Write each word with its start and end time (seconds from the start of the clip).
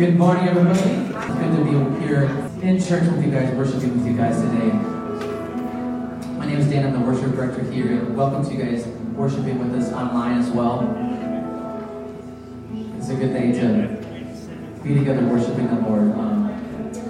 Good 0.00 0.16
morning, 0.16 0.48
everybody. 0.48 0.80
It's 0.80 1.34
good 1.34 1.56
to 1.56 1.62
be 1.62 2.00
here 2.00 2.22
in 2.62 2.80
church 2.82 3.02
with 3.02 3.22
you 3.22 3.30
guys, 3.30 3.54
worshiping 3.54 3.98
with 3.98 4.06
you 4.06 4.16
guys 4.16 4.40
today. 4.40 4.72
My 6.38 6.46
name 6.46 6.56
is 6.56 6.70
Dan. 6.70 6.86
I'm 6.86 6.98
the 6.98 7.06
worship 7.06 7.32
director 7.32 7.70
here, 7.70 8.02
welcome 8.06 8.42
to 8.42 8.50
you 8.50 8.64
guys 8.64 8.86
worshiping 9.14 9.58
with 9.58 9.78
us 9.78 9.92
online 9.92 10.38
as 10.38 10.48
well. 10.52 10.80
It's 12.96 13.10
a 13.10 13.14
good 13.14 13.34
day 13.34 13.52
to 13.60 14.80
be 14.82 14.94
together 14.94 15.22
worshiping 15.26 15.66
the 15.66 15.86
Lord. 15.86 16.12
Um, 16.12 16.48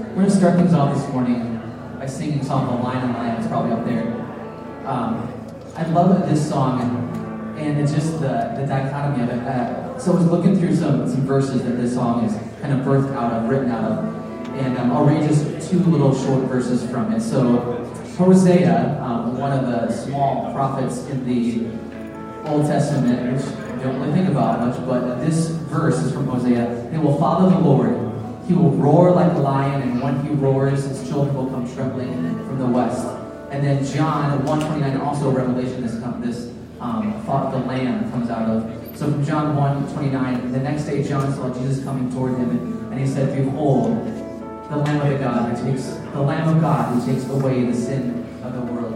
we're 0.08 0.22
going 0.22 0.26
to 0.26 0.30
start 0.32 0.56
things 0.56 0.74
off 0.74 0.92
this 0.92 1.08
morning 1.10 1.62
by 1.96 2.06
singing 2.06 2.42
song 2.42 2.66
"The 2.66 2.82
Lion 2.82 3.04
and 3.04 3.14
Lamb." 3.14 3.38
It's 3.38 3.46
probably 3.46 3.70
up 3.70 3.84
there. 3.84 4.02
Um, 4.84 5.32
I 5.76 5.86
love 5.92 6.28
this 6.28 6.48
song, 6.48 7.54
and 7.56 7.78
it's 7.78 7.92
just 7.92 8.14
the, 8.14 8.52
the 8.58 8.66
dichotomy 8.66 9.22
of 9.22 9.28
it. 9.30 9.46
Uh, 9.46 9.79
so 10.00 10.12
I 10.12 10.14
was 10.16 10.26
looking 10.26 10.58
through 10.58 10.74
some, 10.76 11.06
some 11.08 11.26
verses 11.26 11.62
that 11.62 11.72
this 11.72 11.94
song 11.94 12.24
is 12.24 12.32
kind 12.62 12.72
of 12.72 12.86
birthed 12.86 13.14
out 13.14 13.32
of, 13.32 13.50
written 13.50 13.70
out 13.70 13.84
of. 13.84 14.04
And 14.56 14.78
um, 14.78 14.92
I'll 14.92 15.04
read 15.04 15.28
just 15.28 15.70
two 15.70 15.78
little 15.78 16.14
short 16.14 16.44
verses 16.44 16.88
from 16.90 17.12
it. 17.12 17.20
So, 17.20 17.84
Hosea, 18.16 19.00
um, 19.02 19.36
one 19.38 19.52
of 19.52 19.66
the 19.66 19.92
small 19.92 20.52
prophets 20.54 21.04
in 21.06 21.26
the 21.26 22.48
Old 22.48 22.66
Testament, 22.66 23.32
which 23.32 23.44
you 23.44 23.82
don't 23.82 24.00
really 24.00 24.12
think 24.12 24.28
about 24.28 24.60
much, 24.60 24.76
but 24.86 25.20
this 25.20 25.48
verse 25.48 25.98
is 25.98 26.12
from 26.12 26.26
Hosea. 26.26 26.88
They 26.90 26.98
will 26.98 27.18
follow 27.18 27.50
the 27.50 27.58
Lord. 27.58 27.94
He 28.46 28.54
will 28.54 28.70
roar 28.70 29.12
like 29.12 29.32
a 29.34 29.38
lion, 29.38 29.82
and 29.82 30.02
when 30.02 30.24
he 30.24 30.30
roars, 30.30 30.84
his 30.84 31.08
children 31.08 31.36
will 31.36 31.46
come 31.46 31.72
trembling 31.74 32.34
from 32.46 32.58
the 32.58 32.66
west. 32.66 33.06
And 33.50 33.64
then 33.64 33.84
John 33.84 34.44
129, 34.44 35.00
also 35.00 35.30
Revelation, 35.30 35.82
this, 35.82 35.92
this 36.20 36.52
um, 36.80 37.22
the 37.26 37.58
Lamb 37.66 38.10
comes 38.10 38.30
out 38.30 38.48
of. 38.48 38.79
So 39.00 39.10
from 39.10 39.24
John 39.24 39.56
1 39.56 39.94
29, 39.94 40.52
the 40.52 40.58
next 40.58 40.84
day 40.84 41.02
John 41.02 41.32
saw 41.32 41.48
Jesus 41.54 41.82
coming 41.82 42.12
toward 42.12 42.32
him, 42.32 42.50
and 42.92 43.00
he 43.00 43.06
said, 43.06 43.34
Behold, 43.34 43.96
the 44.68 44.76
Lamb 44.76 45.14
of 45.14 45.18
God 45.18 45.56
who 45.56 45.72
takes 45.72 45.84
the 45.84 46.20
Lamb 46.20 46.54
of 46.54 46.60
God 46.60 46.94
who 46.94 47.10
takes 47.10 47.26
away 47.30 47.64
the 47.64 47.74
sin 47.74 48.26
of 48.42 48.52
the 48.52 48.60
world. 48.60 48.92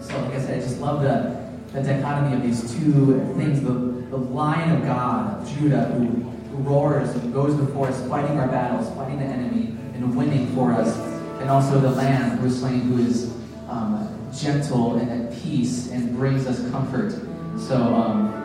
So 0.00 0.20
like 0.22 0.34
I 0.34 0.40
said, 0.40 0.58
I 0.58 0.60
just 0.60 0.80
love 0.80 1.02
the, 1.02 1.40
the 1.72 1.84
dichotomy 1.84 2.34
of 2.34 2.42
these 2.42 2.62
two 2.74 3.32
things. 3.36 3.60
The, 3.60 3.70
the 4.10 4.16
Lion 4.16 4.78
of 4.78 4.82
God, 4.82 5.46
Judah, 5.46 5.84
who, 5.84 6.06
who 6.06 6.56
roars 6.64 7.10
and 7.10 7.32
goes 7.32 7.54
before 7.54 7.90
us, 7.90 8.08
fighting 8.08 8.40
our 8.40 8.48
battles, 8.48 8.92
fighting 8.96 9.20
the 9.20 9.24
enemy, 9.24 9.76
and 9.94 10.16
winning 10.16 10.52
for 10.56 10.72
us. 10.72 10.96
And 11.40 11.48
also 11.48 11.78
the 11.78 11.92
Lamb 11.92 12.38
who 12.38 12.48
is 12.48 12.58
slain, 12.58 12.80
who 12.80 13.00
is 13.00 13.32
um, 13.68 14.28
gentle 14.36 14.96
and 14.96 15.08
at 15.28 15.42
peace 15.44 15.92
and 15.92 16.16
brings 16.16 16.44
us 16.48 16.68
comfort. 16.72 17.12
So 17.56 17.76
um, 17.76 18.41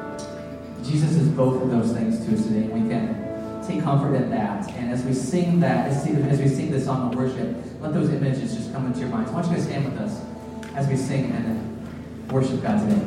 Jesus 0.88 1.16
is 1.16 1.28
both 1.30 1.62
of 1.62 1.70
those 1.70 1.92
things 1.92 2.26
to 2.26 2.34
us 2.34 2.44
today. 2.44 2.72
And 2.72 2.84
we 2.84 2.90
can 2.90 3.66
take 3.68 3.84
comfort 3.84 4.16
in 4.16 4.30
that. 4.30 4.70
And 4.72 4.92
as 4.92 5.04
we 5.04 5.14
sing 5.14 5.60
that, 5.60 5.90
as, 5.90 6.06
we 6.40 6.48
sing 6.48 6.72
this 6.72 6.86
song 6.86 7.12
of 7.12 7.20
worship, 7.20 7.58
let 7.82 7.94
those 7.94 8.10
images 8.10 8.56
just 8.56 8.72
come 8.72 8.86
into 8.86 9.00
your 9.00 9.10
minds. 9.10 9.32
Why 9.32 9.42
don't 9.42 9.52
you 9.52 9.58
guys 9.58 9.66
stand 9.66 9.86
with 9.86 10.00
us 10.00 10.22
as 10.76 10.88
we 10.88 10.96
sing 10.96 11.32
and 11.32 12.32
worship 12.32 12.62
God 12.62 12.88
today? 12.88 13.02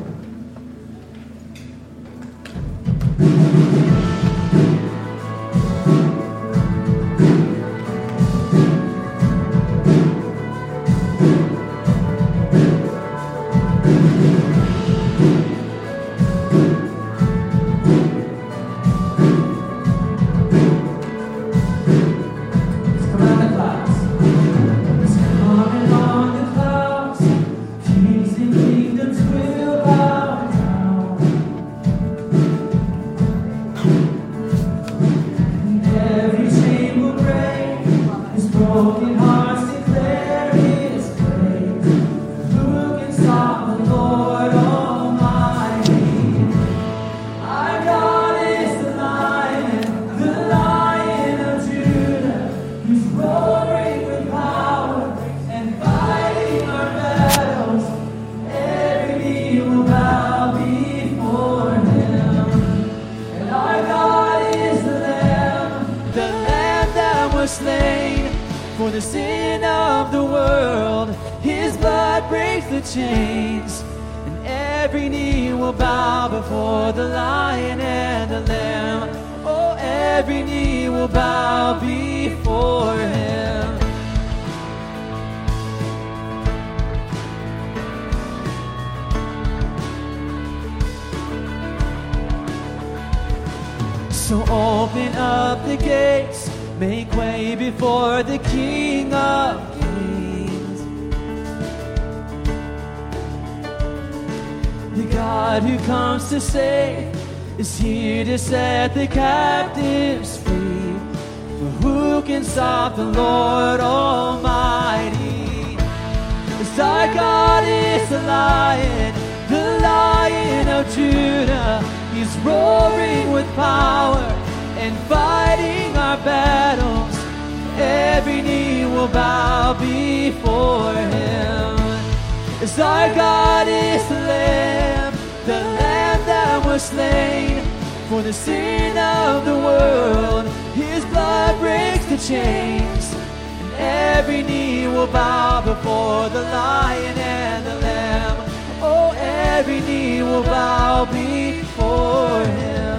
was 136.81 136.89
slain 136.89 137.63
for 138.09 138.23
the 138.23 138.33
sin 138.33 138.97
of 138.97 139.45
the 139.45 139.55
world. 139.55 140.47
His 140.75 141.05
blood 141.07 141.59
breaks 141.61 142.07
the 142.07 142.17
chains, 142.17 143.15
and 143.61 143.73
every 143.77 144.43
knee 144.43 144.87
will 144.87 145.07
bow 145.07 145.61
before 145.61 146.29
the 146.31 146.43
lion 146.43 147.19
and 147.19 147.67
the 147.67 147.75
lamb. 147.87 148.37
Oh, 148.81 149.13
every 149.17 149.81
knee 149.81 150.23
will 150.23 150.43
bow 150.43 151.05
before 151.05 152.45
him. 152.45 152.90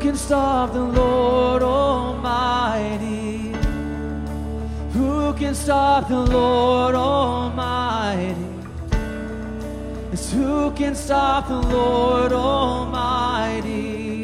Can 0.00 0.16
stop 0.16 0.72
the 0.72 0.80
Lord 0.80 1.62
Almighty? 1.62 3.52
Who 4.92 5.34
can 5.34 5.54
stop 5.54 6.08
the 6.08 6.20
Lord 6.20 6.94
Almighty? 6.94 8.34
Who 10.32 10.70
can 10.72 10.94
stop 10.94 11.48
the 11.48 11.60
Lord 11.60 12.32
Almighty? 12.32 14.22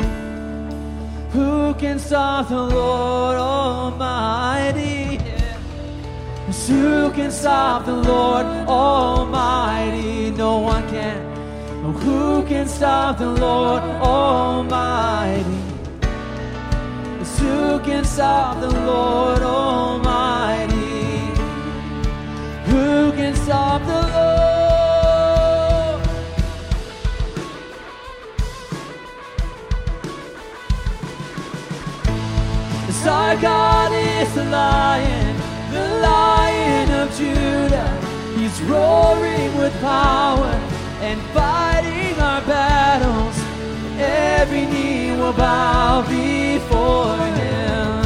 Who 1.32 1.75
can 1.75 1.99
stop 1.99 2.49
the 2.49 2.62
Lord 2.62 3.37
Almighty? 3.37 5.19
Who 6.69 7.11
can 7.12 7.31
stop 7.32 7.85
the 7.85 7.97
Lord 7.97 8.47
Almighty? 8.69 10.31
No 10.31 10.59
one 10.59 10.88
can. 10.88 11.35
Who 11.93 12.43
can 12.47 12.69
stop 12.69 13.19
the 13.19 13.31
Lord 13.31 13.82
Almighty? 13.82 15.44
Who 17.44 17.79
can 17.81 18.05
stop 18.05 18.58
the 18.61 18.70
Lord 18.70 19.43
Almighty? 19.43 20.73
Who 22.70 23.12
can 23.12 23.35
stop 23.37 23.82
the 23.82 24.02
Lord? 24.17 24.25
Yes, 32.87 33.06
our 33.06 33.37
God 33.37 33.93
is 33.93 34.35
the 34.35 34.44
Lion, 34.44 35.37
the 35.70 35.87
Lion 36.00 36.90
of 37.02 37.14
Judah. 37.14 37.90
He's 38.38 38.58
roaring 38.62 39.55
with 39.58 39.79
power 39.82 40.52
and 41.08 41.20
fighting 41.35 42.19
our 42.19 42.40
battles. 42.47 43.44
Every 43.99 44.67
knee 44.67 45.17
will 45.17 45.32
bow 45.32 46.02
before 46.02 47.17
him. 47.41 48.05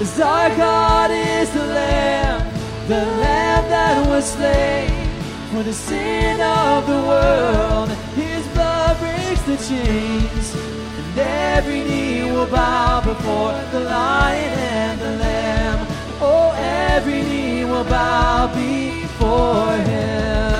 As 0.00 0.20
our 0.20 0.48
God 0.56 1.10
is 1.10 1.50
the 1.50 1.66
Lamb, 1.66 2.40
the 2.88 3.04
Lamb 3.22 3.68
that 3.70 4.06
was 4.08 4.24
slain 4.32 5.08
for 5.52 5.62
the 5.62 5.72
sin 5.72 6.40
of 6.40 6.86
the 6.86 7.00
world. 7.10 7.90
His 8.14 8.46
blood 8.48 8.98
breaks 8.98 9.42
the 9.42 9.56
chains, 9.56 10.54
and 10.54 11.18
every 11.18 11.84
knee 11.84 12.24
will 12.24 12.46
bow 12.46 13.00
before 13.00 13.52
the 13.70 13.80
Lion 13.80 14.58
and 14.58 15.00
the 15.00 15.16
Lamb. 15.24 15.86
Oh, 16.20 16.52
every 16.56 17.22
knee 17.22 17.64
will 17.64 17.84
bow 17.84 18.46
before 18.54 19.76
him. 19.76 20.51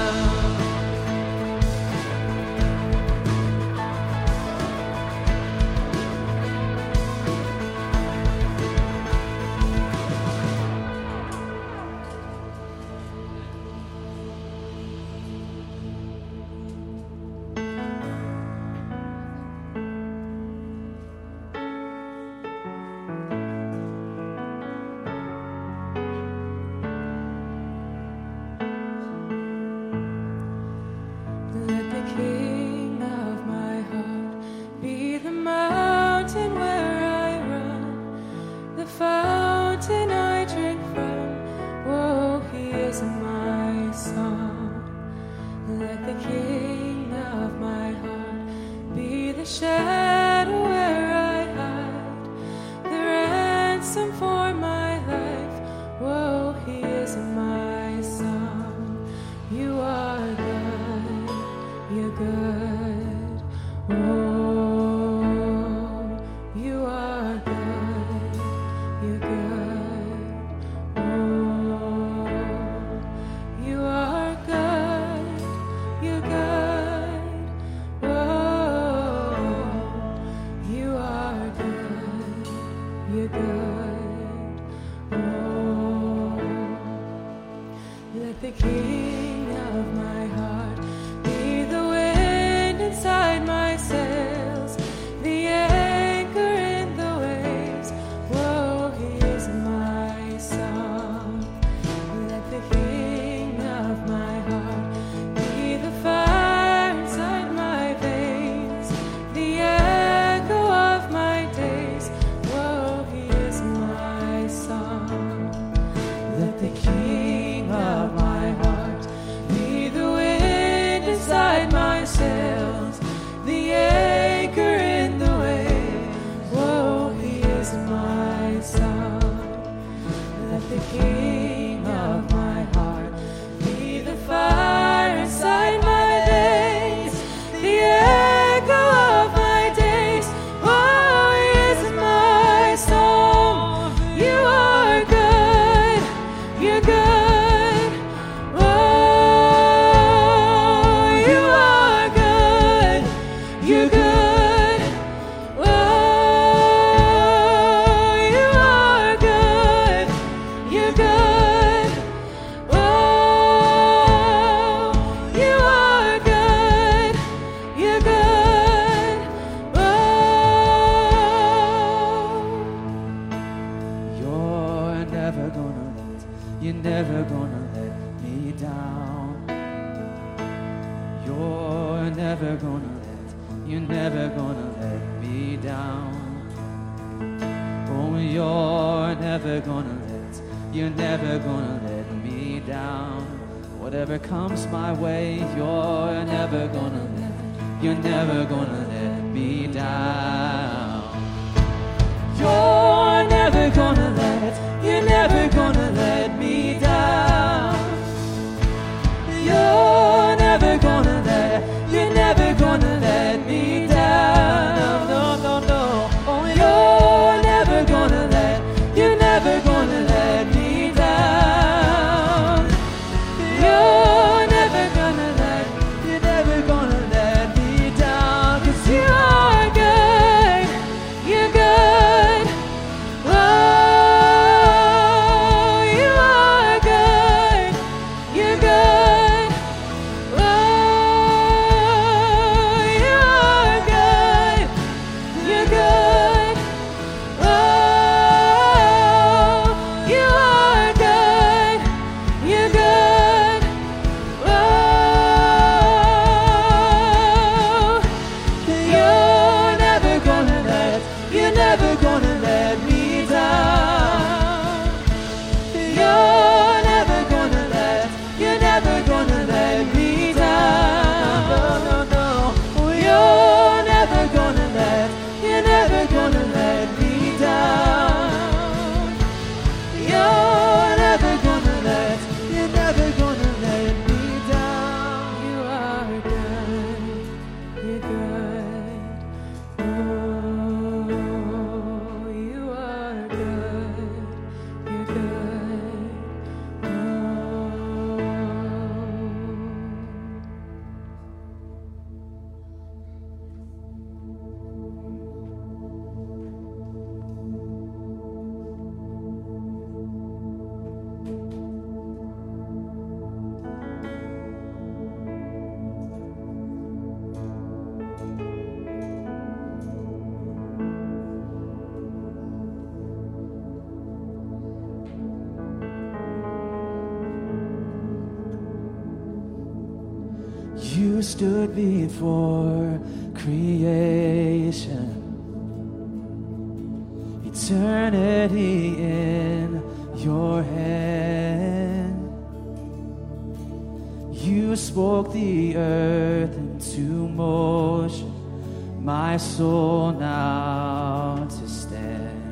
Now 350.13 351.47
to 351.49 351.69
stand. 351.69 352.43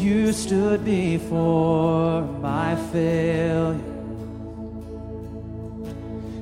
You 0.00 0.32
stood 0.32 0.84
before 0.84 2.22
my 2.22 2.76
failure. 2.92 3.80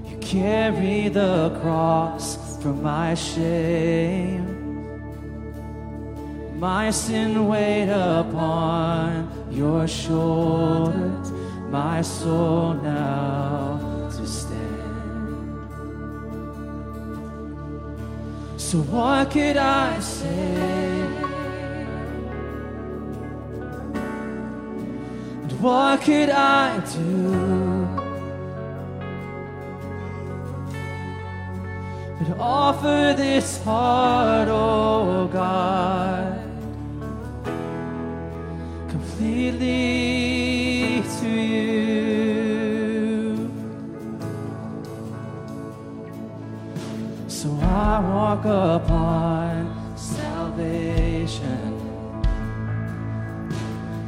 You 0.08 0.16
carried 0.20 1.14
the 1.14 1.58
cross 1.60 2.58
from 2.62 2.82
my 2.82 3.14
shame. 3.14 4.46
My 6.58 6.90
sin 6.90 7.48
weighed 7.48 7.88
upon 7.90 9.48
your 9.50 9.88
shoulders, 9.88 11.30
my 11.70 12.02
soul 12.02 12.74
now 12.74 13.69
So, 18.70 18.78
what 18.82 19.32
could 19.32 19.56
I 19.56 19.98
say? 19.98 20.28
And 25.42 25.60
what 25.60 26.00
could 26.02 26.30
I 26.30 26.78
do? 26.94 27.88
But 32.20 32.38
offer 32.38 33.14
this 33.16 33.60
heart, 33.64 34.46
oh 34.48 35.28
God, 35.32 36.38
completely 38.88 40.19
walk 48.00 48.44
upon 48.44 49.96
salvation. 49.96 51.76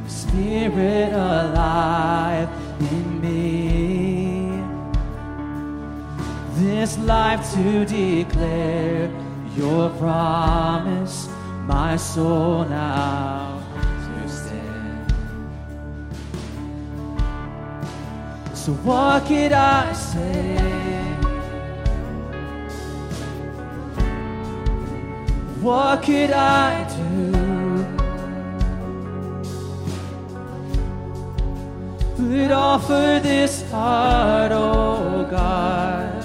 Spirit 0.07 1.13
alive 1.13 2.49
in 2.79 3.21
me. 3.21 4.63
This 6.55 6.97
life 6.99 7.53
to 7.53 7.85
declare 7.85 9.11
your 9.55 9.89
promise, 9.91 11.29
my 11.67 11.95
soul 11.95 12.65
now 12.65 13.61
to 13.77 14.29
stand. 14.29 15.13
So, 18.53 18.73
what 18.73 19.25
could 19.25 19.51
I 19.51 19.93
say? 19.93 20.82
What 25.63 26.03
could 26.03 26.31
I 26.31 26.83
do? 26.93 27.31
But 32.17 32.51
offer 32.51 33.21
this 33.23 33.63
heart, 33.71 34.51
oh 34.51 35.25
God, 35.31 36.21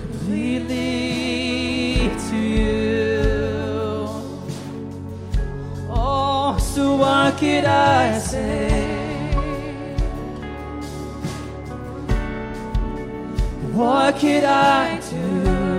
completely 0.00 0.88
to 2.30 2.36
you. 2.36 3.20
Oh, 5.90 6.56
so 6.58 6.96
what 6.96 7.36
could 7.36 7.66
I 7.66 8.18
say? 8.18 9.34
What 13.74 14.16
could 14.18 14.44
I 14.44 14.98
do? 15.10 15.71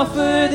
But 0.00 0.49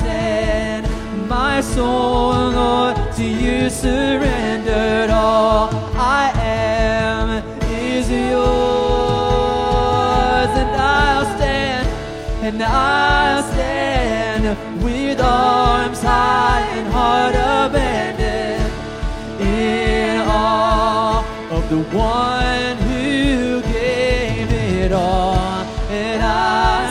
I 0.00 0.02
stand, 0.02 1.28
my 1.28 1.60
soul, 1.60 2.50
Lord, 2.50 2.96
to 3.16 3.24
you 3.24 3.68
surrendered 3.68 5.10
all. 5.10 5.68
I 5.94 6.32
am 6.36 7.42
is 7.70 8.10
yours, 8.10 8.40
and 10.56 10.70
I'll 10.80 11.36
stand 11.36 11.88
and 12.46 12.62
I'll 12.62 13.42
stand 13.52 14.56
with 14.82 15.20
arms 15.20 16.00
high 16.02 16.62
and 16.78 16.88
heart 16.92 17.34
abandoned 17.34 18.72
in 19.40 20.20
awe 20.26 21.24
of 21.50 21.68
the 21.68 21.82
one 21.96 22.76
who 22.88 23.60
gave 23.62 24.50
it 24.50 24.92
all. 24.92 25.36
And 25.90 26.22
I 26.22 26.89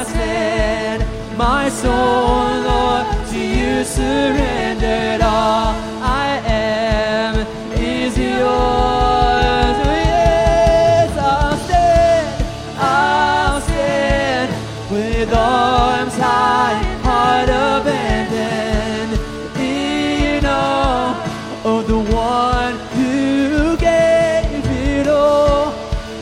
my 1.39 1.69
soul, 1.69 2.51
Lord, 2.67 3.05
to 3.29 3.39
you 3.39 3.86
surrendered 3.86 5.22
all 5.22 5.74
I 6.03 6.41
am 6.46 7.48
is 7.72 8.17
yours. 8.17 9.77
Oh, 9.88 10.01
yes, 10.03 11.17
I'll 11.17 11.58
stand, 11.60 12.43
I'll 12.77 13.62
stand 13.62 14.51
with 14.91 15.34
arms 15.34 16.17
high, 16.17 16.75
heart 17.08 17.48
abandoned 17.48 19.13
in 19.58 20.43
awe 20.46 21.15
of 21.63 21.88
the 21.88 22.00
one 22.00 22.75
who 22.98 23.77
gave 23.77 24.65
it 24.91 25.08
all. 25.08 25.74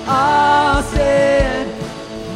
I'll 0.05 0.83
stand 0.83 1.56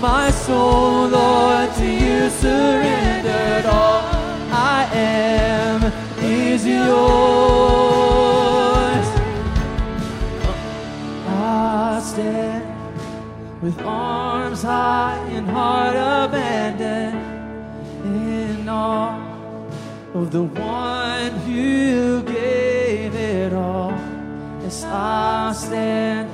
my 0.01 0.31
soul, 0.31 1.07
Lord, 1.09 1.71
to 1.75 1.85
you 1.85 2.27
surrendered. 2.29 3.65
All 3.67 4.01
I 4.51 4.89
am 4.91 5.93
is 6.17 6.65
yours. 6.65 6.81
I 11.27 12.01
stand 12.03 12.65
with 13.61 13.79
arms 13.83 14.63
high 14.63 15.19
and 15.29 15.47
heart 15.47 15.95
abandoned 15.95 17.21
in 18.03 18.67
awe 18.67 19.21
of 20.15 20.31
the 20.31 20.43
one 20.43 21.31
who 21.45 22.23
gave 22.23 23.13
it 23.13 23.53
all. 23.53 23.93
As 24.65 24.83
I 24.83 25.53
stand 25.55 26.30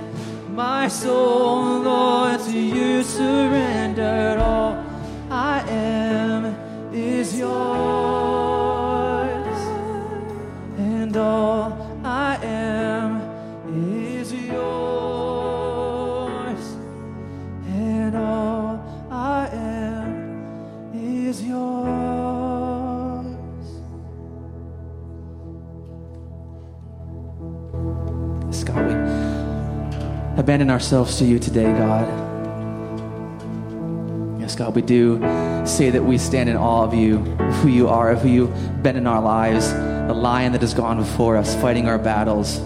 my 0.57 0.87
soul, 0.87 1.81
Lord, 1.81 2.39
to 2.39 2.59
you 2.59 3.03
surrendered. 3.03 4.39
All 4.39 4.83
I 5.29 5.59
am 5.69 6.55
is 6.91 7.37
yours, 7.37 8.16
abandon 30.47 30.69
ourselves 30.69 31.17
to 31.17 31.25
you 31.25 31.37
today, 31.37 31.69
God. 31.73 32.07
Yes, 34.39 34.55
God, 34.55 34.73
we 34.73 34.81
do 34.81 35.17
say 35.65 35.89
that 35.89 36.01
we 36.01 36.17
stand 36.17 36.47
in 36.47 36.55
awe 36.55 36.85
of 36.85 36.93
you, 36.93 37.17
of 37.17 37.53
who 37.55 37.67
you 37.67 37.89
are, 37.89 38.11
of 38.11 38.21
who 38.21 38.29
you've 38.29 38.81
been 38.81 38.95
in 38.95 39.07
our 39.07 39.21
lives, 39.21 39.69
the 39.73 40.13
lion 40.13 40.53
that 40.53 40.61
has 40.61 40.73
gone 40.73 40.99
before 40.99 41.35
us, 41.35 41.53
fighting 41.55 41.89
our 41.89 41.99
battles. 41.99 42.59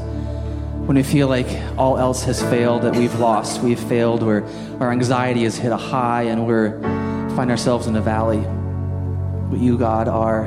When 0.85 0.95
we 0.95 1.01
feel 1.01 1.27
like 1.27 1.47
all 1.75 1.97
else 1.97 2.23
has 2.25 2.39
failed, 2.39 2.83
that 2.83 2.95
we've 2.95 3.19
lost, 3.19 3.63
we've 3.63 3.79
failed, 3.79 4.21
where 4.21 4.43
our 4.79 4.91
anxiety 4.91 5.41
has 5.45 5.57
hit 5.57 5.71
a 5.71 5.77
high 5.77 6.25
and 6.25 6.45
we're 6.45 6.79
find 7.35 7.49
ourselves 7.49 7.87
in 7.87 7.95
a 7.95 8.01
valley. 8.01 8.41
But 9.49 9.59
you, 9.59 9.79
God, 9.79 10.07
are 10.07 10.43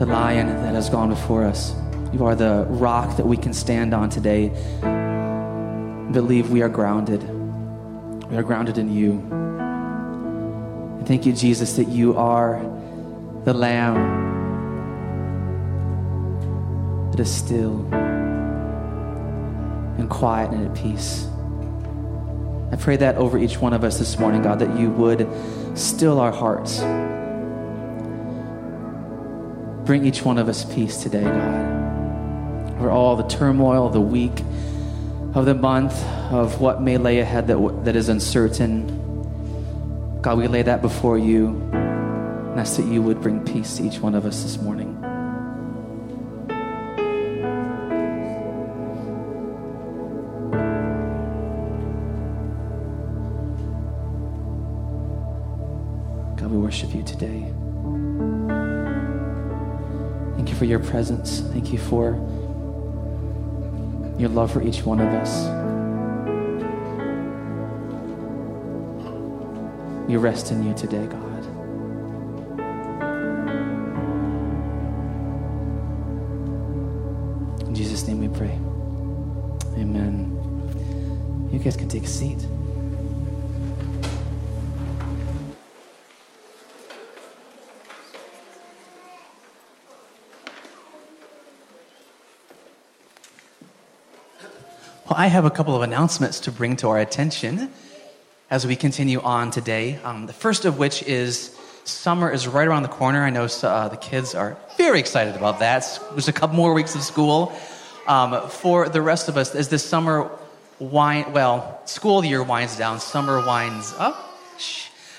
the 0.00 0.06
lion 0.06 0.48
that 0.48 0.74
has 0.74 0.90
gone 0.90 1.10
before 1.10 1.44
us. 1.44 1.76
You 2.12 2.24
are 2.24 2.34
the 2.34 2.66
rock 2.70 3.18
that 3.18 3.24
we 3.24 3.36
can 3.36 3.52
stand 3.52 3.94
on 3.94 4.10
today. 4.10 4.50
Believe 6.12 6.50
we 6.50 6.62
are 6.62 6.68
grounded. 6.68 7.22
We 8.30 8.36
are 8.36 8.42
grounded 8.42 8.78
in 8.78 8.92
you. 8.92 9.12
And 10.98 11.06
thank 11.06 11.24
you, 11.24 11.32
Jesus, 11.32 11.76
that 11.76 11.88
you 11.88 12.16
are 12.16 12.60
the 13.44 13.54
lamb 13.54 13.94
that 17.12 17.20
is 17.20 17.32
still 17.32 17.86
and 19.98 20.10
quiet 20.10 20.50
and 20.50 20.66
at 20.66 20.74
peace. 20.74 21.28
I 22.72 22.76
pray 22.76 22.96
that 22.96 23.16
over 23.16 23.38
each 23.38 23.58
one 23.58 23.72
of 23.72 23.84
us 23.84 23.98
this 23.98 24.18
morning, 24.18 24.42
God, 24.42 24.58
that 24.58 24.78
you 24.78 24.90
would 24.90 25.28
still 25.74 26.18
our 26.20 26.32
hearts. 26.32 26.80
Bring 29.86 30.04
each 30.04 30.24
one 30.24 30.38
of 30.38 30.48
us 30.48 30.64
peace 30.72 31.02
today, 31.02 31.22
God. 31.22 32.78
Over 32.78 32.90
all 32.90 33.16
the 33.16 33.28
turmoil 33.28 33.88
the 33.90 34.00
week, 34.00 34.42
of 35.34 35.44
the 35.44 35.54
month, 35.54 36.04
of 36.32 36.60
what 36.60 36.82
may 36.82 36.98
lay 36.98 37.20
ahead 37.20 37.46
that, 37.46 37.84
that 37.84 37.94
is 37.94 38.08
uncertain. 38.08 38.98
God, 40.22 40.38
we 40.38 40.48
lay 40.48 40.62
that 40.62 40.82
before 40.82 41.18
you 41.18 41.48
and 41.72 42.58
ask 42.58 42.76
that 42.76 42.86
you 42.86 43.00
would 43.00 43.20
bring 43.20 43.44
peace 43.44 43.76
to 43.76 43.84
each 43.84 44.00
one 44.00 44.16
of 44.16 44.26
us 44.26 44.42
this 44.42 44.58
morning. 44.58 44.96
God, 56.36 56.50
we 56.50 56.58
worship 56.58 56.92
you 56.92 57.04
today. 57.04 57.52
Thank 60.34 60.48
you 60.50 60.56
for 60.56 60.64
your 60.64 60.80
presence. 60.80 61.40
Thank 61.52 61.72
you 61.72 61.78
for 61.78 62.14
your 64.20 64.28
love 64.28 64.52
for 64.52 64.62
each 64.62 64.84
one 64.84 65.00
of 65.00 65.08
us. 65.14 65.46
We 70.06 70.16
rest 70.16 70.50
in 70.50 70.62
you 70.62 70.74
today, 70.74 71.06
God. 71.06 71.44
In 77.66 77.74
Jesus' 77.74 78.06
name 78.06 78.20
we 78.20 78.28
pray. 78.28 78.58
Amen. 79.80 80.36
You 81.50 81.58
guys 81.58 81.76
can 81.76 81.88
take 81.88 82.04
a 82.04 82.08
seat. 82.08 82.44
I 95.20 95.26
have 95.26 95.44
a 95.44 95.50
couple 95.50 95.76
of 95.76 95.82
announcements 95.82 96.40
to 96.40 96.50
bring 96.50 96.76
to 96.76 96.88
our 96.88 96.98
attention 96.98 97.70
as 98.48 98.66
we 98.66 98.74
continue 98.74 99.20
on 99.20 99.50
today. 99.50 99.96
Um, 99.96 100.24
the 100.24 100.32
first 100.32 100.64
of 100.64 100.78
which 100.78 101.02
is 101.02 101.54
summer 101.84 102.30
is 102.30 102.48
right 102.48 102.66
around 102.66 102.84
the 102.84 102.88
corner. 102.88 103.22
I 103.22 103.28
know 103.28 103.46
uh, 103.62 103.88
the 103.88 103.98
kids 103.98 104.34
are 104.34 104.56
very 104.78 104.98
excited 104.98 105.36
about 105.36 105.58
that. 105.58 106.00
There's 106.12 106.28
a 106.28 106.32
couple 106.32 106.56
more 106.56 106.72
weeks 106.72 106.94
of 106.94 107.02
school. 107.02 107.52
Um, 108.06 108.48
for 108.48 108.88
the 108.88 109.02
rest 109.02 109.28
of 109.28 109.36
us, 109.36 109.54
as 109.54 109.68
this 109.68 109.84
summer 109.84 110.30
well, 110.78 111.82
school 111.84 112.24
year 112.24 112.42
winds 112.42 112.78
down, 112.78 112.98
summer 112.98 113.44
winds 113.46 113.92
up. 113.98 114.16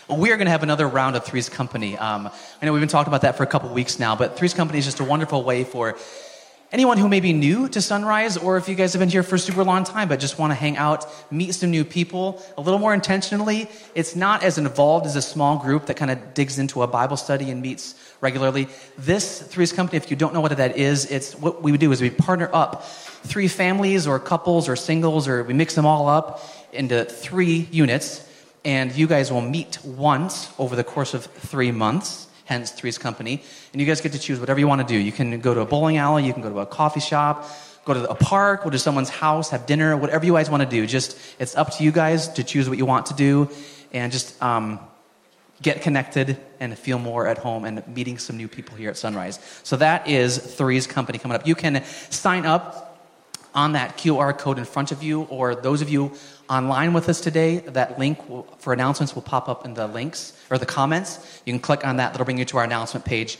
We 0.09 0.31
are 0.31 0.35
going 0.35 0.47
to 0.47 0.51
have 0.51 0.63
another 0.63 0.87
round 0.87 1.15
of 1.15 1.25
Three's 1.25 1.47
Company. 1.47 1.95
Um, 1.95 2.27
I 2.59 2.65
know 2.65 2.73
we've 2.73 2.81
been 2.81 2.89
talking 2.89 3.11
about 3.11 3.21
that 3.21 3.37
for 3.37 3.43
a 3.43 3.47
couple 3.53 3.69
weeks 3.69 3.99
now, 3.99 4.15
but 4.15 4.35
Three's 4.35 4.55
Company 4.55 4.79
is 4.79 4.85
just 4.85 4.99
a 4.99 5.03
wonderful 5.03 5.43
way 5.43 5.63
for 5.63 5.95
anyone 6.71 6.97
who 6.97 7.09
may 7.09 7.19
be 7.19 7.33
new 7.33 7.67
to 7.67 7.81
Sunrise, 7.81 8.37
or 8.37 8.57
if 8.57 8.69
you 8.69 8.75
guys 8.75 8.93
have 8.93 8.99
been 8.99 9.09
here 9.09 9.23
for 9.23 9.35
a 9.35 9.39
super 9.39 9.63
long 9.63 9.83
time 9.83 10.07
but 10.07 10.19
just 10.19 10.39
want 10.39 10.51
to 10.51 10.55
hang 10.55 10.77
out, 10.77 11.05
meet 11.31 11.53
some 11.53 11.69
new 11.69 11.83
people 11.83 12.41
a 12.57 12.61
little 12.61 12.79
more 12.79 12.93
intentionally, 12.93 13.69
it's 13.93 14.15
not 14.15 14.43
as 14.43 14.57
involved 14.57 15.05
as 15.05 15.15
a 15.15 15.21
small 15.21 15.57
group 15.57 15.87
that 15.87 15.97
kind 15.97 16.11
of 16.11 16.33
digs 16.33 16.57
into 16.59 16.81
a 16.81 16.87
Bible 16.87 17.17
study 17.17 17.51
and 17.51 17.61
meets 17.61 17.95
regularly. 18.21 18.67
This 18.97 19.41
Three's 19.41 19.73
Company, 19.73 19.97
if 19.97 20.09
you 20.09 20.15
don't 20.15 20.33
know 20.33 20.41
what 20.41 20.55
that 20.55 20.77
is, 20.77 21.05
it's 21.11 21.35
what 21.35 21.61
we 21.61 21.75
do 21.77 21.91
is 21.91 22.01
we 22.01 22.09
partner 22.09 22.49
up 22.53 22.85
three 22.85 23.47
families 23.47 24.07
or 24.07 24.19
couples 24.19 24.69
or 24.69 24.75
singles, 24.75 25.27
or 25.27 25.43
we 25.43 25.53
mix 25.53 25.75
them 25.75 25.85
all 25.85 26.07
up 26.07 26.41
into 26.71 27.03
three 27.03 27.67
units, 27.71 28.27
and 28.63 28.95
you 28.95 29.07
guys 29.07 29.31
will 29.31 29.41
meet 29.41 29.83
once 29.83 30.51
over 30.57 30.75
the 30.75 30.83
course 30.83 31.13
of 31.13 31.25
three 31.25 31.71
months 31.71 32.27
hence 32.51 32.71
Three's 32.71 32.97
Company. 32.97 33.41
And 33.71 33.79
you 33.79 33.87
guys 33.87 34.01
get 34.01 34.11
to 34.11 34.19
choose 34.19 34.37
whatever 34.37 34.59
you 34.59 34.67
want 34.67 34.85
to 34.85 34.87
do. 34.87 34.99
You 34.99 35.13
can 35.13 35.39
go 35.39 35.53
to 35.53 35.61
a 35.61 35.65
bowling 35.65 35.95
alley, 35.95 36.25
you 36.25 36.33
can 36.33 36.41
go 36.41 36.49
to 36.49 36.59
a 36.59 36.65
coffee 36.65 36.99
shop, 36.99 37.49
go 37.85 37.93
to 37.93 38.09
a 38.09 38.15
park, 38.15 38.65
go 38.65 38.69
to 38.69 38.77
someone's 38.77 39.09
house, 39.09 39.49
have 39.51 39.65
dinner, 39.65 39.95
whatever 39.95 40.25
you 40.25 40.33
guys 40.33 40.49
want 40.49 40.61
to 40.61 40.69
do. 40.69 40.85
Just 40.85 41.17
it's 41.39 41.55
up 41.55 41.73
to 41.77 41.83
you 41.83 41.93
guys 41.93 42.27
to 42.33 42.43
choose 42.43 42.67
what 42.67 42.77
you 42.77 42.85
want 42.85 43.05
to 43.05 43.13
do, 43.13 43.49
and 43.93 44.11
just 44.11 44.29
um, 44.43 44.79
get 45.61 45.81
connected 45.81 46.37
and 46.59 46.77
feel 46.77 46.99
more 46.99 47.25
at 47.25 47.37
home 47.37 47.63
and 47.63 47.87
meeting 47.87 48.17
some 48.17 48.35
new 48.35 48.49
people 48.49 48.75
here 48.75 48.89
at 48.89 48.97
Sunrise. 48.97 49.39
So 49.63 49.77
that 49.77 50.09
is 50.09 50.37
Three's 50.37 50.87
Company 50.87 51.19
coming 51.19 51.35
up. 51.35 51.47
You 51.47 51.55
can 51.55 51.85
sign 52.09 52.45
up 52.45 52.91
on 53.55 53.73
that 53.73 53.97
QR 53.97 54.37
code 54.37 54.57
in 54.57 54.65
front 54.65 54.91
of 54.91 55.03
you, 55.03 55.23
or 55.23 55.55
those 55.55 55.81
of 55.81 55.89
you 55.89 56.11
online 56.51 56.91
with 56.91 57.07
us 57.07 57.21
today, 57.21 57.59
that 57.59 57.97
link 57.97 58.27
will, 58.27 58.43
for 58.59 58.73
announcements 58.73 59.15
will 59.15 59.21
pop 59.21 59.47
up 59.47 59.63
in 59.63 59.73
the 59.73 59.87
links 59.87 60.33
or 60.49 60.57
the 60.57 60.65
comments. 60.65 61.41
You 61.45 61.53
can 61.53 61.61
click 61.61 61.87
on 61.87 61.95
that, 61.97 62.11
that'll 62.11 62.25
bring 62.25 62.37
you 62.37 62.45
to 62.45 62.57
our 62.57 62.65
announcement 62.65 63.05
page. 63.05 63.39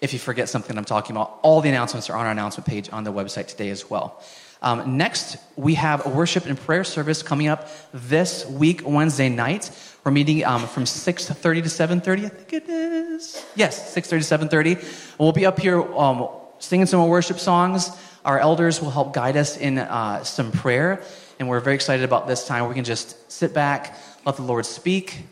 If 0.00 0.12
you 0.12 0.18
forget 0.18 0.48
something 0.48 0.76
I'm 0.76 0.84
talking 0.84 1.14
about, 1.14 1.38
all 1.42 1.60
the 1.60 1.68
announcements 1.68 2.10
are 2.10 2.16
on 2.16 2.26
our 2.26 2.32
announcement 2.32 2.66
page 2.66 2.90
on 2.92 3.04
the 3.04 3.12
website 3.12 3.46
today 3.46 3.70
as 3.70 3.88
well. 3.88 4.20
Um, 4.60 4.96
next, 4.96 5.36
we 5.54 5.74
have 5.74 6.04
a 6.04 6.08
worship 6.08 6.46
and 6.46 6.58
prayer 6.58 6.82
service 6.82 7.22
coming 7.22 7.46
up 7.46 7.68
this 7.94 8.44
week, 8.46 8.82
Wednesday 8.84 9.28
night. 9.28 9.70
We're 10.02 10.10
meeting 10.10 10.44
um, 10.44 10.66
from 10.66 10.82
6.30 10.82 11.62
to 11.62 11.68
7.30, 11.68 12.24
I 12.24 12.28
think 12.28 12.52
it 12.52 12.68
is. 12.68 13.44
Yes, 13.54 13.94
6.30 13.94 14.48
to 14.48 14.56
7.30. 14.56 15.18
We'll 15.18 15.30
be 15.32 15.46
up 15.46 15.60
here 15.60 15.80
um, 15.94 16.28
singing 16.58 16.86
some 16.86 17.06
worship 17.06 17.38
songs. 17.38 17.90
Our 18.24 18.40
elders 18.40 18.82
will 18.82 18.90
help 18.90 19.14
guide 19.14 19.36
us 19.36 19.56
in 19.56 19.78
uh, 19.78 20.24
some 20.24 20.50
prayer, 20.50 21.02
and 21.38 21.48
we're 21.48 21.60
very 21.60 21.74
excited 21.74 22.04
about 22.04 22.26
this 22.26 22.46
time 22.46 22.68
we 22.68 22.74
can 22.74 22.84
just 22.84 23.30
sit 23.30 23.54
back, 23.54 23.96
let 24.24 24.36
the 24.36 24.42
Lord 24.42 24.66
speak, 24.66 25.22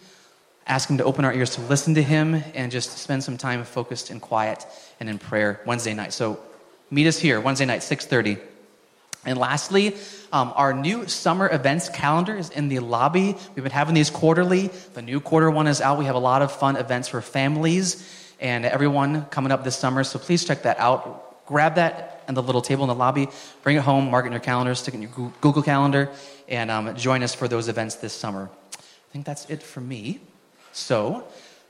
ask 0.66 0.88
Him 0.88 0.98
to 0.98 1.04
open 1.04 1.24
our 1.24 1.32
ears 1.32 1.50
to 1.56 1.60
listen 1.62 1.94
to 1.94 2.02
Him, 2.02 2.42
and 2.54 2.70
just 2.70 2.98
spend 2.98 3.24
some 3.24 3.36
time 3.36 3.64
focused 3.64 4.10
and 4.10 4.20
quiet 4.20 4.66
and 5.00 5.08
in 5.08 5.18
prayer 5.18 5.60
Wednesday 5.66 5.94
night. 5.94 6.12
So 6.12 6.40
meet 6.90 7.06
us 7.06 7.18
here 7.18 7.40
Wednesday 7.40 7.66
night, 7.66 7.82
6:30. 7.82 8.38
And 9.24 9.38
lastly, 9.38 9.96
um, 10.32 10.52
our 10.54 10.72
new 10.72 11.08
summer 11.08 11.48
events 11.52 11.88
calendar 11.88 12.36
is 12.36 12.50
in 12.50 12.68
the 12.68 12.78
lobby. 12.78 13.36
We've 13.54 13.64
been 13.64 13.72
having 13.72 13.94
these 13.94 14.08
quarterly. 14.08 14.70
The 14.94 15.02
new 15.02 15.18
quarter 15.18 15.50
one 15.50 15.66
is 15.66 15.80
out. 15.80 15.98
We 15.98 16.04
have 16.04 16.14
a 16.14 16.20
lot 16.20 16.42
of 16.42 16.52
fun 16.52 16.76
events 16.76 17.08
for 17.08 17.20
families 17.20 18.08
and 18.38 18.64
everyone 18.64 19.24
coming 19.26 19.50
up 19.50 19.64
this 19.64 19.76
summer. 19.76 20.04
So 20.04 20.20
please 20.20 20.44
check 20.44 20.62
that 20.62 20.78
out. 20.78 21.25
Grab 21.46 21.76
that 21.76 22.24
and 22.28 22.36
the 22.36 22.42
little 22.42 22.62
table 22.62 22.84
in 22.84 22.88
the 22.88 22.94
lobby. 22.94 23.28
Bring 23.62 23.76
it 23.76 23.82
home, 23.82 24.10
mark 24.10 24.24
it 24.24 24.28
in 24.28 24.32
your 24.32 24.40
calendar, 24.40 24.74
stick 24.74 24.94
it 24.94 24.96
in 24.96 25.02
your 25.02 25.32
Google 25.40 25.62
Calendar, 25.62 26.10
and 26.48 26.70
um, 26.70 26.96
join 26.96 27.22
us 27.22 27.34
for 27.34 27.48
those 27.48 27.68
events 27.68 27.96
this 27.96 28.12
summer. 28.12 28.50
I 28.74 29.12
think 29.12 29.24
that's 29.24 29.48
it 29.48 29.62
for 29.62 29.80
me. 29.80 30.20
So, 30.72 31.24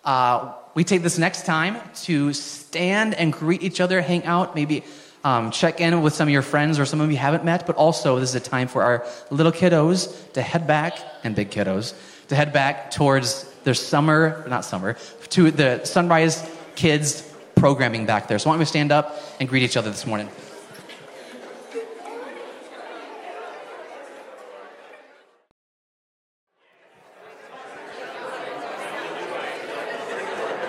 uh, 0.05 0.55
we 0.75 0.85
take 0.85 1.03
this 1.03 1.19
next 1.19 1.47
time 1.47 1.79
to 2.03 2.33
stand 2.33 3.15
and 3.15 3.33
greet 3.33 3.63
each 3.63 3.81
other, 3.81 4.01
hang 4.01 4.25
out, 4.25 4.55
maybe 4.55 4.85
um, 5.25 5.51
check 5.51 5.81
in 5.81 6.03
with 6.03 6.15
some 6.15 6.29
of 6.29 6.33
your 6.33 6.43
friends 6.43 6.79
or 6.79 6.85
some 6.85 7.01
of 7.01 7.11
you 7.11 7.17
haven't 7.17 7.45
met, 7.45 7.67
but 7.67 7.75
also 7.77 8.21
this 8.21 8.31
is 8.31 8.35
a 8.37 8.41
time 8.41 8.69
for 8.69 8.83
our 8.83 9.05
little 9.31 9.53
kiddos 9.53 10.33
to 10.35 10.43
head 10.43 10.67
back, 10.67 10.99
and 11.25 11.35
big 11.35 11.51
kiddos, 11.51 11.95
to 12.29 12.37
head 12.37 12.53
back 12.53 12.93
towards 12.93 13.45
their 13.65 13.75
summer, 13.75 14.45
not 14.49 14.65
summer, 14.65 14.97
to 15.31 15.51
the 15.51 15.85
Sunrise 15.85 16.49
Kids 16.77 17.26
programming 17.57 18.07
back 18.07 18.29
there. 18.29 18.39
So 18.39 18.51
why 18.51 18.55
don't 18.55 18.61
we 18.61 18.67
stand 18.67 18.93
up 18.93 19.17
and 19.41 19.49
greet 19.49 19.63
each 19.63 19.77
other 19.77 19.91
this 19.91 20.07
morning? 20.07 20.29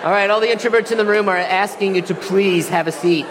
All 0.02 0.14
right, 0.14 0.30
all 0.30 0.40
the 0.40 0.46
introverts 0.46 0.90
in 0.90 0.96
the 0.96 1.04
room 1.04 1.28
are 1.28 1.36
asking 1.36 1.96
you 1.96 2.02
to 2.02 2.14
please 2.14 2.68
have 2.70 2.86
a 2.86 2.92
seat. 2.92 3.26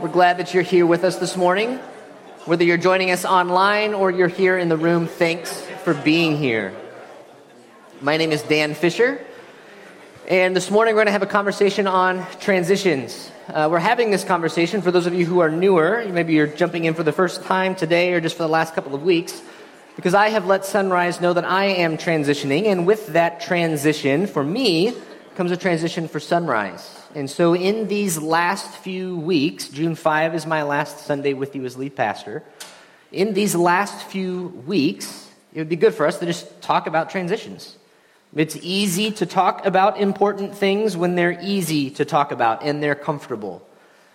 We're 0.00 0.08
glad 0.08 0.38
that 0.38 0.54
you're 0.54 0.62
here 0.62 0.86
with 0.86 1.04
us 1.04 1.16
this 1.16 1.36
morning. 1.36 1.78
Whether 2.46 2.64
you're 2.64 2.76
joining 2.78 3.10
us 3.10 3.24
online 3.24 3.92
or 3.92 4.10
you're 4.10 4.28
here 4.28 4.56
in 4.56 4.68
the 4.68 4.76
room, 4.76 5.06
thanks 5.06 5.60
for 5.84 5.92
being 5.92 6.36
here. 6.36 6.74
My 8.02 8.18
name 8.18 8.30
is 8.30 8.42
Dan 8.42 8.74
Fisher, 8.74 9.24
and 10.28 10.54
this 10.54 10.70
morning 10.70 10.94
we're 10.94 10.98
going 10.98 11.06
to 11.06 11.12
have 11.12 11.22
a 11.22 11.26
conversation 11.26 11.86
on 11.86 12.26
transitions. 12.40 13.30
Uh, 13.48 13.68
we're 13.70 13.78
having 13.78 14.10
this 14.10 14.22
conversation 14.22 14.82
for 14.82 14.90
those 14.90 15.06
of 15.06 15.14
you 15.14 15.24
who 15.24 15.38
are 15.38 15.48
newer. 15.48 16.04
Maybe 16.06 16.34
you're 16.34 16.46
jumping 16.46 16.84
in 16.84 16.92
for 16.92 17.02
the 17.02 17.12
first 17.12 17.42
time 17.44 17.74
today 17.74 18.12
or 18.12 18.20
just 18.20 18.36
for 18.36 18.42
the 18.42 18.50
last 18.50 18.74
couple 18.74 18.94
of 18.94 19.02
weeks 19.02 19.40
because 19.96 20.12
I 20.12 20.28
have 20.28 20.44
let 20.44 20.66
Sunrise 20.66 21.22
know 21.22 21.32
that 21.32 21.46
I 21.46 21.64
am 21.64 21.96
transitioning, 21.96 22.66
and 22.66 22.86
with 22.86 23.06
that 23.08 23.40
transition, 23.40 24.26
for 24.26 24.44
me, 24.44 24.92
comes 25.34 25.50
a 25.50 25.56
transition 25.56 26.06
for 26.06 26.20
Sunrise. 26.20 27.00
And 27.14 27.30
so, 27.30 27.54
in 27.54 27.88
these 27.88 28.18
last 28.18 28.76
few 28.76 29.16
weeks, 29.16 29.68
June 29.70 29.94
5 29.94 30.34
is 30.34 30.44
my 30.44 30.64
last 30.64 31.06
Sunday 31.06 31.32
with 31.32 31.56
you 31.56 31.64
as 31.64 31.78
lead 31.78 31.96
pastor. 31.96 32.42
In 33.10 33.32
these 33.32 33.54
last 33.54 34.06
few 34.08 34.48
weeks, 34.66 35.30
it 35.54 35.60
would 35.60 35.70
be 35.70 35.76
good 35.76 35.94
for 35.94 36.06
us 36.06 36.18
to 36.18 36.26
just 36.26 36.60
talk 36.60 36.86
about 36.86 37.08
transitions. 37.08 37.78
It's 38.34 38.56
easy 38.60 39.10
to 39.12 39.26
talk 39.26 39.64
about 39.64 40.00
important 40.00 40.54
things 40.54 40.96
when 40.96 41.14
they're 41.14 41.38
easy 41.40 41.90
to 41.90 42.04
talk 42.04 42.32
about 42.32 42.62
and 42.62 42.82
they're 42.82 42.94
comfortable. 42.94 43.66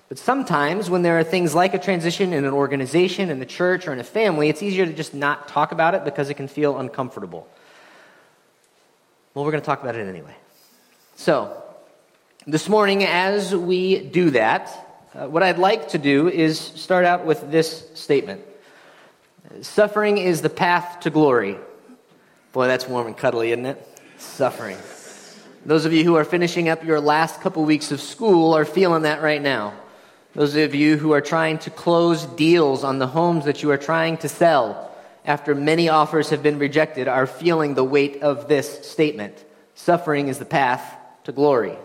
But 0.10 0.20
sometimes, 0.20 0.90
when 0.90 1.04
there 1.04 1.18
are 1.20 1.24
things 1.24 1.56
like 1.56 1.74
a 1.74 1.80
transition 1.80 2.34
in 2.34 2.44
an 2.44 2.52
organization, 2.52 3.30
in 3.30 3.40
the 3.40 3.46
church, 3.46 3.88
or 3.88 3.94
in 3.94 4.00
a 4.00 4.04
family, 4.04 4.50
it's 4.50 4.62
easier 4.62 4.86
to 4.86 4.92
just 4.92 5.14
not 5.14 5.48
talk 5.48 5.72
about 5.72 5.96
it 5.96 6.04
because 6.04 6.30
it 6.30 6.34
can 6.34 6.50
feel 6.50 6.78
uncomfortable. 6.78 7.48
Well, 9.34 9.46
we're 9.46 9.52
going 9.52 9.62
to 9.62 9.66
talk 9.66 9.82
about 9.82 9.96
it 9.96 10.06
anyway. 10.06 10.36
So, 11.16 11.64
this 12.46 12.68
morning, 12.68 13.06
as 13.06 13.56
we 13.56 14.00
do 14.00 14.32
that, 14.32 14.70
uh, 15.16 15.28
what 15.28 15.44
I'd 15.44 15.60
like 15.60 15.90
to 15.90 15.98
do 15.98 16.28
is 16.28 16.60
start 16.60 17.06
out 17.06 17.26
with 17.26 17.50
this 17.50 17.90
statement 17.94 18.42
Suffering 19.62 20.18
is 20.18 20.42
the 20.42 20.50
path 20.50 21.02
to 21.02 21.10
glory. 21.10 21.58
Boy, 22.52 22.68
that's 22.68 22.88
warm 22.88 23.08
and 23.08 23.18
cuddly, 23.18 23.52
isn't 23.52 23.66
it? 23.66 23.88
Suffering. 24.22 24.78
Those 25.66 25.86
of 25.86 25.94
you 25.94 26.04
who 26.04 26.16
are 26.16 26.24
finishing 26.24 26.70
up 26.70 26.84
your 26.84 27.02
last 27.02 27.42
couple 27.42 27.66
weeks 27.66 27.92
of 27.92 28.00
school 28.00 28.56
are 28.56 28.66
feeling 28.66 29.02
that 29.02 29.22
right 29.22 29.42
now. 29.42 29.74
Those 30.36 30.56
of 30.56 30.76
you 30.76 30.96
who 30.96 31.12
are 31.12 31.22
trying 31.22 31.58
to 31.60 31.72
close 31.72 32.26
deals 32.26 32.84
on 32.84 33.00
the 33.00 33.08
homes 33.08 33.46
that 33.46 33.64
you 33.64 33.72
are 33.72 33.78
trying 33.78 34.18
to 34.18 34.30
sell 34.30 34.92
after 35.26 35.56
many 35.56 35.90
offers 35.90 36.30
have 36.30 36.44
been 36.44 36.60
rejected 36.60 37.08
are 37.08 37.26
feeling 37.26 37.74
the 37.74 37.84
weight 37.84 38.22
of 38.22 38.48
this 38.48 38.88
statement. 38.88 39.44
Suffering 39.74 40.28
is 40.28 40.38
the 40.38 40.46
path 40.46 40.84
to 41.24 41.32
glory. 41.32 41.76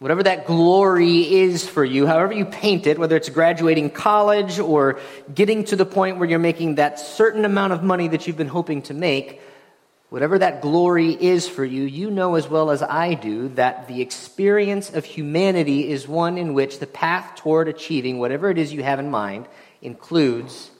Whatever 0.00 0.24
that 0.24 0.46
glory 0.46 1.32
is 1.32 1.66
for 1.66 1.84
you, 1.84 2.06
however 2.06 2.32
you 2.32 2.44
paint 2.44 2.88
it, 2.88 2.98
whether 2.98 3.16
it's 3.16 3.28
graduating 3.28 3.90
college 3.90 4.58
or 4.58 4.98
getting 5.32 5.64
to 5.64 5.76
the 5.76 5.86
point 5.86 6.18
where 6.18 6.28
you're 6.28 6.40
making 6.40 6.74
that 6.74 6.98
certain 6.98 7.44
amount 7.44 7.72
of 7.72 7.84
money 7.84 8.08
that 8.08 8.26
you've 8.26 8.36
been 8.36 8.48
hoping 8.48 8.82
to 8.82 8.94
make, 8.94 9.40
Whatever 10.14 10.38
that 10.38 10.62
glory 10.62 11.10
is 11.10 11.48
for 11.48 11.64
you, 11.64 11.82
you 11.82 12.08
know 12.08 12.36
as 12.36 12.46
well 12.46 12.70
as 12.70 12.84
I 12.84 13.14
do 13.14 13.48
that 13.56 13.88
the 13.88 14.00
experience 14.00 14.94
of 14.94 15.04
humanity 15.04 15.90
is 15.90 16.06
one 16.06 16.38
in 16.38 16.54
which 16.54 16.78
the 16.78 16.86
path 16.86 17.34
toward 17.34 17.66
achieving 17.66 18.20
whatever 18.20 18.48
it 18.48 18.56
is 18.56 18.72
you 18.72 18.84
have 18.84 19.00
in 19.00 19.10
mind 19.10 19.48
includes 19.82 20.70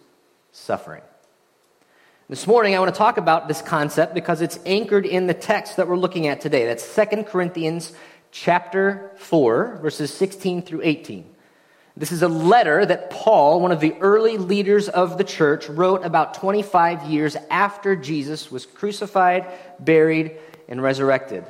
suffering. 0.53 1.03
This 2.29 2.47
morning, 2.47 2.77
I 2.77 2.79
want 2.79 2.94
to 2.94 2.97
talk 2.97 3.16
about 3.16 3.49
this 3.49 3.61
concept 3.61 4.14
because 4.14 4.40
it's 4.40 4.61
anchored 4.64 5.05
in 5.05 5.27
the 5.27 5.35
text 5.35 5.79
that 5.79 5.88
we're 5.88 5.97
looking 5.97 6.29
at 6.29 6.40
today. 6.40 6.66
That's 6.66 6.94
2 6.94 7.25
Corinthians 7.25 7.92
chapter 8.31 9.11
4, 9.16 9.81
verses 9.83 10.14
16 10.14 10.62
through 10.62 10.83
18. 10.85 11.34
This 11.97 12.11
is 12.11 12.23
a 12.23 12.29
letter 12.29 12.85
that 12.85 13.11
Paul, 13.11 13.61
one 13.61 13.71
of 13.71 13.79
the 13.79 13.95
early 14.01 14.37
leaders 14.37 14.89
of 14.89 15.17
the 15.17 15.23
church, 15.23 15.69
wrote 15.69 16.05
about 16.05 16.35
25 16.35 17.05
years 17.05 17.37
after 17.51 17.95
Jesus 17.95 18.51
was 18.51 18.67
crucified, 18.67 19.47
buried, 19.79 20.37
and 20.69 20.83
resurrected. 20.83 21.45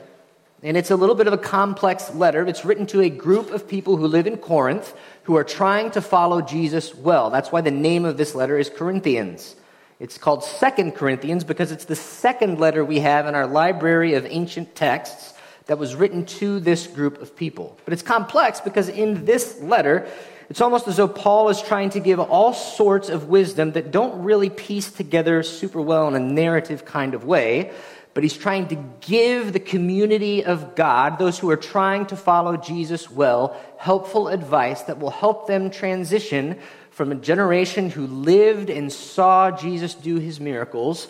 And 0.62 0.76
it's 0.76 0.90
a 0.90 0.96
little 0.96 1.14
bit 1.14 1.26
of 1.26 1.32
a 1.32 1.38
complex 1.38 2.14
letter. 2.14 2.46
It's 2.46 2.64
written 2.64 2.86
to 2.88 3.00
a 3.00 3.08
group 3.08 3.52
of 3.52 3.66
people 3.66 3.96
who 3.96 4.06
live 4.06 4.26
in 4.26 4.36
Corinth 4.36 4.94
who 5.22 5.36
are 5.36 5.44
trying 5.44 5.90
to 5.92 6.02
follow 6.02 6.42
Jesus 6.42 6.94
well. 6.94 7.30
That's 7.30 7.50
why 7.50 7.62
the 7.62 7.70
name 7.70 8.04
of 8.04 8.18
this 8.18 8.34
letter 8.34 8.58
is 8.58 8.68
Corinthians. 8.68 9.56
It's 9.98 10.18
called 10.18 10.44
Second 10.44 10.92
Corinthians 10.92 11.44
because 11.44 11.72
it's 11.72 11.86
the 11.86 11.96
second 11.96 12.60
letter 12.60 12.84
we 12.84 13.00
have 13.00 13.26
in 13.26 13.34
our 13.34 13.46
library 13.46 14.14
of 14.14 14.26
ancient 14.26 14.74
texts 14.74 15.32
that 15.66 15.78
was 15.78 15.94
written 15.94 16.26
to 16.26 16.60
this 16.60 16.86
group 16.86 17.22
of 17.22 17.34
people. 17.34 17.78
But 17.84 17.94
it's 17.94 18.02
complex 18.02 18.60
because 18.60 18.88
in 18.90 19.24
this 19.24 19.60
letter, 19.60 20.06
it's 20.50 20.60
almost 20.60 20.88
as 20.88 20.96
though 20.96 21.08
Paul 21.08 21.48
is 21.48 21.62
trying 21.62 21.90
to 21.90 22.00
give 22.00 22.20
all 22.20 22.52
sorts 22.52 23.08
of 23.08 23.28
wisdom 23.28 23.72
that 23.72 23.90
don't 23.90 24.22
really 24.22 24.50
piece 24.50 24.90
together 24.90 25.42
super 25.42 25.80
well 25.80 26.06
in 26.08 26.14
a 26.14 26.20
narrative 26.20 26.84
kind 26.84 27.14
of 27.14 27.24
way, 27.24 27.72
but 28.12 28.22
he's 28.22 28.36
trying 28.36 28.68
to 28.68 28.76
give 29.00 29.52
the 29.52 29.60
community 29.60 30.44
of 30.44 30.76
God, 30.76 31.18
those 31.18 31.38
who 31.38 31.50
are 31.50 31.56
trying 31.56 32.06
to 32.06 32.16
follow 32.16 32.56
Jesus 32.56 33.10
well, 33.10 33.56
helpful 33.78 34.28
advice 34.28 34.82
that 34.82 34.98
will 34.98 35.10
help 35.10 35.46
them 35.46 35.70
transition 35.70 36.58
from 36.90 37.10
a 37.10 37.16
generation 37.16 37.90
who 37.90 38.06
lived 38.06 38.70
and 38.70 38.92
saw 38.92 39.50
Jesus 39.50 39.94
do 39.94 40.18
his 40.18 40.38
miracles 40.38 41.08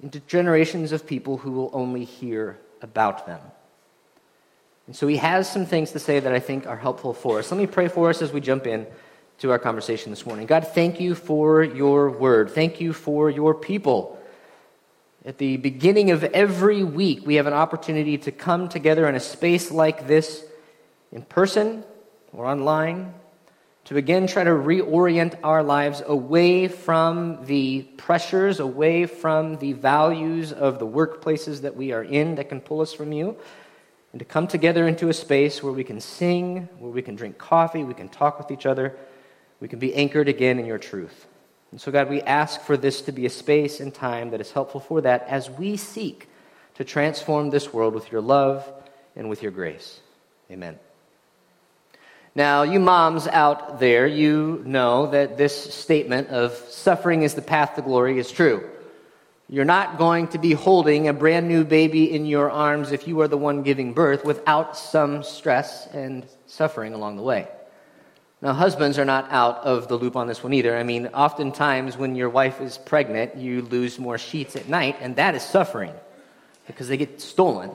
into 0.00 0.20
generations 0.20 0.92
of 0.92 1.06
people 1.06 1.38
who 1.38 1.50
will 1.50 1.70
only 1.72 2.04
hear 2.04 2.58
about 2.80 3.26
them. 3.26 3.40
And 4.86 4.96
so 4.96 5.06
he 5.06 5.16
has 5.18 5.50
some 5.50 5.66
things 5.66 5.92
to 5.92 5.98
say 5.98 6.20
that 6.20 6.32
I 6.32 6.40
think 6.40 6.66
are 6.66 6.76
helpful 6.76 7.14
for 7.14 7.38
us. 7.38 7.50
Let 7.50 7.58
me 7.58 7.66
pray 7.66 7.88
for 7.88 8.10
us 8.10 8.22
as 8.22 8.32
we 8.32 8.40
jump 8.40 8.66
in 8.66 8.86
to 9.38 9.50
our 9.50 9.58
conversation 9.58 10.10
this 10.10 10.26
morning. 10.26 10.46
God, 10.46 10.66
thank 10.66 11.00
you 11.00 11.14
for 11.14 11.62
your 11.62 12.10
word. 12.10 12.50
Thank 12.50 12.80
you 12.80 12.92
for 12.92 13.30
your 13.30 13.54
people. 13.54 14.20
At 15.24 15.38
the 15.38 15.58
beginning 15.58 16.10
of 16.10 16.24
every 16.24 16.82
week, 16.82 17.26
we 17.26 17.36
have 17.36 17.46
an 17.46 17.52
opportunity 17.52 18.18
to 18.18 18.32
come 18.32 18.68
together 18.68 19.08
in 19.08 19.14
a 19.14 19.20
space 19.20 19.70
like 19.70 20.06
this, 20.06 20.44
in 21.12 21.22
person 21.22 21.84
or 22.32 22.46
online, 22.46 23.14
to 23.84 23.96
again 23.96 24.26
try 24.26 24.44
to 24.44 24.50
reorient 24.50 25.38
our 25.42 25.62
lives 25.62 26.02
away 26.06 26.68
from 26.68 27.44
the 27.46 27.82
pressures, 27.96 28.60
away 28.60 29.06
from 29.06 29.56
the 29.58 29.72
values 29.72 30.52
of 30.52 30.78
the 30.78 30.86
workplaces 30.86 31.62
that 31.62 31.76
we 31.76 31.92
are 31.92 32.02
in 32.02 32.34
that 32.36 32.48
can 32.48 32.60
pull 32.60 32.80
us 32.80 32.92
from 32.92 33.12
you 33.12 33.36
and 34.12 34.18
to 34.18 34.24
come 34.24 34.46
together 34.46 34.88
into 34.88 35.08
a 35.08 35.14
space 35.14 35.62
where 35.62 35.72
we 35.72 35.84
can 35.84 36.00
sing, 36.00 36.68
where 36.78 36.90
we 36.90 37.02
can 37.02 37.14
drink 37.14 37.38
coffee, 37.38 37.84
we 37.84 37.94
can 37.94 38.08
talk 38.08 38.38
with 38.38 38.50
each 38.50 38.66
other, 38.66 38.96
we 39.60 39.68
can 39.68 39.78
be 39.78 39.94
anchored 39.94 40.28
again 40.28 40.58
in 40.58 40.66
your 40.66 40.78
truth. 40.78 41.26
And 41.70 41.80
so, 41.80 41.92
God, 41.92 42.10
we 42.10 42.20
ask 42.22 42.60
for 42.62 42.76
this 42.76 43.02
to 43.02 43.12
be 43.12 43.26
a 43.26 43.30
space 43.30 43.78
and 43.78 43.94
time 43.94 44.30
that 44.30 44.40
is 44.40 44.50
helpful 44.50 44.80
for 44.80 45.02
that 45.02 45.26
as 45.28 45.48
we 45.48 45.76
seek 45.76 46.28
to 46.74 46.84
transform 46.84 47.50
this 47.50 47.72
world 47.72 47.94
with 47.94 48.10
your 48.10 48.20
love 48.20 48.68
and 49.14 49.28
with 49.28 49.42
your 49.42 49.52
grace. 49.52 50.00
Amen. 50.50 50.78
Now, 52.34 52.62
you 52.62 52.80
moms 52.80 53.26
out 53.26 53.80
there, 53.80 54.06
you 54.06 54.62
know 54.64 55.08
that 55.08 55.36
this 55.36 55.74
statement 55.74 56.28
of 56.28 56.52
suffering 56.52 57.22
is 57.22 57.34
the 57.34 57.42
path 57.42 57.74
to 57.76 57.82
glory 57.82 58.18
is 58.18 58.30
true. 58.30 58.68
You're 59.52 59.64
not 59.64 59.98
going 59.98 60.28
to 60.28 60.38
be 60.38 60.52
holding 60.52 61.08
a 61.08 61.12
brand 61.12 61.48
new 61.48 61.64
baby 61.64 62.12
in 62.12 62.24
your 62.24 62.52
arms 62.52 62.92
if 62.92 63.08
you 63.08 63.20
are 63.20 63.26
the 63.26 63.36
one 63.36 63.64
giving 63.64 63.92
birth 63.92 64.24
without 64.24 64.76
some 64.76 65.24
stress 65.24 65.88
and 65.88 66.24
suffering 66.46 66.94
along 66.94 67.16
the 67.16 67.22
way. 67.22 67.48
Now, 68.40 68.52
husbands 68.52 68.96
are 68.96 69.04
not 69.04 69.26
out 69.32 69.56
of 69.64 69.88
the 69.88 69.98
loop 69.98 70.14
on 70.14 70.28
this 70.28 70.44
one 70.44 70.52
either. 70.52 70.76
I 70.76 70.84
mean, 70.84 71.08
oftentimes 71.08 71.96
when 71.96 72.14
your 72.14 72.28
wife 72.28 72.60
is 72.60 72.78
pregnant, 72.78 73.34
you 73.36 73.62
lose 73.62 73.98
more 73.98 74.18
sheets 74.18 74.54
at 74.54 74.68
night, 74.68 74.98
and 75.00 75.16
that 75.16 75.34
is 75.34 75.42
suffering 75.42 75.94
because 76.68 76.86
they 76.86 76.96
get 76.96 77.20
stolen. 77.20 77.72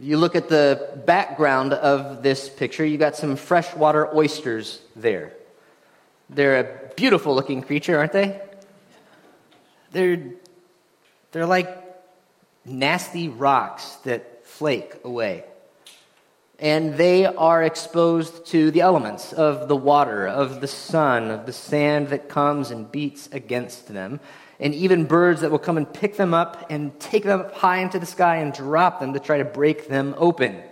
You 0.00 0.16
look 0.16 0.34
at 0.34 0.48
the 0.48 1.00
background 1.06 1.74
of 1.74 2.24
this 2.24 2.48
picture, 2.48 2.84
you 2.84 2.98
got 2.98 3.14
some 3.14 3.36
freshwater 3.36 4.12
oysters 4.16 4.80
there. 4.96 5.32
They're 6.28 6.58
a 6.58 6.94
beautiful 6.96 7.36
looking 7.36 7.62
creature, 7.62 7.96
aren't 7.96 8.12
they? 8.12 8.40
They're, 9.92 10.32
they're 11.30 11.46
like 11.46 11.82
nasty 12.64 13.28
rocks 13.28 13.96
that 14.04 14.46
flake 14.46 14.96
away. 15.04 15.44
And 16.58 16.94
they 16.94 17.26
are 17.26 17.62
exposed 17.62 18.46
to 18.46 18.70
the 18.70 18.82
elements 18.82 19.32
of 19.32 19.66
the 19.66 19.76
water, 19.76 20.28
of 20.28 20.60
the 20.60 20.68
sun, 20.68 21.30
of 21.30 21.44
the 21.44 21.52
sand 21.52 22.08
that 22.08 22.28
comes 22.28 22.70
and 22.70 22.90
beats 22.90 23.28
against 23.32 23.88
them, 23.88 24.20
and 24.60 24.72
even 24.74 25.06
birds 25.06 25.40
that 25.40 25.50
will 25.50 25.58
come 25.58 25.76
and 25.76 25.92
pick 25.92 26.16
them 26.16 26.32
up 26.32 26.66
and 26.70 26.98
take 27.00 27.24
them 27.24 27.40
up 27.40 27.54
high 27.54 27.78
into 27.78 27.98
the 27.98 28.06
sky 28.06 28.36
and 28.36 28.52
drop 28.52 29.00
them 29.00 29.14
to 29.14 29.18
try 29.18 29.38
to 29.38 29.44
break 29.44 29.88
them 29.88 30.14
open. 30.16 30.62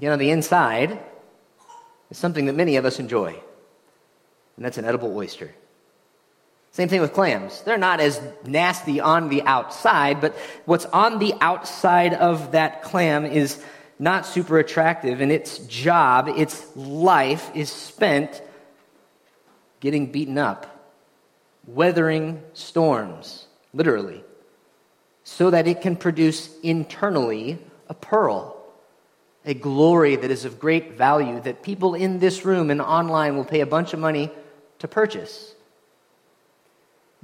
You 0.00 0.08
know, 0.08 0.16
the 0.16 0.30
inside 0.30 0.98
is 2.10 2.18
something 2.18 2.46
that 2.46 2.54
many 2.54 2.74
of 2.74 2.84
us 2.84 2.98
enjoy, 2.98 3.28
and 4.56 4.64
that's 4.64 4.78
an 4.78 4.84
edible 4.84 5.16
oyster. 5.16 5.54
Same 6.74 6.88
thing 6.88 7.00
with 7.00 7.12
clams. 7.12 7.62
They're 7.62 7.78
not 7.78 8.00
as 8.00 8.20
nasty 8.44 9.00
on 9.00 9.28
the 9.28 9.42
outside, 9.42 10.20
but 10.20 10.36
what's 10.64 10.86
on 10.86 11.20
the 11.20 11.32
outside 11.40 12.14
of 12.14 12.50
that 12.50 12.82
clam 12.82 13.24
is 13.24 13.62
not 14.00 14.26
super 14.26 14.58
attractive, 14.58 15.20
and 15.20 15.30
its 15.30 15.58
job, 15.58 16.28
its 16.28 16.66
life 16.74 17.48
is 17.54 17.70
spent 17.70 18.42
getting 19.78 20.10
beaten 20.10 20.36
up, 20.36 20.90
weathering 21.68 22.42
storms, 22.54 23.46
literally, 23.72 24.24
so 25.22 25.50
that 25.50 25.68
it 25.68 25.80
can 25.80 25.94
produce 25.94 26.58
internally 26.64 27.60
a 27.88 27.94
pearl, 27.94 28.60
a 29.44 29.54
glory 29.54 30.16
that 30.16 30.32
is 30.32 30.44
of 30.44 30.58
great 30.58 30.98
value 30.98 31.40
that 31.42 31.62
people 31.62 31.94
in 31.94 32.18
this 32.18 32.44
room 32.44 32.68
and 32.68 32.82
online 32.82 33.36
will 33.36 33.44
pay 33.44 33.60
a 33.60 33.66
bunch 33.66 33.92
of 33.92 34.00
money 34.00 34.28
to 34.80 34.88
purchase. 34.88 35.53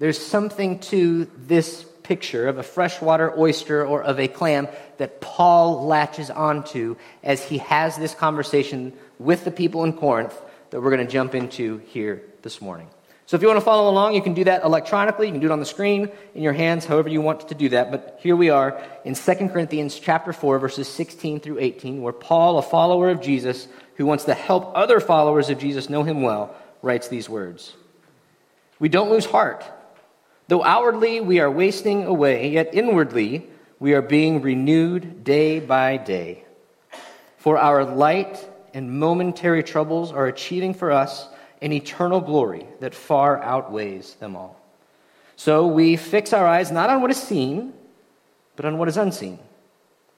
There's 0.00 0.18
something 0.18 0.78
to 0.78 1.30
this 1.36 1.84
picture 2.02 2.48
of 2.48 2.56
a 2.56 2.62
freshwater 2.62 3.38
oyster 3.38 3.84
or 3.86 4.02
of 4.02 4.18
a 4.18 4.28
clam 4.28 4.66
that 4.96 5.20
Paul 5.20 5.86
latches 5.86 6.30
onto 6.30 6.96
as 7.22 7.44
he 7.44 7.58
has 7.58 7.98
this 7.98 8.14
conversation 8.14 8.94
with 9.18 9.44
the 9.44 9.50
people 9.50 9.84
in 9.84 9.92
Corinth 9.92 10.34
that 10.70 10.80
we're 10.80 10.90
going 10.90 11.06
to 11.06 11.12
jump 11.12 11.34
into 11.34 11.82
here 11.88 12.22
this 12.40 12.62
morning. 12.62 12.88
So 13.26 13.36
if 13.36 13.42
you 13.42 13.48
want 13.48 13.60
to 13.60 13.64
follow 13.64 13.90
along, 13.90 14.14
you 14.14 14.22
can 14.22 14.32
do 14.32 14.44
that 14.44 14.64
electronically. 14.64 15.26
You 15.26 15.32
can 15.32 15.40
do 15.42 15.48
it 15.48 15.52
on 15.52 15.60
the 15.60 15.66
screen, 15.66 16.10
in 16.34 16.42
your 16.42 16.54
hands, 16.54 16.86
however 16.86 17.10
you 17.10 17.20
want 17.20 17.50
to 17.50 17.54
do 17.54 17.68
that. 17.68 17.90
But 17.90 18.20
here 18.22 18.36
we 18.36 18.48
are 18.48 18.82
in 19.04 19.14
2 19.14 19.34
Corinthians 19.48 19.98
chapter 19.98 20.32
4, 20.32 20.58
verses 20.60 20.88
16 20.88 21.40
through 21.40 21.58
18, 21.58 22.00
where 22.00 22.14
Paul, 22.14 22.56
a 22.56 22.62
follower 22.62 23.10
of 23.10 23.20
Jesus, 23.20 23.68
who 23.96 24.06
wants 24.06 24.24
to 24.24 24.32
help 24.32 24.72
other 24.74 24.98
followers 24.98 25.50
of 25.50 25.58
Jesus 25.58 25.90
know 25.90 26.04
him 26.04 26.22
well, 26.22 26.56
writes 26.80 27.08
these 27.08 27.28
words. 27.28 27.76
We 28.78 28.88
don't 28.88 29.10
lose 29.10 29.26
heart. 29.26 29.62
Though 30.50 30.64
outwardly 30.64 31.20
we 31.20 31.38
are 31.38 31.48
wasting 31.48 32.06
away, 32.06 32.48
yet 32.48 32.74
inwardly 32.74 33.46
we 33.78 33.94
are 33.94 34.02
being 34.02 34.42
renewed 34.42 35.22
day 35.22 35.60
by 35.60 35.96
day. 35.96 36.42
For 37.36 37.56
our 37.56 37.84
light 37.84 38.48
and 38.74 38.98
momentary 38.98 39.62
troubles 39.62 40.10
are 40.10 40.26
achieving 40.26 40.74
for 40.74 40.90
us 40.90 41.28
an 41.62 41.72
eternal 41.72 42.20
glory 42.20 42.66
that 42.80 42.96
far 42.96 43.40
outweighs 43.40 44.14
them 44.14 44.34
all. 44.34 44.60
So 45.36 45.68
we 45.68 45.94
fix 45.94 46.32
our 46.32 46.48
eyes 46.48 46.72
not 46.72 46.90
on 46.90 47.00
what 47.00 47.12
is 47.12 47.22
seen, 47.22 47.72
but 48.56 48.64
on 48.64 48.76
what 48.76 48.88
is 48.88 48.96
unseen. 48.96 49.38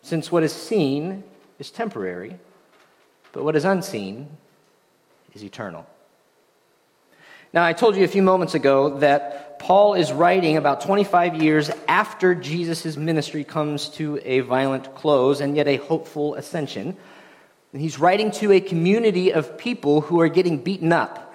Since 0.00 0.32
what 0.32 0.42
is 0.42 0.54
seen 0.54 1.24
is 1.58 1.70
temporary, 1.70 2.38
but 3.32 3.44
what 3.44 3.54
is 3.54 3.66
unseen 3.66 4.30
is 5.34 5.44
eternal. 5.44 5.84
Now, 7.52 7.64
I 7.64 7.74
told 7.74 7.96
you 7.96 8.04
a 8.04 8.08
few 8.08 8.22
moments 8.22 8.54
ago 8.54 8.98
that 9.00 9.51
Paul 9.62 9.94
is 9.94 10.10
writing 10.10 10.56
about 10.56 10.80
25 10.80 11.40
years 11.40 11.70
after 11.86 12.34
Jesus' 12.34 12.96
ministry 12.96 13.44
comes 13.44 13.90
to 13.90 14.18
a 14.24 14.40
violent 14.40 14.96
close 14.96 15.40
and 15.40 15.56
yet 15.56 15.68
a 15.68 15.76
hopeful 15.76 16.34
ascension. 16.34 16.96
And 17.72 17.80
he's 17.80 17.96
writing 17.96 18.32
to 18.32 18.50
a 18.50 18.60
community 18.60 19.32
of 19.32 19.56
people 19.56 20.00
who 20.00 20.20
are 20.20 20.26
getting 20.26 20.58
beaten 20.58 20.92
up. 20.92 21.32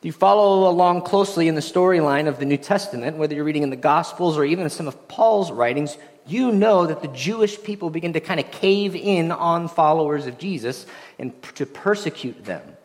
If 0.00 0.06
you 0.06 0.10
follow 0.10 0.68
along 0.68 1.02
closely 1.02 1.46
in 1.46 1.54
the 1.54 1.60
storyline 1.60 2.26
of 2.26 2.40
the 2.40 2.44
New 2.46 2.56
Testament, 2.56 3.16
whether 3.16 3.36
you're 3.36 3.44
reading 3.44 3.62
in 3.62 3.70
the 3.70 3.76
Gospels 3.76 4.36
or 4.36 4.44
even 4.44 4.68
some 4.70 4.88
of 4.88 5.06
Paul's 5.06 5.52
writings, 5.52 5.96
you 6.26 6.50
know 6.50 6.84
that 6.84 7.00
the 7.00 7.06
Jewish 7.06 7.62
people 7.62 7.90
begin 7.90 8.14
to 8.14 8.20
kind 8.20 8.40
of 8.40 8.50
cave 8.50 8.96
in 8.96 9.30
on 9.30 9.68
followers 9.68 10.26
of 10.26 10.36
Jesus 10.36 10.84
and 11.16 11.32
to 11.54 11.64
persecute 11.64 12.44
them. 12.44 12.76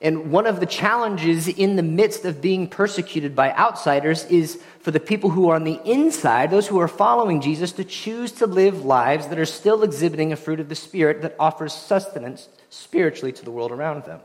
And 0.00 0.30
one 0.30 0.46
of 0.46 0.60
the 0.60 0.66
challenges 0.66 1.48
in 1.48 1.76
the 1.76 1.82
midst 1.82 2.26
of 2.26 2.42
being 2.42 2.68
persecuted 2.68 3.34
by 3.34 3.52
outsiders 3.52 4.24
is 4.26 4.60
for 4.80 4.90
the 4.90 5.00
people 5.00 5.30
who 5.30 5.48
are 5.48 5.56
on 5.56 5.64
the 5.64 5.80
inside, 5.84 6.50
those 6.50 6.66
who 6.66 6.78
are 6.80 6.88
following 6.88 7.40
Jesus, 7.40 7.72
to 7.72 7.84
choose 7.84 8.32
to 8.32 8.46
live 8.46 8.84
lives 8.84 9.28
that 9.28 9.38
are 9.38 9.46
still 9.46 9.82
exhibiting 9.82 10.32
a 10.32 10.36
fruit 10.36 10.60
of 10.60 10.68
the 10.68 10.74
Spirit 10.74 11.22
that 11.22 11.34
offers 11.40 11.72
sustenance 11.72 12.48
spiritually 12.68 13.32
to 13.32 13.44
the 13.44 13.50
world 13.50 13.72
around 13.72 14.04
them. 14.04 14.20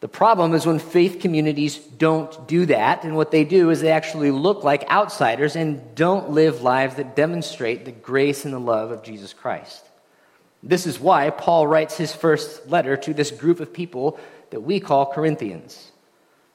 The 0.00 0.08
problem 0.08 0.54
is 0.54 0.66
when 0.66 0.78
faith 0.78 1.20
communities 1.20 1.76
don't 1.78 2.46
do 2.48 2.66
that, 2.66 3.04
and 3.04 3.16
what 3.16 3.30
they 3.30 3.44
do 3.44 3.70
is 3.70 3.80
they 3.80 3.92
actually 3.92 4.30
look 4.30 4.62
like 4.62 4.90
outsiders 4.90 5.56
and 5.56 5.94
don't 5.94 6.30
live 6.30 6.62
lives 6.62 6.96
that 6.96 7.16
demonstrate 7.16 7.84
the 7.84 7.92
grace 7.92 8.44
and 8.44 8.52
the 8.52 8.60
love 8.60 8.90
of 8.90 9.02
Jesus 9.02 9.32
Christ. 9.32 9.84
This 10.62 10.86
is 10.86 11.00
why 11.00 11.30
Paul 11.30 11.66
writes 11.66 11.96
his 11.96 12.14
first 12.14 12.68
letter 12.68 12.96
to 12.98 13.14
this 13.14 13.30
group 13.30 13.60
of 13.60 13.72
people 13.72 14.20
that 14.50 14.60
we 14.60 14.80
call 14.80 15.12
Corinthians. 15.12 15.92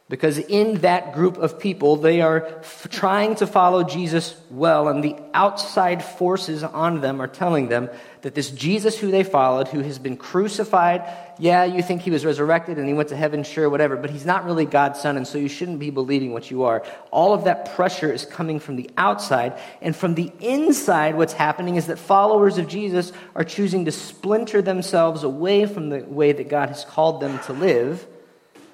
Because 0.08 0.38
in 0.38 0.82
that 0.82 1.14
group 1.16 1.38
of 1.38 1.58
people, 1.58 1.96
they 1.96 2.22
are 2.22 2.46
f- 2.46 2.88
trying 2.92 3.34
to 3.38 3.48
follow 3.48 3.84
Jesus 3.84 4.40
well, 4.52 4.88
and 4.88 5.04
the 5.04 5.16
outside 5.34 6.06
forces 6.06 6.64
on 6.64 7.02
them 7.02 7.20
are 7.20 7.28
telling 7.28 7.70
them 7.70 7.90
that 8.22 8.36
this 8.36 8.52
Jesus 8.52 9.00
who 9.00 9.10
they 9.10 9.24
followed, 9.24 9.68
who 9.68 9.80
has 9.80 9.98
been 9.98 10.16
crucified, 10.16 11.12
yeah, 11.40 11.64
you 11.64 11.82
think 11.82 12.04
he 12.04 12.12
was 12.12 12.24
resurrected 12.24 12.78
and 12.78 12.88
he 12.88 12.94
went 12.94 13.10
to 13.10 13.16
heaven, 13.16 13.44
sure, 13.44 13.68
whatever, 13.68 13.96
but 13.98 14.12
he's 14.12 14.28
not 14.28 14.46
really 14.46 14.66
God's 14.66 15.02
son, 15.02 15.18
and 15.18 15.28
so 15.28 15.40
you 15.40 15.50
shouldn't 15.50 15.80
be 15.80 15.90
believing 15.90 16.34
what 16.34 16.52
you 16.52 16.66
are. 16.66 16.86
All 17.10 17.34
of 17.34 17.46
that 17.46 17.74
pressure 17.74 18.14
is 18.14 18.26
coming 18.26 18.60
from 18.60 18.76
the 18.76 18.92
outside, 18.98 19.60
and 19.82 19.96
from 19.96 20.14
the 20.14 20.32
inside, 20.40 21.16
what's 21.16 21.34
happening 21.34 21.78
is 21.78 21.88
that 21.88 21.98
followers 21.98 22.60
of 22.60 22.68
Jesus 22.68 23.12
are 23.34 23.44
choosing 23.44 23.86
to 23.86 23.92
splinter 23.92 24.62
themselves 24.62 25.24
away 25.24 25.66
from 25.66 25.90
the 25.90 26.04
way 26.04 26.32
that 26.32 26.48
God 26.48 26.70
has 26.70 26.86
called 26.86 27.22
them 27.22 27.40
to 27.46 27.54
live 27.54 28.06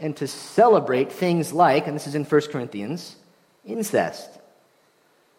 and 0.01 0.17
to 0.17 0.27
celebrate 0.27 1.11
things 1.11 1.53
like, 1.53 1.87
and 1.87 1.95
this 1.95 2.07
is 2.07 2.15
in 2.15 2.25
1 2.25 2.41
Corinthians, 2.51 3.15
incest. 3.63 4.29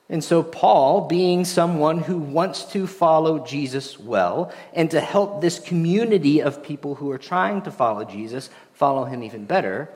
And 0.09 0.23
so, 0.23 0.43
Paul, 0.43 1.09
being 1.09 1.45
someone 1.45 1.99
who 1.99 2.19
wants 2.19 2.65
to 2.73 2.87
follow 2.87 3.45
Jesus 3.45 3.99
well 3.99 4.53
and 4.73 4.91
to 4.91 5.01
help 5.01 5.41
this 5.41 5.59
community 5.59 6.41
of 6.41 6.63
people 6.63 6.95
who 6.95 7.11
are 7.11 7.19
trying 7.19 7.63
to 7.63 7.71
follow 7.71 8.05
Jesus 8.05 8.51
follow 8.73 9.05
him 9.05 9.23
even 9.23 9.45
better, 9.47 9.89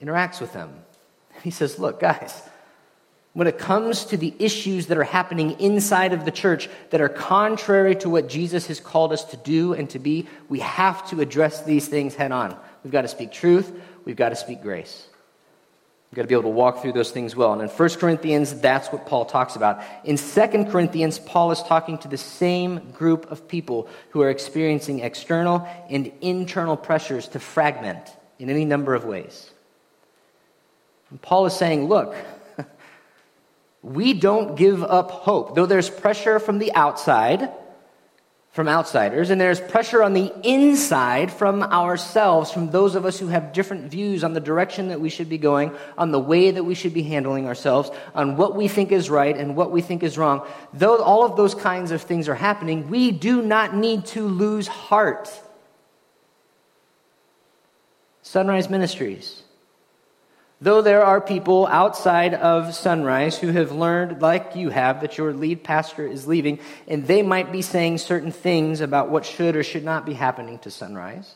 interacts 0.00 0.40
with 0.40 0.52
them. 0.52 0.72
He 1.42 1.50
says, 1.50 1.78
Look, 1.78 2.00
guys, 2.00 2.42
when 3.34 3.48
it 3.48 3.58
comes 3.58 4.04
to 4.06 4.16
the 4.16 4.32
issues 4.38 4.86
that 4.86 4.96
are 4.96 5.02
happening 5.02 5.58
inside 5.60 6.12
of 6.12 6.24
the 6.24 6.30
church 6.30 6.70
that 6.90 7.00
are 7.00 7.08
contrary 7.08 7.96
to 7.96 8.08
what 8.08 8.28
Jesus 8.28 8.68
has 8.68 8.78
called 8.78 9.12
us 9.12 9.24
to 9.24 9.36
do 9.36 9.74
and 9.74 9.90
to 9.90 9.98
be, 9.98 10.28
we 10.48 10.60
have 10.60 11.06
to 11.10 11.20
address 11.20 11.62
these 11.64 11.88
things 11.88 12.14
head 12.14 12.30
on. 12.32 12.56
We've 12.84 12.92
got 12.92 13.02
to 13.02 13.08
speak 13.08 13.32
truth. 13.32 13.72
We've 14.04 14.14
got 14.14 14.28
to 14.28 14.36
speak 14.36 14.62
grace. 14.62 15.08
We've 16.10 16.16
got 16.16 16.22
to 16.22 16.28
be 16.28 16.34
able 16.34 16.44
to 16.44 16.48
walk 16.50 16.80
through 16.80 16.92
those 16.92 17.10
things 17.10 17.34
well. 17.34 17.52
And 17.52 17.62
in 17.62 17.68
1 17.68 17.88
Corinthians, 17.94 18.60
that's 18.60 18.92
what 18.92 19.06
Paul 19.06 19.24
talks 19.24 19.56
about. 19.56 19.82
In 20.04 20.16
2 20.16 20.66
Corinthians, 20.66 21.18
Paul 21.18 21.50
is 21.50 21.60
talking 21.62 21.98
to 21.98 22.08
the 22.08 22.18
same 22.18 22.92
group 22.92 23.32
of 23.32 23.48
people 23.48 23.88
who 24.10 24.22
are 24.22 24.30
experiencing 24.30 25.00
external 25.00 25.66
and 25.90 26.12
internal 26.20 26.76
pressures 26.76 27.26
to 27.28 27.40
fragment 27.40 28.14
in 28.38 28.48
any 28.48 28.64
number 28.64 28.94
of 28.94 29.04
ways. 29.04 29.50
And 31.10 31.20
Paul 31.20 31.46
is 31.46 31.54
saying, 31.54 31.88
look, 31.88 32.14
we 33.82 34.12
don't 34.12 34.56
give 34.56 34.84
up 34.84 35.10
hope. 35.10 35.56
Though 35.56 35.66
there's 35.66 35.90
pressure 35.90 36.38
from 36.38 36.58
the 36.58 36.72
outside, 36.74 37.50
from 38.54 38.68
outsiders, 38.68 39.30
and 39.30 39.40
there's 39.40 39.60
pressure 39.60 40.00
on 40.00 40.12
the 40.12 40.32
inside 40.44 41.32
from 41.32 41.60
ourselves, 41.60 42.52
from 42.52 42.70
those 42.70 42.94
of 42.94 43.04
us 43.04 43.18
who 43.18 43.26
have 43.26 43.52
different 43.52 43.90
views 43.90 44.22
on 44.22 44.32
the 44.32 44.38
direction 44.38 44.88
that 44.90 45.00
we 45.00 45.08
should 45.08 45.28
be 45.28 45.38
going, 45.38 45.72
on 45.98 46.12
the 46.12 46.20
way 46.20 46.52
that 46.52 46.62
we 46.62 46.72
should 46.72 46.94
be 46.94 47.02
handling 47.02 47.48
ourselves, 47.48 47.90
on 48.14 48.36
what 48.36 48.54
we 48.54 48.68
think 48.68 48.92
is 48.92 49.10
right 49.10 49.36
and 49.36 49.56
what 49.56 49.72
we 49.72 49.82
think 49.82 50.04
is 50.04 50.16
wrong. 50.16 50.46
Though 50.72 51.02
all 51.02 51.24
of 51.24 51.36
those 51.36 51.52
kinds 51.52 51.90
of 51.90 52.02
things 52.02 52.28
are 52.28 52.34
happening, 52.36 52.88
we 52.88 53.10
do 53.10 53.42
not 53.42 53.74
need 53.74 54.06
to 54.06 54.24
lose 54.24 54.68
heart. 54.68 55.28
Sunrise 58.22 58.70
Ministries 58.70 59.43
Though 60.64 60.80
there 60.80 61.04
are 61.04 61.20
people 61.20 61.66
outside 61.66 62.32
of 62.32 62.74
Sunrise 62.74 63.36
who 63.36 63.48
have 63.48 63.70
learned, 63.70 64.22
like 64.22 64.56
you 64.56 64.70
have, 64.70 65.02
that 65.02 65.18
your 65.18 65.34
lead 65.34 65.62
pastor 65.62 66.06
is 66.06 66.26
leaving, 66.26 66.58
and 66.88 67.06
they 67.06 67.20
might 67.20 67.52
be 67.52 67.60
saying 67.60 67.98
certain 67.98 68.32
things 68.32 68.80
about 68.80 69.10
what 69.10 69.26
should 69.26 69.56
or 69.56 69.62
should 69.62 69.84
not 69.84 70.06
be 70.06 70.14
happening 70.14 70.58
to 70.60 70.70
Sunrise, 70.70 71.34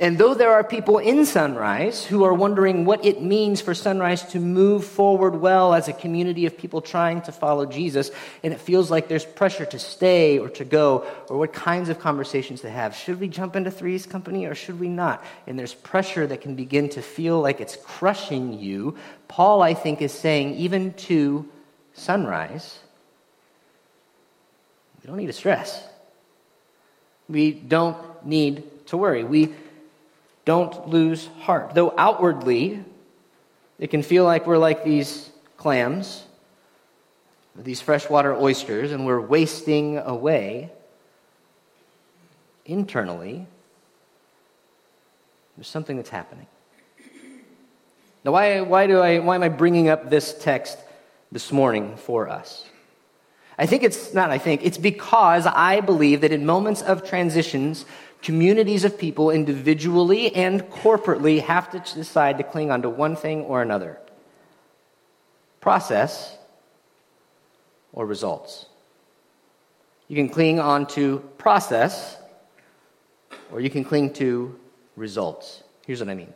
And 0.00 0.16
though 0.16 0.32
there 0.32 0.52
are 0.52 0.62
people 0.62 0.98
in 0.98 1.26
Sunrise 1.26 2.04
who 2.04 2.22
are 2.22 2.32
wondering 2.32 2.84
what 2.84 3.04
it 3.04 3.20
means 3.20 3.60
for 3.60 3.74
Sunrise 3.74 4.22
to 4.30 4.38
move 4.38 4.84
forward 4.84 5.34
well 5.34 5.74
as 5.74 5.88
a 5.88 5.92
community 5.92 6.46
of 6.46 6.56
people 6.56 6.80
trying 6.80 7.20
to 7.22 7.32
follow 7.32 7.66
Jesus, 7.66 8.12
and 8.44 8.52
it 8.52 8.60
feels 8.60 8.92
like 8.92 9.08
there's 9.08 9.24
pressure 9.24 9.66
to 9.66 9.78
stay 9.78 10.38
or 10.38 10.50
to 10.50 10.64
go, 10.64 11.04
or 11.28 11.36
what 11.36 11.52
kinds 11.52 11.88
of 11.88 11.98
conversations 11.98 12.60
to 12.60 12.70
have. 12.70 12.94
Should 12.94 13.18
we 13.18 13.26
jump 13.26 13.56
into 13.56 13.72
Three's 13.72 14.06
Company 14.06 14.46
or 14.46 14.54
should 14.54 14.78
we 14.78 14.88
not? 14.88 15.24
And 15.48 15.58
there's 15.58 15.74
pressure 15.74 16.28
that 16.28 16.42
can 16.42 16.54
begin 16.54 16.88
to 16.90 17.02
feel 17.02 17.40
like 17.40 17.60
it's 17.60 17.74
crushing 17.74 18.56
you. 18.56 18.96
Paul, 19.26 19.62
I 19.62 19.74
think, 19.74 20.00
is 20.00 20.12
saying, 20.12 20.54
even 20.54 20.94
to 20.94 21.44
Sunrise, 21.94 22.78
we 25.02 25.08
don't 25.08 25.16
need 25.16 25.26
to 25.26 25.32
stress. 25.32 25.82
We 27.28 27.50
don't 27.50 27.96
need 28.24 28.86
to 28.86 28.96
worry. 28.96 29.24
We 29.24 29.54
don't 30.48 30.88
lose 30.88 31.28
heart. 31.40 31.74
Though 31.74 31.92
outwardly, 31.98 32.82
it 33.78 33.90
can 33.90 34.02
feel 34.02 34.24
like 34.24 34.46
we're 34.46 34.56
like 34.56 34.82
these 34.82 35.28
clams, 35.58 36.24
these 37.54 37.82
freshwater 37.82 38.34
oysters, 38.34 38.90
and 38.92 39.04
we're 39.04 39.20
wasting 39.20 39.98
away. 39.98 40.72
Internally, 42.64 43.46
there's 45.54 45.68
something 45.68 45.98
that's 45.98 46.08
happening. 46.08 46.46
Now, 48.24 48.32
why, 48.32 48.62
why, 48.62 48.86
do 48.86 49.00
I, 49.00 49.18
why 49.18 49.34
am 49.34 49.42
I 49.42 49.50
bringing 49.50 49.90
up 49.90 50.08
this 50.08 50.32
text 50.32 50.78
this 51.30 51.52
morning 51.52 51.98
for 51.98 52.26
us? 52.26 52.64
I 53.58 53.66
think 53.66 53.82
it's 53.82 54.14
not, 54.14 54.30
I 54.30 54.38
think, 54.38 54.64
it's 54.64 54.78
because 54.78 55.44
I 55.44 55.80
believe 55.80 56.22
that 56.22 56.32
in 56.32 56.46
moments 56.46 56.80
of 56.80 57.06
transitions, 57.06 57.84
communities 58.22 58.84
of 58.84 58.98
people 58.98 59.30
individually 59.30 60.34
and 60.34 60.62
corporately 60.70 61.40
have 61.42 61.70
to 61.70 61.94
decide 61.94 62.38
to 62.38 62.44
cling 62.44 62.70
on 62.70 62.82
to 62.82 62.90
one 62.90 63.16
thing 63.16 63.42
or 63.42 63.62
another 63.62 63.98
process 65.60 66.36
or 67.92 68.06
results. 68.06 68.66
You 70.08 70.16
can 70.16 70.28
cling 70.28 70.58
on 70.60 70.86
to 70.88 71.18
process 71.36 72.16
or 73.52 73.60
you 73.60 73.70
can 73.70 73.84
cling 73.84 74.12
to 74.14 74.58
results. 74.96 75.62
Here's 75.86 76.00
what 76.00 76.08
I 76.08 76.14
mean. 76.14 76.32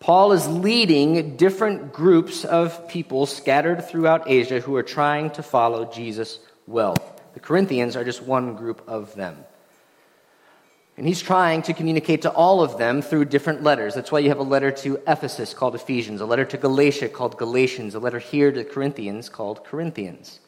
Paul 0.00 0.32
is 0.32 0.46
leading 0.46 1.36
different 1.36 1.92
groups 1.92 2.44
of 2.44 2.88
people 2.88 3.24
scattered 3.24 3.84
throughout 3.84 4.28
Asia 4.28 4.60
who 4.60 4.76
are 4.76 4.82
trying 4.82 5.30
to 5.30 5.42
follow 5.42 5.86
Jesus 5.86 6.40
well. 6.66 6.96
The 7.32 7.40
Corinthians 7.40 7.96
are 7.96 8.04
just 8.04 8.22
one 8.22 8.54
group 8.54 8.82
of 8.86 9.14
them. 9.14 9.44
And 10.96 11.08
he's 11.08 11.20
trying 11.20 11.62
to 11.62 11.74
communicate 11.74 12.22
to 12.22 12.30
all 12.30 12.62
of 12.62 12.78
them 12.78 13.02
through 13.02 13.24
different 13.24 13.64
letters. 13.64 13.94
That's 13.94 14.12
why 14.12 14.20
you 14.20 14.28
have 14.28 14.38
a 14.38 14.44
letter 14.44 14.70
to 14.70 15.00
Ephesus 15.08 15.52
called 15.52 15.74
Ephesians, 15.74 16.20
a 16.20 16.26
letter 16.26 16.44
to 16.44 16.56
Galatia 16.56 17.08
called 17.08 17.36
Galatians, 17.36 17.96
a 17.96 17.98
letter 17.98 18.20
here 18.20 18.52
to 18.52 18.62
Corinthians 18.62 19.28
called 19.28 19.64
Corinthians. 19.64 20.38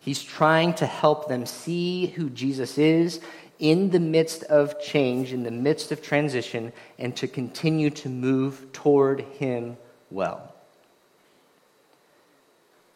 He's 0.00 0.22
trying 0.22 0.74
to 0.74 0.86
help 0.86 1.28
them 1.28 1.46
see 1.46 2.06
who 2.06 2.30
Jesus 2.30 2.78
is 2.78 3.20
in 3.60 3.90
the 3.90 4.00
midst 4.00 4.42
of 4.44 4.82
change, 4.82 5.32
in 5.32 5.44
the 5.44 5.52
midst 5.52 5.92
of 5.92 6.02
transition, 6.02 6.72
and 6.98 7.14
to 7.14 7.28
continue 7.28 7.90
to 7.90 8.08
move 8.08 8.72
toward 8.72 9.20
him 9.20 9.76
well. 10.10 10.52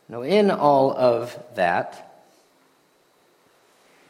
Now, 0.09 0.23
in 0.23 0.51
all 0.51 0.97
of 0.97 1.39
that, 1.55 2.06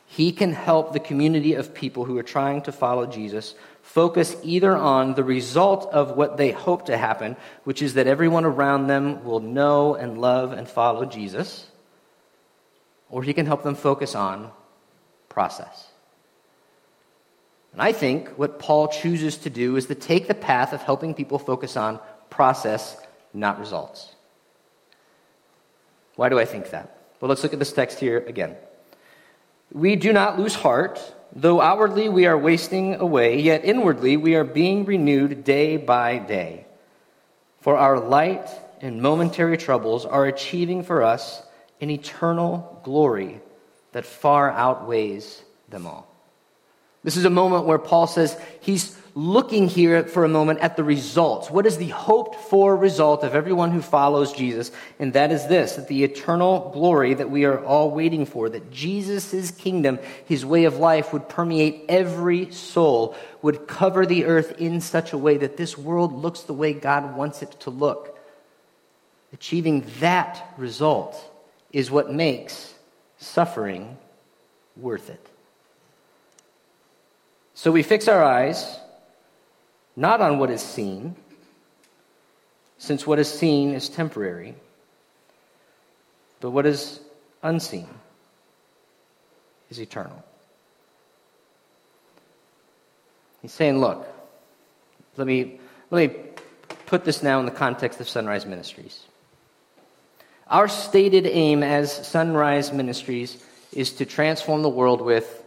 he 0.06 0.32
can 0.32 0.52
help 0.52 0.92
the 0.92 1.00
community 1.00 1.54
of 1.54 1.74
people 1.74 2.04
who 2.04 2.16
are 2.16 2.22
trying 2.22 2.62
to 2.62 2.72
follow 2.72 3.06
Jesus 3.06 3.54
focus 3.82 4.36
either 4.42 4.76
on 4.76 5.14
the 5.14 5.24
result 5.24 5.86
of 5.92 6.16
what 6.16 6.36
they 6.36 6.50
hope 6.50 6.86
to 6.86 6.98
happen, 6.98 7.36
which 7.64 7.80
is 7.80 7.94
that 7.94 8.06
everyone 8.06 8.44
around 8.44 8.88
them 8.88 9.24
will 9.24 9.40
know 9.40 9.94
and 9.94 10.20
love 10.20 10.52
and 10.52 10.68
follow 10.68 11.04
Jesus, 11.04 11.66
or 13.08 13.22
he 13.22 13.32
can 13.32 13.46
help 13.46 13.62
them 13.62 13.76
focus 13.76 14.14
on 14.14 14.50
process. 15.28 15.86
And 17.72 17.80
I 17.80 17.92
think 17.92 18.30
what 18.30 18.58
Paul 18.58 18.88
chooses 18.88 19.36
to 19.38 19.50
do 19.50 19.76
is 19.76 19.86
to 19.86 19.94
take 19.94 20.26
the 20.26 20.34
path 20.34 20.72
of 20.72 20.82
helping 20.82 21.14
people 21.14 21.38
focus 21.38 21.76
on 21.76 22.00
process, 22.28 22.96
not 23.32 23.60
results. 23.60 24.14
Why 26.16 26.28
do 26.28 26.38
I 26.38 26.44
think 26.44 26.70
that? 26.70 26.98
Well, 27.20 27.28
let's 27.28 27.42
look 27.42 27.52
at 27.52 27.58
this 27.58 27.72
text 27.72 28.00
here 28.00 28.18
again. 28.26 28.56
We 29.72 29.96
do 29.96 30.12
not 30.12 30.38
lose 30.38 30.54
heart, 30.54 31.00
though 31.34 31.60
outwardly 31.60 32.08
we 32.08 32.26
are 32.26 32.38
wasting 32.38 32.94
away, 32.94 33.40
yet 33.40 33.64
inwardly 33.64 34.16
we 34.16 34.34
are 34.34 34.44
being 34.44 34.84
renewed 34.84 35.44
day 35.44 35.76
by 35.76 36.18
day. 36.18 36.66
For 37.60 37.76
our 37.76 37.98
light 37.98 38.48
and 38.80 39.02
momentary 39.02 39.56
troubles 39.56 40.06
are 40.06 40.26
achieving 40.26 40.82
for 40.82 41.02
us 41.02 41.42
an 41.80 41.90
eternal 41.90 42.80
glory 42.84 43.40
that 43.92 44.06
far 44.06 44.50
outweighs 44.50 45.42
them 45.68 45.86
all. 45.86 46.06
This 47.02 47.16
is 47.16 47.24
a 47.24 47.30
moment 47.30 47.66
where 47.66 47.78
Paul 47.78 48.06
says 48.06 48.38
he's 48.60 48.96
looking 49.16 49.66
here 49.66 50.04
for 50.04 50.24
a 50.24 50.28
moment 50.28 50.60
at 50.60 50.76
the 50.76 50.84
results. 50.84 51.50
What 51.50 51.64
is 51.64 51.78
the 51.78 51.88
hoped 51.88 52.36
for 52.36 52.76
result 52.76 53.24
of 53.24 53.34
everyone 53.34 53.70
who 53.70 53.80
follows 53.80 54.30
Jesus? 54.30 54.70
And 54.98 55.14
that 55.14 55.32
is 55.32 55.48
this 55.48 55.76
that 55.76 55.88
the 55.88 56.04
eternal 56.04 56.70
glory 56.74 57.14
that 57.14 57.30
we 57.30 57.46
are 57.46 57.64
all 57.64 57.90
waiting 57.90 58.26
for, 58.26 58.50
that 58.50 58.70
Jesus' 58.70 59.50
kingdom, 59.52 59.98
his 60.26 60.44
way 60.44 60.64
of 60.64 60.76
life, 60.76 61.14
would 61.14 61.30
permeate 61.30 61.86
every 61.88 62.52
soul, 62.52 63.16
would 63.40 63.66
cover 63.66 64.04
the 64.04 64.26
earth 64.26 64.60
in 64.60 64.82
such 64.82 65.14
a 65.14 65.18
way 65.18 65.38
that 65.38 65.56
this 65.56 65.78
world 65.78 66.12
looks 66.12 66.42
the 66.42 66.52
way 66.52 66.74
God 66.74 67.16
wants 67.16 67.40
it 67.40 67.52
to 67.60 67.70
look. 67.70 68.18
Achieving 69.32 69.86
that 70.00 70.52
result 70.58 71.18
is 71.72 71.90
what 71.90 72.12
makes 72.12 72.74
suffering 73.16 73.96
worth 74.76 75.08
it. 75.08 75.26
So 77.54 77.72
we 77.72 77.82
fix 77.82 78.08
our 78.08 78.22
eyes 78.22 78.78
not 79.96 80.20
on 80.20 80.38
what 80.38 80.50
is 80.50 80.60
seen, 80.60 81.16
since 82.78 83.06
what 83.06 83.18
is 83.18 83.28
seen 83.28 83.72
is 83.72 83.88
temporary, 83.88 84.54
but 86.40 86.50
what 86.50 86.66
is 86.66 87.00
unseen 87.42 87.88
is 89.70 89.80
eternal. 89.80 90.22
He's 93.40 93.52
saying, 93.52 93.78
look, 93.78 94.06
let 95.16 95.26
me, 95.26 95.58
let 95.90 96.10
me 96.10 96.18
put 96.86 97.04
this 97.04 97.22
now 97.22 97.40
in 97.40 97.46
the 97.46 97.52
context 97.52 98.00
of 98.00 98.08
Sunrise 98.08 98.44
Ministries. 98.44 99.00
Our 100.48 100.68
stated 100.68 101.26
aim 101.26 101.62
as 101.62 102.06
Sunrise 102.06 102.72
Ministries 102.72 103.42
is 103.72 103.92
to 103.94 104.04
transform 104.04 104.62
the 104.62 104.68
world 104.68 105.00
with 105.00 105.42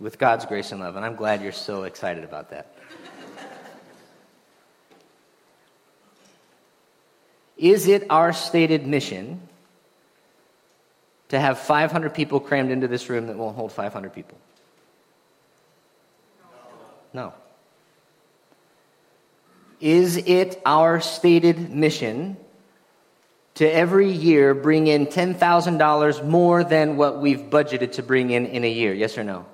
with 0.00 0.18
God's 0.18 0.46
grace 0.46 0.72
and 0.72 0.80
love. 0.80 0.96
And 0.96 1.04
I'm 1.04 1.14
glad 1.14 1.42
you're 1.42 1.52
so 1.52 1.84
excited 1.84 2.24
about 2.24 2.50
that. 2.50 2.74
Is 7.56 7.86
it 7.88 8.06
our 8.08 8.32
stated 8.32 8.86
mission 8.86 9.42
to 11.28 11.38
have 11.38 11.58
500 11.58 12.14
people 12.14 12.40
crammed 12.40 12.70
into 12.70 12.88
this 12.88 13.10
room 13.10 13.26
that 13.26 13.36
won't 13.36 13.54
hold 13.54 13.70
500 13.70 14.14
people? 14.14 14.38
No. 17.12 17.34
Is 19.78 20.16
it 20.16 20.60
our 20.64 21.00
stated 21.00 21.70
mission 21.70 22.38
to 23.56 23.70
every 23.70 24.10
year 24.10 24.54
bring 24.54 24.86
in 24.86 25.06
$10,000 25.06 26.26
more 26.26 26.64
than 26.64 26.96
what 26.96 27.20
we've 27.20 27.40
budgeted 27.40 27.92
to 27.92 28.02
bring 28.02 28.30
in 28.30 28.46
in 28.46 28.64
a 28.64 28.70
year? 28.70 28.94
Yes 28.94 29.18
or 29.18 29.24
no? 29.24 29.44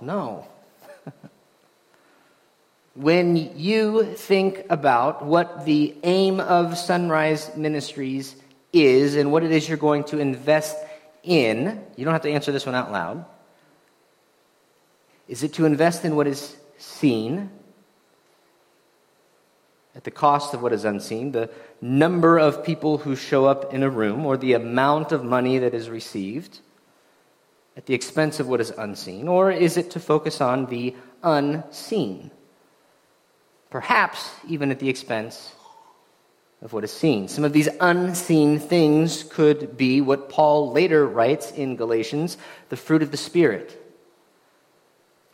No. 0.00 0.46
when 2.94 3.36
you 3.56 4.14
think 4.14 4.64
about 4.70 5.24
what 5.24 5.64
the 5.64 5.94
aim 6.02 6.40
of 6.40 6.76
Sunrise 6.76 7.56
Ministries 7.56 8.36
is 8.72 9.16
and 9.16 9.32
what 9.32 9.42
it 9.44 9.50
is 9.50 9.68
you're 9.68 9.78
going 9.78 10.04
to 10.04 10.18
invest 10.18 10.76
in, 11.22 11.82
you 11.96 12.04
don't 12.04 12.14
have 12.14 12.22
to 12.22 12.30
answer 12.30 12.52
this 12.52 12.66
one 12.66 12.74
out 12.74 12.92
loud. 12.92 13.24
Is 15.28 15.42
it 15.42 15.54
to 15.54 15.66
invest 15.66 16.04
in 16.04 16.16
what 16.16 16.26
is 16.26 16.56
seen 16.78 17.50
at 19.94 20.04
the 20.04 20.10
cost 20.10 20.54
of 20.54 20.62
what 20.62 20.72
is 20.72 20.84
unseen, 20.84 21.32
the 21.32 21.50
number 21.80 22.38
of 22.38 22.64
people 22.64 22.98
who 22.98 23.16
show 23.16 23.46
up 23.46 23.74
in 23.74 23.82
a 23.82 23.90
room, 23.90 24.24
or 24.24 24.36
the 24.36 24.52
amount 24.52 25.12
of 25.12 25.24
money 25.24 25.58
that 25.58 25.74
is 25.74 25.90
received? 25.90 26.60
At 27.78 27.86
the 27.86 27.94
expense 27.94 28.40
of 28.40 28.48
what 28.48 28.60
is 28.60 28.70
unseen, 28.70 29.28
or 29.28 29.50
is 29.50 29.78
it 29.78 29.92
to 29.92 30.00
focus 30.00 30.42
on 30.42 30.66
the 30.66 30.94
unseen? 31.22 32.30
Perhaps 33.70 34.30
even 34.48 34.70
at 34.70 34.80
the 34.80 34.90
expense 34.90 35.52
of 36.60 36.72
what 36.72 36.82
is 36.84 36.92
seen. 36.92 37.28
Some 37.28 37.44
of 37.44 37.52
these 37.52 37.68
unseen 37.80 38.58
things 38.58 39.22
could 39.22 39.76
be 39.76 40.00
what 40.00 40.28
Paul 40.28 40.72
later 40.72 41.06
writes 41.06 41.52
in 41.52 41.76
Galatians 41.76 42.36
the 42.68 42.76
fruit 42.76 43.02
of 43.02 43.12
the 43.12 43.16
Spirit 43.16 43.80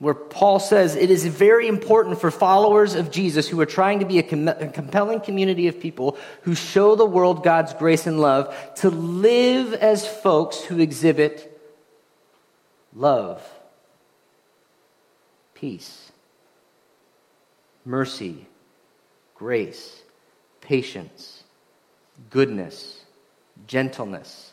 where 0.04 0.14
Paul 0.14 0.58
says 0.58 0.96
it 0.96 1.10
is 1.10 1.24
very 1.24 1.66
important 1.66 2.20
for 2.20 2.30
followers 2.30 2.94
of 2.94 3.10
Jesus 3.10 3.48
who 3.48 3.60
are 3.60 3.66
trying 3.66 4.00
to 4.00 4.04
be 4.04 4.18
a, 4.18 4.22
com- 4.22 4.48
a, 4.48 4.68
compelling 4.68 5.20
community 5.20 5.68
of 5.68 5.80
people 5.80 6.18
who 6.42 6.54
show 6.54 6.94
the 6.94 7.06
world 7.06 7.42
God's 7.42 7.72
grace 7.72 8.06
and 8.06 8.20
love 8.20 8.54
to 8.76 8.90
live 8.90 9.72
as 9.72 10.06
folks 10.06 10.60
who 10.60 10.78
exhibit 10.78 11.53
love, 12.94 13.42
peace, 15.54 16.12
mercy, 17.84 18.46
grace, 19.34 20.02
patience, 20.60 21.44
goodness, 22.30 23.04
gentleness, 23.66 24.52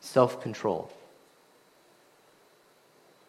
self 0.00 0.42
control. 0.42 0.90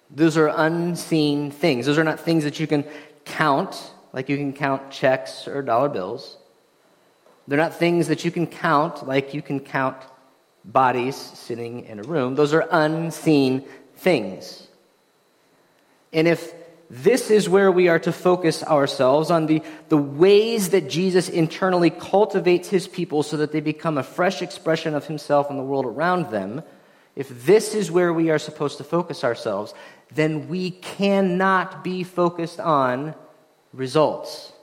Those 0.09 0.38
are 0.38 0.47
unseen 0.47 1.51
things. 1.51 1.86
Those 1.86 1.97
are 1.97 2.03
not 2.03 2.19
things 2.19 2.43
that 2.43 2.59
you 2.59 2.67
can 2.67 2.86
count, 3.25 3.91
like 4.13 4.30
you 4.30 4.38
can 4.38 4.53
count 4.53 4.89
checks 4.89 5.47
or 5.47 5.61
dollar 5.61 5.89
bills. 5.89 6.38
They're 7.47 7.57
not 7.57 7.75
things 7.75 8.07
that 8.07 8.25
you 8.25 8.32
can 8.32 8.47
count, 8.47 9.07
like 9.07 9.34
you 9.34 9.41
can 9.41 9.59
count 9.59 9.97
bodies 10.63 11.15
sitting 11.15 11.86
in 11.86 11.99
a 11.99 12.03
room. 12.03 12.36
Those 12.36 12.53
are 12.53 12.67
unseen 12.71 13.65
things. 13.97 14.67
And 16.13 16.27
if 16.27 16.53
this 16.89 17.29
is 17.29 17.49
where 17.49 17.71
we 17.71 17.89
are 17.89 17.99
to 17.99 18.13
focus 18.13 18.63
ourselves 18.63 19.29
on 19.29 19.45
the, 19.45 19.61
the 19.89 19.97
ways 19.97 20.69
that 20.69 20.89
Jesus 20.89 21.27
internally 21.27 21.89
cultivates 21.89 22.69
his 22.69 22.87
people 22.87 23.23
so 23.23 23.37
that 23.37 23.51
they 23.51 23.59
become 23.59 23.97
a 23.97 24.03
fresh 24.03 24.41
expression 24.41 24.95
of 24.95 25.05
himself 25.05 25.49
in 25.49 25.57
the 25.57 25.63
world 25.63 25.85
around 25.85 26.31
them, 26.31 26.63
if 27.15 27.45
this 27.45 27.75
is 27.75 27.91
where 27.91 28.13
we 28.13 28.29
are 28.29 28.39
supposed 28.39 28.77
to 28.77 28.83
focus 28.83 29.23
ourselves, 29.23 29.73
then 30.13 30.47
we 30.47 30.71
cannot 30.71 31.83
be 31.83 32.03
focused 32.03 32.59
on 32.59 33.15
results. 33.73 34.53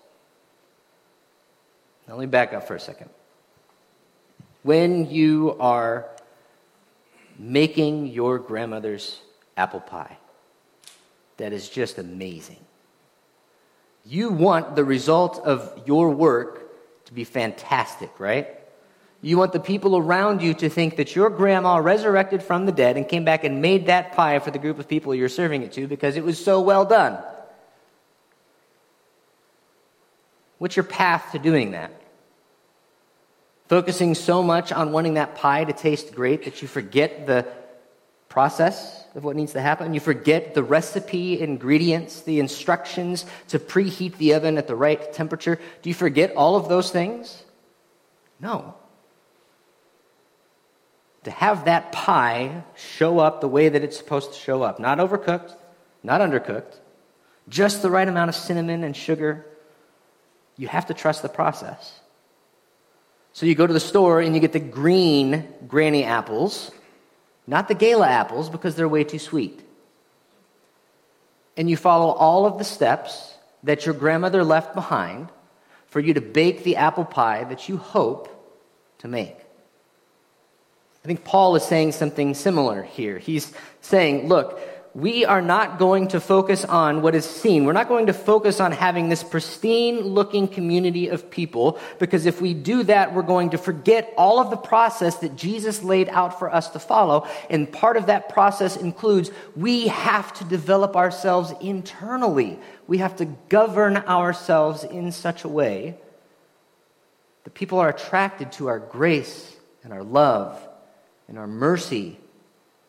Now, 2.09 2.15
let 2.15 2.21
me 2.21 2.27
back 2.27 2.55
up 2.55 2.67
for 2.67 2.75
a 2.75 2.81
second. 2.81 3.11
When 4.63 5.11
you 5.11 5.57
are 5.61 6.09
making 7.39 8.07
your 8.07 8.39
grandmother's 8.39 9.21
apple 9.57 9.81
pie, 9.81 10.17
that 11.37 11.53
is 11.53 11.69
just 11.69 11.99
amazing. 11.99 12.65
You 14.05 14.31
want 14.31 14.77
the 14.77 14.85
result 14.85 15.39
of 15.45 15.83
your 15.87 16.11
work 16.11 17.05
to 17.07 17.13
be 17.13 17.25
fantastic, 17.25 18.11
right? 18.19 18.49
You 19.23 19.39
want 19.39 19.55
the 19.55 19.61
people 19.61 19.97
around 19.97 20.43
you 20.43 20.53
to 20.55 20.69
think 20.69 20.97
that 20.97 21.17
your 21.17 21.31
grandma 21.31 21.77
resurrected 21.77 22.43
from 22.43 22.67
the 22.67 22.73
dead 22.73 22.99
and 22.99 23.09
came 23.09 23.25
back 23.25 23.45
and 23.45 23.63
made 23.63 23.87
that 23.87 24.13
pie 24.13 24.39
for 24.39 24.51
the 24.51 24.59
group 24.59 24.79
of 24.79 24.87
people 24.87 25.15
you're 25.15 25.31
serving 25.31 25.63
it 25.63 25.73
to 25.73 25.87
because 25.87 26.17
it 26.17 26.25
was 26.25 26.43
so 26.43 26.61
well 26.61 26.85
done. 26.85 27.19
What's 30.59 30.77
your 30.77 30.85
path 30.85 31.33
to 31.33 31.39
doing 31.39 31.71
that? 31.71 31.93
Focusing 33.69 34.15
so 34.15 34.43
much 34.43 34.73
on 34.73 34.93
wanting 34.93 35.15
that 35.15 35.37
pie 35.37 35.65
to 35.65 35.73
taste 35.73 36.15
great 36.15 36.45
that 36.45 36.61
you 36.61 36.69
forget 36.69 37.27
the 37.27 37.47
process 38.35 39.07
of 39.15 39.25
what 39.25 39.37
needs 39.37 39.53
to 39.53 39.63
happen. 39.63 39.95
You 39.95 40.01
forget 40.01 40.53
the 40.55 40.63
recipe, 40.63 41.41
ingredients, 41.41 42.21
the 42.21 42.39
instructions 42.41 43.25
to 43.49 43.59
preheat 43.59 44.19
the 44.19 44.35
oven 44.35 44.59
at 44.59 44.67
the 44.67 44.77
right 44.77 45.11
temperature. 45.13 45.59
Do 45.81 45.89
you 45.89 45.95
forget 45.95 46.35
all 46.37 46.57
of 46.57 46.69
those 46.69 46.91
things? 46.91 47.43
No 48.39 48.75
to 51.25 51.31
have 51.31 51.65
that 51.65 51.91
pie 51.91 52.63
show 52.75 53.19
up 53.19 53.41
the 53.41 53.49
way 53.49 53.69
that 53.69 53.83
it's 53.83 53.97
supposed 53.97 54.33
to 54.33 54.39
show 54.39 54.63
up. 54.63 54.79
Not 54.79 54.99
overcooked, 54.99 55.55
not 56.03 56.21
undercooked, 56.21 56.79
just 57.49 57.83
the 57.83 57.91
right 57.91 58.07
amount 58.07 58.29
of 58.29 58.35
cinnamon 58.35 58.85
and 58.85 58.97
sugar. 58.97 59.45
You 60.57 60.69
have 60.69 60.87
to 60.87 60.95
trust 60.95 61.23
the 61.23 61.29
process. 61.29 62.01
So 63.33 63.47
you 63.47 63.55
go 63.55 63.67
to 63.67 63.73
the 63.73 63.81
store 63.81 64.21
and 64.21 64.35
you 64.35 64.41
get 64.41 64.53
the 64.53 64.61
green 64.61 65.49
granny 65.67 66.05
apples, 66.05 66.71
not 67.47 67.69
the 67.69 67.75
gala 67.75 68.09
apples 68.09 68.49
because 68.49 68.75
they're 68.75 68.89
way 68.89 69.05
too 69.05 69.19
sweet. 69.19 69.61
And 71.57 71.71
you 71.71 71.77
follow 71.77 72.11
all 72.11 72.47
of 72.47 72.59
the 72.59 72.65
steps 72.65 73.35
that 73.63 73.87
your 73.87 73.95
grandmother 73.95 74.45
left 74.45 74.75
behind 74.75 75.29
for 75.87 76.01
you 76.01 76.15
to 76.15 76.21
bake 76.21 76.65
the 76.65 76.77
apple 76.77 77.05
pie 77.05 77.45
that 77.45 77.69
you 77.69 77.77
hope 77.77 78.29
to 78.99 79.09
make. 79.09 79.37
I 81.05 81.07
think 81.07 81.23
Paul 81.25 81.55
is 81.55 81.63
saying 81.63 81.93
something 81.93 82.35
similar 82.35 82.83
here. 82.83 83.19
He's 83.19 83.53
saying, 83.83 84.29
look, 84.29 84.59
we 84.95 85.25
are 85.25 85.43
not 85.43 85.79
going 85.81 86.07
to 86.09 86.21
focus 86.21 86.65
on 86.65 87.03
what 87.03 87.17
is 87.17 87.25
seen. 87.25 87.65
We're 87.65 87.73
not 87.73 87.89
going 87.89 88.07
to 88.07 88.13
focus 88.13 88.61
on 88.61 88.71
having 88.71 89.09
this 89.09 89.25
pristine 89.25 90.01
looking 90.01 90.47
community 90.47 91.09
of 91.09 91.31
people 91.31 91.81
because 91.99 92.27
if 92.27 92.41
we 92.41 92.55
do 92.55 92.85
that, 92.85 93.13
we're 93.13 93.23
going 93.23 93.51
to 93.51 93.59
forget 93.59 94.15
all 94.17 94.39
of 94.39 94.51
the 94.51 94.57
process 94.57 95.17
that 95.17 95.35
Jesus 95.35 95.83
laid 95.83 96.09
out 96.11 96.39
for 96.39 96.53
us 96.53 96.71
to 96.71 96.79
follow. 96.79 97.27
And 97.51 97.71
part 97.73 97.97
of 97.97 98.07
that 98.07 98.29
process 98.29 98.77
includes 98.77 99.33
we 99.57 99.89
have 99.89 100.33
to 100.35 100.45
develop 100.45 100.95
ourselves 100.95 101.53
internally. 101.61 102.61
We 102.87 102.99
have 102.99 103.17
to 103.17 103.25
govern 103.49 103.97
ourselves 103.97 104.85
in 104.85 105.11
such 105.11 105.43
a 105.43 105.49
way 105.49 105.99
that 107.43 107.55
people 107.55 107.81
are 107.81 107.89
attracted 107.89 108.53
to 108.53 108.69
our 108.69 108.79
grace 108.79 109.57
and 109.83 109.93
our 109.93 110.05
love 110.05 110.67
and 111.27 111.37
our 111.37 111.49
mercy 111.49 112.19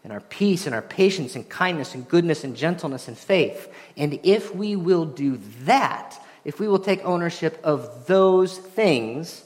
and 0.06 0.14
our 0.14 0.20
peace 0.20 0.68
and 0.68 0.76
our 0.76 0.84
patience 0.84 1.36
and 1.36 1.49
kindness 1.49 1.95
and 1.95 2.08
goodness 2.08 2.43
and 2.43 2.56
gentleness 2.56 3.08
and 3.08 3.18
faith. 3.18 3.74
And 3.97 4.20
if 4.22 4.53
we 4.53 4.76
will 4.76 5.03
do 5.03 5.39
that, 5.64 6.24
if 6.43 6.60
we 6.60 6.68
will 6.68 6.78
take 6.78 7.03
ownership 7.03 7.60
of 7.64 8.06
those 8.06 8.56
things, 8.56 9.43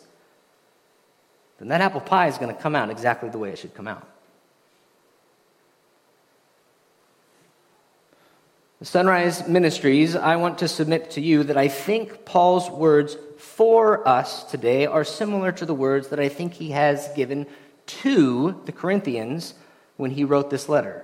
then 1.59 1.69
that 1.69 1.79
apple 1.79 2.01
pie 2.01 2.27
is 2.27 2.37
going 2.37 2.53
to 2.53 2.61
come 2.61 2.75
out 2.75 2.89
exactly 2.89 3.29
the 3.29 3.37
way 3.37 3.51
it 3.51 3.57
should 3.57 3.73
come 3.73 3.87
out. 3.87 4.05
The 8.79 8.85
Sunrise 8.85 9.47
Ministries, 9.47 10.13
I 10.13 10.35
want 10.35 10.57
to 10.57 10.67
submit 10.67 11.11
to 11.11 11.21
you 11.21 11.45
that 11.45 11.55
I 11.55 11.69
think 11.69 12.25
Paul's 12.25 12.69
words 12.69 13.15
for 13.37 14.05
us 14.05 14.43
today 14.43 14.85
are 14.85 15.05
similar 15.05 15.53
to 15.53 15.65
the 15.65 15.73
words 15.73 16.09
that 16.09 16.19
I 16.19 16.27
think 16.27 16.55
he 16.55 16.71
has 16.71 17.07
given 17.15 17.47
to 17.85 18.61
the 18.65 18.73
Corinthians 18.73 19.53
when 19.99 20.11
he 20.11 20.23
wrote 20.23 20.49
this 20.49 20.69
letter. 20.69 21.03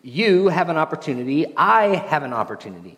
You 0.00 0.48
have 0.48 0.70
an 0.70 0.78
opportunity, 0.78 1.54
I 1.54 1.96
have 1.96 2.22
an 2.22 2.32
opportunity, 2.32 2.96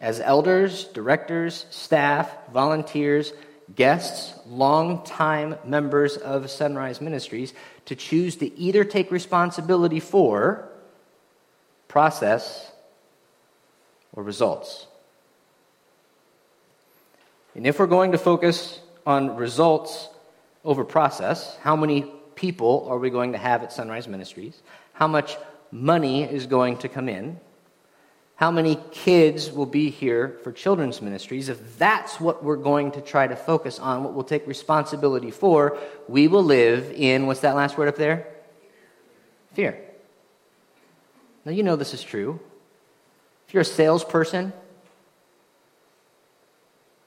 as 0.00 0.18
elders, 0.18 0.84
directors, 0.86 1.66
staff, 1.70 2.28
volunteers, 2.52 3.32
guests, 3.76 4.36
long-time 4.48 5.54
members 5.64 6.16
of 6.16 6.50
Sunrise 6.50 7.00
Ministries, 7.00 7.54
to 7.84 7.94
choose 7.94 8.34
to 8.36 8.58
either 8.58 8.82
take 8.82 9.12
responsibility 9.12 10.00
for 10.00 10.68
process 11.86 12.72
or 14.14 14.24
results. 14.24 14.88
And 17.54 17.68
if 17.68 17.78
we're 17.78 17.86
going 17.86 18.12
to 18.12 18.18
focus 18.18 18.80
on 19.06 19.36
results, 19.36 20.08
over 20.64 20.84
process. 20.84 21.56
How 21.62 21.76
many 21.76 22.04
people 22.38 22.86
are 22.88 22.98
we 22.98 23.10
going 23.10 23.32
to 23.32 23.38
have 23.38 23.64
at 23.64 23.72
Sunrise 23.72 24.06
Ministries? 24.06 24.62
How 24.92 25.08
much 25.08 25.36
money 25.72 26.22
is 26.22 26.46
going 26.46 26.78
to 26.78 26.88
come 26.88 27.08
in? 27.08 27.40
How 28.36 28.52
many 28.52 28.78
kids 28.92 29.50
will 29.50 29.66
be 29.66 29.90
here 29.90 30.38
for 30.44 30.52
children's 30.52 31.02
ministries? 31.02 31.48
If 31.48 31.76
that's 31.76 32.20
what 32.20 32.44
we're 32.44 32.54
going 32.54 32.92
to 32.92 33.00
try 33.00 33.26
to 33.26 33.34
focus 33.34 33.80
on, 33.80 34.04
what 34.04 34.14
we'll 34.14 34.22
take 34.22 34.46
responsibility 34.46 35.32
for, 35.32 35.76
we 36.06 36.28
will 36.28 36.44
live 36.44 36.92
in 36.92 37.26
what's 37.26 37.40
that 37.40 37.56
last 37.56 37.76
word 37.76 37.88
up 37.88 37.96
there? 37.96 38.28
Fear. 39.54 39.76
Now, 41.44 41.50
you 41.50 41.64
know 41.64 41.74
this 41.74 41.92
is 41.92 42.04
true. 42.04 42.38
If 43.48 43.54
you're 43.54 43.62
a 43.62 43.64
salesperson, 43.64 44.52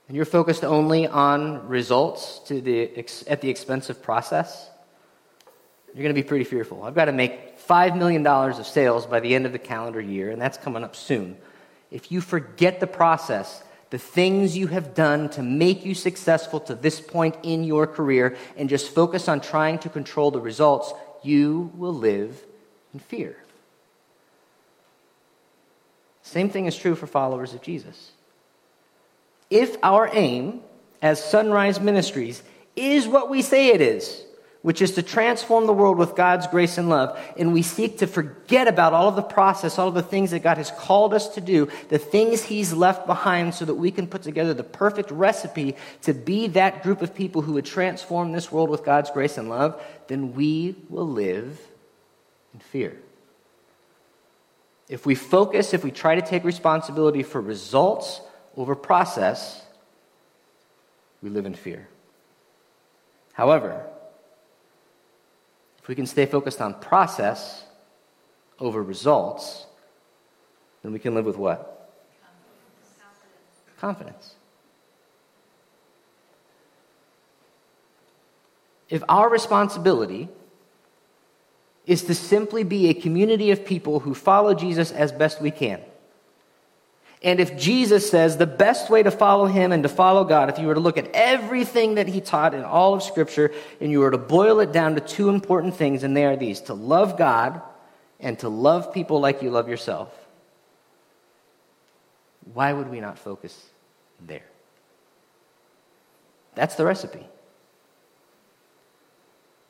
and 0.09 0.17
you're 0.17 0.25
focused 0.25 0.65
only 0.65 1.07
on 1.07 1.69
results 1.69 2.39
to 2.47 2.59
the, 2.59 3.05
at 3.27 3.39
the 3.39 3.49
expense 3.49 3.89
of 3.89 4.03
process, 4.03 4.70
you're 5.93 6.03
going 6.03 6.15
to 6.15 6.21
be 6.21 6.27
pretty 6.27 6.45
fearful. 6.45 6.83
I've 6.83 6.95
got 6.95 7.05
to 7.05 7.11
make 7.11 7.59
$5 7.67 7.97
million 7.97 8.25
of 8.25 8.65
sales 8.65 9.05
by 9.05 9.19
the 9.19 9.35
end 9.35 9.45
of 9.45 9.51
the 9.51 9.59
calendar 9.59 10.01
year, 10.01 10.29
and 10.29 10.41
that's 10.41 10.57
coming 10.57 10.83
up 10.83 10.95
soon. 10.95 11.37
If 11.89 12.11
you 12.11 12.21
forget 12.21 12.79
the 12.79 12.87
process, 12.87 13.63
the 13.89 13.97
things 13.97 14.57
you 14.57 14.67
have 14.67 14.93
done 14.93 15.29
to 15.31 15.43
make 15.43 15.85
you 15.85 15.93
successful 15.93 16.59
to 16.61 16.75
this 16.75 17.01
point 17.01 17.35
in 17.43 17.63
your 17.63 17.87
career, 17.87 18.37
and 18.55 18.69
just 18.69 18.93
focus 18.93 19.27
on 19.27 19.41
trying 19.41 19.79
to 19.79 19.89
control 19.89 20.31
the 20.31 20.39
results, 20.39 20.93
you 21.23 21.71
will 21.75 21.93
live 21.93 22.41
in 22.93 22.99
fear. 22.99 23.35
Same 26.23 26.49
thing 26.49 26.67
is 26.67 26.77
true 26.77 26.95
for 26.95 27.07
followers 27.07 27.53
of 27.53 27.61
Jesus 27.61 28.11
if 29.51 29.75
our 29.83 30.09
aim 30.13 30.61
as 31.01 31.23
Sunrise 31.23 31.79
Ministries 31.79 32.41
is 32.75 33.07
what 33.07 33.29
we 33.29 33.43
say 33.43 33.67
it 33.67 33.81
is, 33.81 34.23
which 34.61 34.81
is 34.81 34.91
to 34.91 35.01
transform 35.01 35.65
the 35.65 35.73
world 35.73 35.97
with 35.97 36.15
God's 36.15 36.45
grace 36.47 36.77
and 36.77 36.87
love, 36.87 37.19
and 37.37 37.51
we 37.51 37.63
seek 37.63 37.97
to 37.99 38.07
forget 38.07 38.67
about 38.67 38.93
all 38.93 39.07
of 39.07 39.15
the 39.15 39.21
process, 39.21 39.79
all 39.79 39.87
of 39.87 39.95
the 39.95 40.03
things 40.03 40.31
that 40.31 40.43
God 40.43 40.57
has 40.57 40.69
called 40.71 41.13
us 41.13 41.29
to 41.29 41.41
do, 41.41 41.67
the 41.89 41.97
things 41.97 42.43
He's 42.43 42.71
left 42.71 43.07
behind, 43.07 43.55
so 43.55 43.65
that 43.65 43.75
we 43.75 43.89
can 43.89 44.05
put 44.05 44.21
together 44.21 44.53
the 44.53 44.63
perfect 44.63 45.09
recipe 45.09 45.75
to 46.03 46.13
be 46.13 46.47
that 46.49 46.83
group 46.83 47.01
of 47.01 47.15
people 47.15 47.41
who 47.41 47.53
would 47.53 47.65
transform 47.65 48.31
this 48.31 48.51
world 48.51 48.69
with 48.69 48.85
God's 48.85 49.09
grace 49.09 49.37
and 49.37 49.49
love, 49.49 49.81
then 50.07 50.33
we 50.35 50.75
will 50.89 51.07
live 51.07 51.59
in 52.53 52.59
fear. 52.59 52.97
If 54.89 55.05
we 55.05 55.15
focus, 55.15 55.73
if 55.73 55.83
we 55.83 55.91
try 55.91 56.15
to 56.15 56.21
take 56.21 56.43
responsibility 56.43 57.23
for 57.23 57.41
results 57.41 58.21
over 58.57 58.75
process, 58.75 59.63
we 61.23 61.29
live 61.29 61.45
in 61.45 61.55
fear. 61.55 61.87
However, 63.33 63.85
we 65.91 65.95
can 65.95 66.05
stay 66.05 66.25
focused 66.25 66.61
on 66.61 66.73
process 66.75 67.65
over 68.61 68.81
results, 68.81 69.65
then 70.83 70.93
we 70.93 70.99
can 70.99 71.13
live 71.13 71.25
with 71.25 71.35
what? 71.35 71.91
Confidence. 73.77 74.35
If 78.87 79.03
our 79.09 79.29
responsibility 79.29 80.29
is 81.85 82.03
to 82.03 82.15
simply 82.15 82.63
be 82.63 82.87
a 82.87 82.93
community 82.93 83.51
of 83.51 83.65
people 83.65 83.99
who 83.99 84.13
follow 84.13 84.53
Jesus 84.53 84.93
as 84.93 85.11
best 85.11 85.41
we 85.41 85.51
can, 85.51 85.81
and 87.23 87.39
if 87.39 87.55
Jesus 87.55 88.09
says 88.09 88.37
the 88.37 88.47
best 88.47 88.89
way 88.89 89.03
to 89.03 89.11
follow 89.11 89.45
him 89.45 89.71
and 89.71 89.83
to 89.83 89.89
follow 89.89 90.23
God, 90.23 90.49
if 90.49 90.57
you 90.57 90.65
were 90.65 90.73
to 90.73 90.79
look 90.79 90.97
at 90.97 91.09
everything 91.13 91.95
that 91.95 92.07
he 92.07 92.19
taught 92.19 92.55
in 92.55 92.63
all 92.63 92.95
of 92.95 93.03
Scripture 93.03 93.51
and 93.79 93.91
you 93.91 93.99
were 93.99 94.09
to 94.09 94.17
boil 94.17 94.59
it 94.59 94.71
down 94.71 94.95
to 94.95 95.01
two 95.01 95.29
important 95.29 95.75
things, 95.75 96.03
and 96.03 96.17
they 96.17 96.25
are 96.25 96.35
these 96.35 96.61
to 96.61 96.73
love 96.73 97.17
God 97.17 97.61
and 98.19 98.39
to 98.39 98.49
love 98.49 98.91
people 98.91 99.19
like 99.19 99.43
you 99.43 99.51
love 99.51 99.69
yourself, 99.69 100.09
why 102.53 102.73
would 102.73 102.89
we 102.89 102.99
not 102.99 103.19
focus 103.19 103.69
there? 104.19 104.45
That's 106.55 106.75
the 106.75 106.85
recipe. 106.85 107.25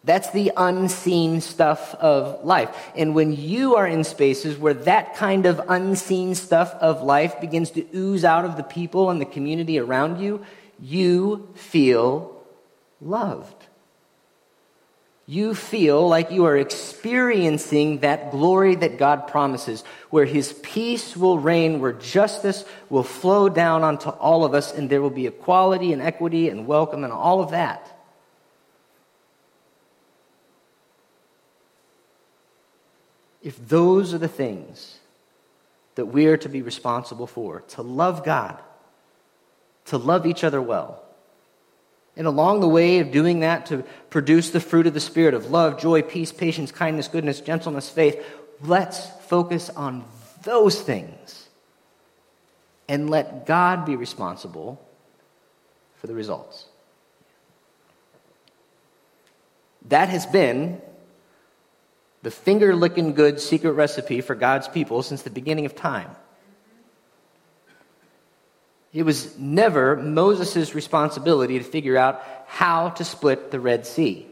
That's 0.03 0.31
the 0.31 0.51
unseen 0.57 1.41
stuff 1.41 1.93
of 1.95 2.43
life. 2.43 2.91
And 2.95 3.13
when 3.13 3.33
you 3.33 3.75
are 3.75 3.85
in 3.85 4.03
spaces 4.03 4.57
where 4.57 4.73
that 4.73 5.15
kind 5.15 5.45
of 5.45 5.61
unseen 5.67 6.33
stuff 6.33 6.73
of 6.73 7.03
life 7.03 7.39
begins 7.39 7.69
to 7.71 7.85
ooze 7.93 8.25
out 8.25 8.45
of 8.45 8.57
the 8.57 8.63
people 8.63 9.11
and 9.11 9.21
the 9.21 9.25
community 9.25 9.77
around 9.77 10.19
you, 10.19 10.43
you 10.79 11.47
feel 11.53 12.43
loved. 12.99 13.53
You 15.27 15.53
feel 15.53 16.09
like 16.09 16.31
you 16.31 16.45
are 16.45 16.57
experiencing 16.57 17.99
that 17.99 18.31
glory 18.31 18.75
that 18.75 18.97
God 18.97 19.27
promises, 19.27 19.83
where 20.09 20.25
His 20.25 20.51
peace 20.63 21.15
will 21.15 21.37
reign, 21.37 21.79
where 21.79 21.93
justice 21.93 22.65
will 22.89 23.03
flow 23.03 23.47
down 23.47 23.83
onto 23.83 24.09
all 24.09 24.43
of 24.43 24.55
us, 24.55 24.73
and 24.73 24.89
there 24.89 25.01
will 25.01 25.11
be 25.11 25.27
equality 25.27 25.93
and 25.93 26.01
equity 26.01 26.49
and 26.49 26.65
welcome 26.65 27.03
and 27.03 27.13
all 27.13 27.41
of 27.41 27.51
that. 27.51 27.90
If 33.41 33.67
those 33.67 34.13
are 34.13 34.17
the 34.17 34.27
things 34.27 34.97
that 35.95 36.05
we 36.05 36.25
are 36.27 36.37
to 36.37 36.49
be 36.49 36.61
responsible 36.61 37.27
for 37.27 37.61
to 37.61 37.81
love 37.81 38.23
God, 38.23 38.59
to 39.85 39.97
love 39.97 40.25
each 40.25 40.43
other 40.43 40.61
well, 40.61 41.03
and 42.15 42.27
along 42.27 42.59
the 42.59 42.67
way 42.67 42.99
of 42.99 43.11
doing 43.11 43.39
that, 43.39 43.67
to 43.67 43.83
produce 44.09 44.49
the 44.49 44.59
fruit 44.59 44.85
of 44.85 44.93
the 44.93 44.99
Spirit 44.99 45.33
of 45.33 45.49
love, 45.49 45.79
joy, 45.79 46.01
peace, 46.01 46.31
patience, 46.31 46.71
kindness, 46.71 47.07
goodness, 47.07 47.39
gentleness, 47.39 47.89
faith, 47.89 48.23
let's 48.61 49.07
focus 49.27 49.69
on 49.69 50.03
those 50.43 50.81
things 50.81 51.47
and 52.89 53.09
let 53.09 53.45
God 53.45 53.85
be 53.85 53.95
responsible 53.95 54.85
for 55.95 56.07
the 56.07 56.13
results. 56.13 56.65
That 59.87 60.09
has 60.09 60.25
been 60.25 60.81
the 62.21 62.31
finger 62.31 62.75
licking 62.75 63.13
good 63.13 63.39
secret 63.39 63.71
recipe 63.71 64.21
for 64.21 64.35
God's 64.35 64.67
people 64.67 65.01
since 65.03 65.23
the 65.23 65.29
beginning 65.29 65.65
of 65.65 65.75
time. 65.75 66.15
It 68.93 69.03
was 69.03 69.37
never 69.39 69.95
Moses' 69.95 70.75
responsibility 70.75 71.57
to 71.57 71.63
figure 71.63 71.97
out 71.97 72.23
how 72.47 72.89
to 72.89 73.05
split 73.05 73.49
the 73.49 73.59
Red 73.59 73.87
Sea. 73.87 74.27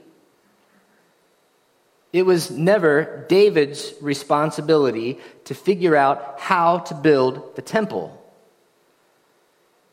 It 2.11 2.23
was 2.23 2.51
never 2.51 3.25
David's 3.29 3.93
responsibility 4.01 5.19
to 5.45 5.53
figure 5.53 5.95
out 5.95 6.39
how 6.39 6.79
to 6.79 6.95
build 6.95 7.55
the 7.55 7.61
temple. 7.61 8.18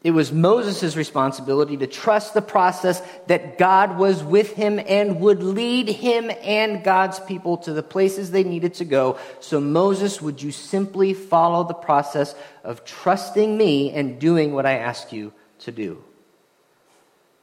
It 0.06 0.14
was 0.14 0.30
Moses' 0.30 0.94
responsibility 0.94 1.76
to 1.78 1.88
trust 1.88 2.32
the 2.32 2.40
process 2.40 3.02
that 3.26 3.58
God 3.58 3.98
was 3.98 4.22
with 4.22 4.52
him 4.52 4.78
and 4.86 5.18
would 5.18 5.42
lead 5.42 5.88
him 5.88 6.30
and 6.44 6.84
God's 6.84 7.18
people 7.18 7.56
to 7.56 7.72
the 7.72 7.82
places 7.82 8.30
they 8.30 8.44
needed 8.44 8.74
to 8.74 8.84
go. 8.84 9.18
So, 9.40 9.58
Moses, 9.58 10.22
would 10.22 10.40
you 10.40 10.52
simply 10.52 11.12
follow 11.12 11.64
the 11.64 11.74
process 11.74 12.36
of 12.62 12.84
trusting 12.84 13.58
me 13.58 13.90
and 13.90 14.20
doing 14.20 14.52
what 14.52 14.64
I 14.64 14.78
ask 14.78 15.12
you 15.12 15.32
to 15.62 15.72
do? 15.72 16.04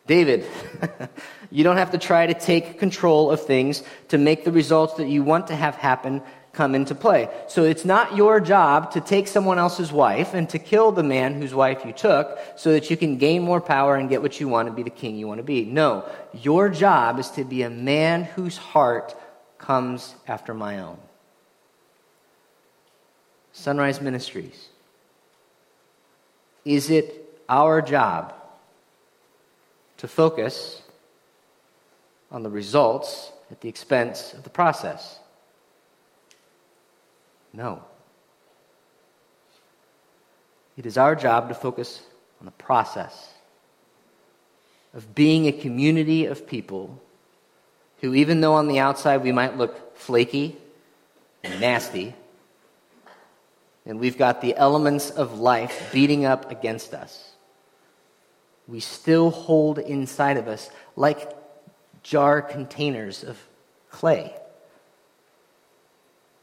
David, 0.07 0.45
you 1.51 1.66
don't 1.66 1.76
have 1.76 1.91
to 1.91 1.97
try 1.97 2.28
to 2.28 2.34
take 2.34 2.80
control 2.80 3.30
of 3.30 3.45
things 3.45 3.84
to 4.07 4.18
make 4.18 4.45
the 4.45 4.53
results 4.53 4.93
that 4.93 5.09
you 5.09 5.22
want 5.22 5.47
to 5.47 5.55
have 5.57 5.76
happen 5.76 6.22
come 6.54 6.76
into 6.76 6.93
play. 6.93 7.28
So 7.47 7.64
it's 7.64 7.84
not 7.84 8.16
your 8.16 8.39
job 8.39 8.91
to 8.91 9.01
take 9.01 9.28
someone 9.28 9.58
else's 9.58 9.91
wife 9.91 10.36
and 10.36 10.47
to 10.51 10.60
kill 10.60 10.91
the 10.91 11.04
man 11.04 11.34
whose 11.34 11.54
wife 11.54 11.84
you 11.84 11.91
took 11.91 12.38
so 12.56 12.72
that 12.74 12.91
you 12.91 12.95
can 12.95 13.18
gain 13.18 13.41
more 13.41 13.60
power 13.60 13.95
and 13.95 14.08
get 14.08 14.22
what 14.22 14.39
you 14.39 14.47
want 14.47 14.68
and 14.68 14.78
be 14.78 14.84
the 14.84 14.91
king 14.91 15.16
you 15.16 15.28
want 15.28 15.39
to 15.39 15.43
be. 15.43 15.66
No, 15.66 16.08
your 16.32 16.70
job 16.70 17.18
is 17.20 17.32
to 17.32 17.43
be 17.43 17.64
a 17.64 17.72
man 17.72 18.24
whose 18.24 18.56
heart 18.56 19.16
comes 19.58 20.14
after 20.28 20.54
my 20.54 20.80
own. 20.80 20.99
Sunrise 23.51 23.99
Ministries. 23.99 24.70
Is 26.66 26.91
it 26.91 27.39
our 27.49 27.82
job 27.82 28.34
to 29.97 30.08
focus 30.08 30.82
on 32.32 32.43
the 32.43 32.49
results 32.49 33.32
at 33.51 33.62
the 33.62 33.70
expense 33.70 34.34
of 34.34 34.43
the 34.43 34.49
process? 34.49 35.20
No. 37.54 37.84
It 40.76 40.88
is 40.88 40.97
our 40.97 41.16
job 41.16 41.49
to 41.49 41.56
focus 41.56 42.01
on 42.39 42.45
the 42.45 42.51
process 42.51 43.30
of 44.93 45.14
being 45.14 45.47
a 45.47 45.51
community 45.51 46.26
of 46.26 46.47
people 46.47 46.99
who, 48.01 48.14
even 48.16 48.41
though 48.41 48.54
on 48.54 48.68
the 48.68 48.80
outside 48.80 49.24
we 49.24 49.32
might 49.32 49.58
look 49.58 49.95
flaky 49.95 50.58
and 51.43 51.62
nasty, 51.62 52.16
and 53.86 53.99
we've 53.99 54.18
got 54.18 54.41
the 54.41 54.56
elements 54.56 55.10
of 55.12 55.39
life 55.39 55.89
beating 55.91 56.26
up 56.26 56.49
against 56.51 56.93
us, 56.93 57.32
we 58.68 58.80
still 58.80 59.30
hold 59.30 59.78
inside 59.78 60.38
of 60.38 60.47
us 60.47 60.70
like 60.95 61.32
jar 62.01 62.41
containers 62.41 63.24
of 63.24 63.38
clay 63.89 64.34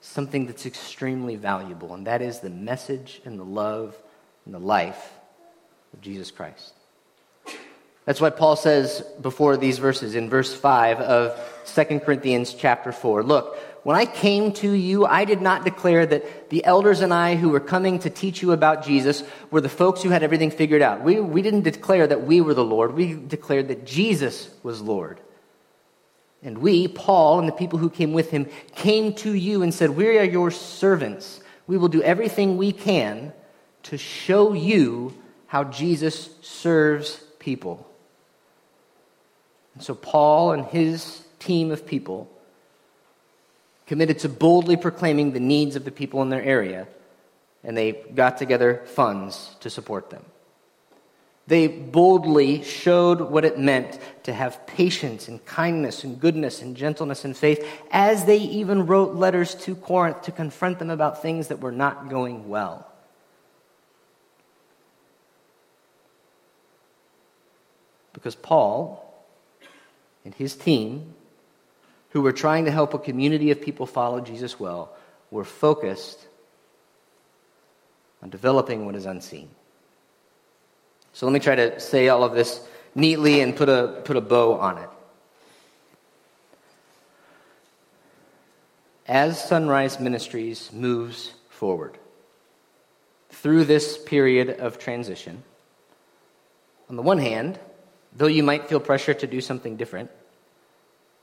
something 0.01 0.46
that's 0.46 0.66
extremely 0.66 1.36
valuable, 1.36 1.94
and 1.94 2.07
that 2.07 2.22
is 2.22 2.40
the 2.40 2.51
message 2.51 3.20
and 3.24 3.38
the 3.38 3.44
love 3.44 3.96
and 4.44 4.55
the 4.55 4.59
life 4.59 5.12
of 5.92 6.01
Jesus 6.01 6.30
Christ. 6.30 6.72
That's 8.07 8.20
why 8.20 8.30
Paul 8.30 8.57
says 8.57 9.05
before 9.20 9.57
these 9.57 9.78
verses 9.78 10.14
in 10.14 10.30
verse 10.30 10.55
5 10.55 11.01
of 11.01 11.64
2 11.66 12.01
Corinthians 12.01 12.55
chapter 12.55 12.92
4 12.92 13.22
Look, 13.22 13.57
when 13.82 13.96
I 13.96 14.05
came 14.05 14.53
to 14.55 14.70
you, 14.70 15.07
I 15.07 15.24
did 15.24 15.40
not 15.40 15.64
declare 15.64 16.05
that 16.05 16.51
the 16.51 16.64
elders 16.64 17.01
and 17.01 17.14
I 17.14 17.36
who 17.36 17.51
were 17.51 17.61
coming 17.61 17.98
to 18.01 18.11
teach 18.11 18.42
you 18.42 18.53
about 18.53 18.84
Jesus 18.84 19.22
were 19.51 19.61
the 19.61 19.68
folks 19.68 20.03
who 20.03 20.11
had 20.11 20.22
everything 20.22 20.51
figured 20.51 20.82
out. 20.82 21.03
We, 21.03 21.20
we 21.20 21.40
didn't 21.40 21.62
declare 21.62 22.07
that 22.07 22.26
we 22.26 22.40
were 22.40 22.53
the 22.53 22.64
Lord, 22.64 22.94
we 22.94 23.14
declared 23.14 23.68
that 23.68 23.86
Jesus 23.86 24.51
was 24.62 24.82
Lord. 24.82 25.20
And 26.43 26.59
we, 26.59 26.88
Paul, 26.88 27.38
and 27.38 27.49
the 27.49 27.53
people 27.53 27.78
who 27.78 27.91
came 27.91 28.12
with 28.12 28.30
him, 28.30 28.47
came 28.74 29.12
to 29.14 29.34
you 29.34 29.62
and 29.62 29.74
said, 29.74 29.91
We 29.91 30.18
are 30.18 30.24
your 30.24 30.51
servants. 30.51 31.41
We 31.66 31.76
will 31.76 31.88
do 31.88 32.03
everything 32.03 32.57
we 32.57 32.72
can 32.72 33.32
to 33.84 33.99
show 33.99 34.53
you 34.53 35.14
how 35.47 35.64
Jesus 35.64 36.30
serves 36.41 37.22
people. 37.38 37.86
And 39.74 39.82
so, 39.82 39.95
Paul 39.95 40.53
and 40.53 40.64
his 40.64 41.22
team 41.38 41.70
of 41.70 41.86
people 41.86 42.30
committed 43.86 44.20
to 44.20 44.28
boldly 44.28 44.76
proclaiming 44.76 45.32
the 45.32 45.41
needs 45.41 45.76
of 45.76 45.84
the 45.84 45.91
people 45.91 46.22
in 46.22 46.28
their 46.28 46.43
area, 46.43 46.86
and 47.64 47.76
they 47.76 47.93
got 48.14 48.38
together 48.38 48.82
funds 48.86 49.57
to 49.61 49.68
support 49.68 50.11
them. 50.11 50.24
They 51.47 51.66
boldly 51.66 52.62
showed 52.62 53.20
what 53.20 53.45
it 53.45 53.59
meant 53.59 53.99
to 54.22 54.32
have 54.32 54.66
patience 54.66 55.26
and 55.26 55.45
kindness 55.45 56.05
and 56.05 56.20
goodness 56.20 56.62
and 56.62 56.76
gentleness 56.76 57.24
and 57.24 57.36
faith, 57.36 57.66
as 57.91 58.24
they 58.24 58.38
even 58.38 58.86
wrote 58.86 59.14
letters 59.14 59.55
to 59.57 59.74
Corinth 59.74 60.22
to 60.22 60.32
confront 60.32 60.78
them 60.78 60.91
about 60.91 61.22
things 61.22 61.49
that 61.49 61.61
were 61.61 61.72
not 61.72 62.09
going 62.09 62.49
well. 62.49 62.86
Because 68.12 68.34
Paul 68.34 69.07
and 70.24 70.34
his 70.34 70.55
team, 70.55 71.14
who 72.11 72.20
were 72.20 72.32
trying 72.32 72.66
to 72.66 72.70
help 72.70 72.95
a 72.95 72.99
community 72.99 73.51
of 73.51 73.61
people 73.61 73.86
follow 73.86 74.20
Jesus 74.20 74.61
well, 74.61 74.95
were 75.30 75.45
focused 75.45 76.26
on 78.22 78.30
developing 78.30 78.84
what 78.84 78.95
is 78.95 79.07
unseen. 79.07 79.49
So 81.12 81.26
let 81.26 81.32
me 81.32 81.40
try 81.40 81.54
to 81.54 81.80
say 81.80 82.08
all 82.08 82.24
of 82.24 82.32
this 82.32 82.61
neatly 82.94 83.40
and 83.40 83.54
put 83.54 83.68
a, 83.68 84.00
put 84.04 84.16
a 84.16 84.20
bow 84.20 84.54
on 84.54 84.78
it. 84.78 84.88
As 89.06 89.42
Sunrise 89.42 89.98
Ministries 89.98 90.72
moves 90.72 91.34
forward 91.48 91.98
through 93.30 93.64
this 93.64 93.98
period 93.98 94.50
of 94.50 94.78
transition, 94.78 95.42
on 96.88 96.96
the 96.96 97.02
one 97.02 97.18
hand, 97.18 97.58
though 98.14 98.26
you 98.26 98.42
might 98.42 98.68
feel 98.68 98.80
pressure 98.80 99.14
to 99.14 99.26
do 99.26 99.40
something 99.40 99.76
different, 99.76 100.11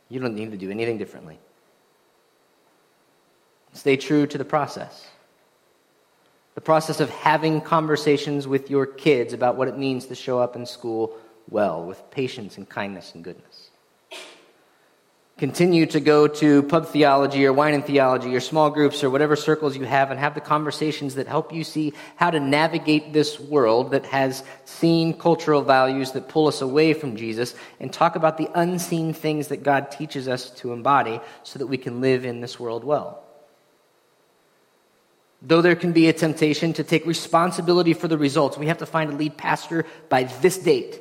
you 0.09 0.19
don't 0.19 0.35
need 0.35 0.51
to 0.51 0.57
do 0.57 0.69
anything 0.69 0.97
differently. 0.97 1.39
Stay 3.73 3.97
true 3.97 4.25
to 4.27 4.37
the 4.37 4.45
process. 4.45 5.07
The 6.57 6.61
process 6.61 6.99
of 6.99 7.11
having 7.11 7.61
conversations 7.61 8.47
with 8.47 8.71
your 8.71 8.87
kids 8.87 9.31
about 9.31 9.57
what 9.57 9.67
it 9.67 9.77
means 9.77 10.07
to 10.07 10.15
show 10.15 10.39
up 10.39 10.55
in 10.55 10.65
school 10.65 11.15
well, 11.51 11.83
with 11.85 12.09
patience 12.09 12.57
and 12.57 12.67
kindness 12.67 13.13
and 13.13 13.23
goodness. 13.23 13.69
Continue 15.37 15.85
to 15.85 15.99
go 15.99 16.27
to 16.27 16.63
pub 16.63 16.87
theology 16.87 17.45
or 17.45 17.53
wine 17.53 17.75
and 17.75 17.85
theology 17.85 18.35
or 18.35 18.39
small 18.39 18.71
groups 18.71 19.03
or 19.03 19.11
whatever 19.11 19.35
circles 19.35 19.77
you 19.77 19.83
have 19.83 20.09
and 20.09 20.19
have 20.19 20.33
the 20.33 20.41
conversations 20.41 21.13
that 21.13 21.27
help 21.27 21.53
you 21.53 21.63
see 21.63 21.93
how 22.15 22.31
to 22.31 22.39
navigate 22.39 23.13
this 23.13 23.39
world 23.39 23.91
that 23.91 24.07
has 24.07 24.43
seen 24.65 25.13
cultural 25.15 25.61
values 25.61 26.13
that 26.13 26.27
pull 26.27 26.47
us 26.47 26.61
away 26.61 26.91
from 26.93 27.15
Jesus 27.15 27.53
and 27.79 27.93
talk 27.93 28.15
about 28.15 28.39
the 28.39 28.49
unseen 28.55 29.13
things 29.13 29.49
that 29.49 29.61
God 29.61 29.91
teaches 29.91 30.27
us 30.27 30.49
to 30.61 30.73
embody 30.73 31.19
so 31.43 31.59
that 31.59 31.67
we 31.67 31.77
can 31.77 32.01
live 32.01 32.25
in 32.25 32.41
this 32.41 32.59
world 32.59 32.83
well. 32.83 33.26
Though 35.41 35.61
there 35.61 35.75
can 35.75 35.91
be 35.91 36.07
a 36.07 36.13
temptation 36.13 36.73
to 36.73 36.83
take 36.83 37.05
responsibility 37.05 37.93
for 37.93 38.07
the 38.07 38.17
results, 38.17 38.57
we 38.57 38.67
have 38.67 38.79
to 38.79 38.85
find 38.85 39.13
a 39.13 39.15
lead 39.15 39.37
pastor 39.37 39.85
by 40.09 40.23
this 40.23 40.57
date. 40.57 40.99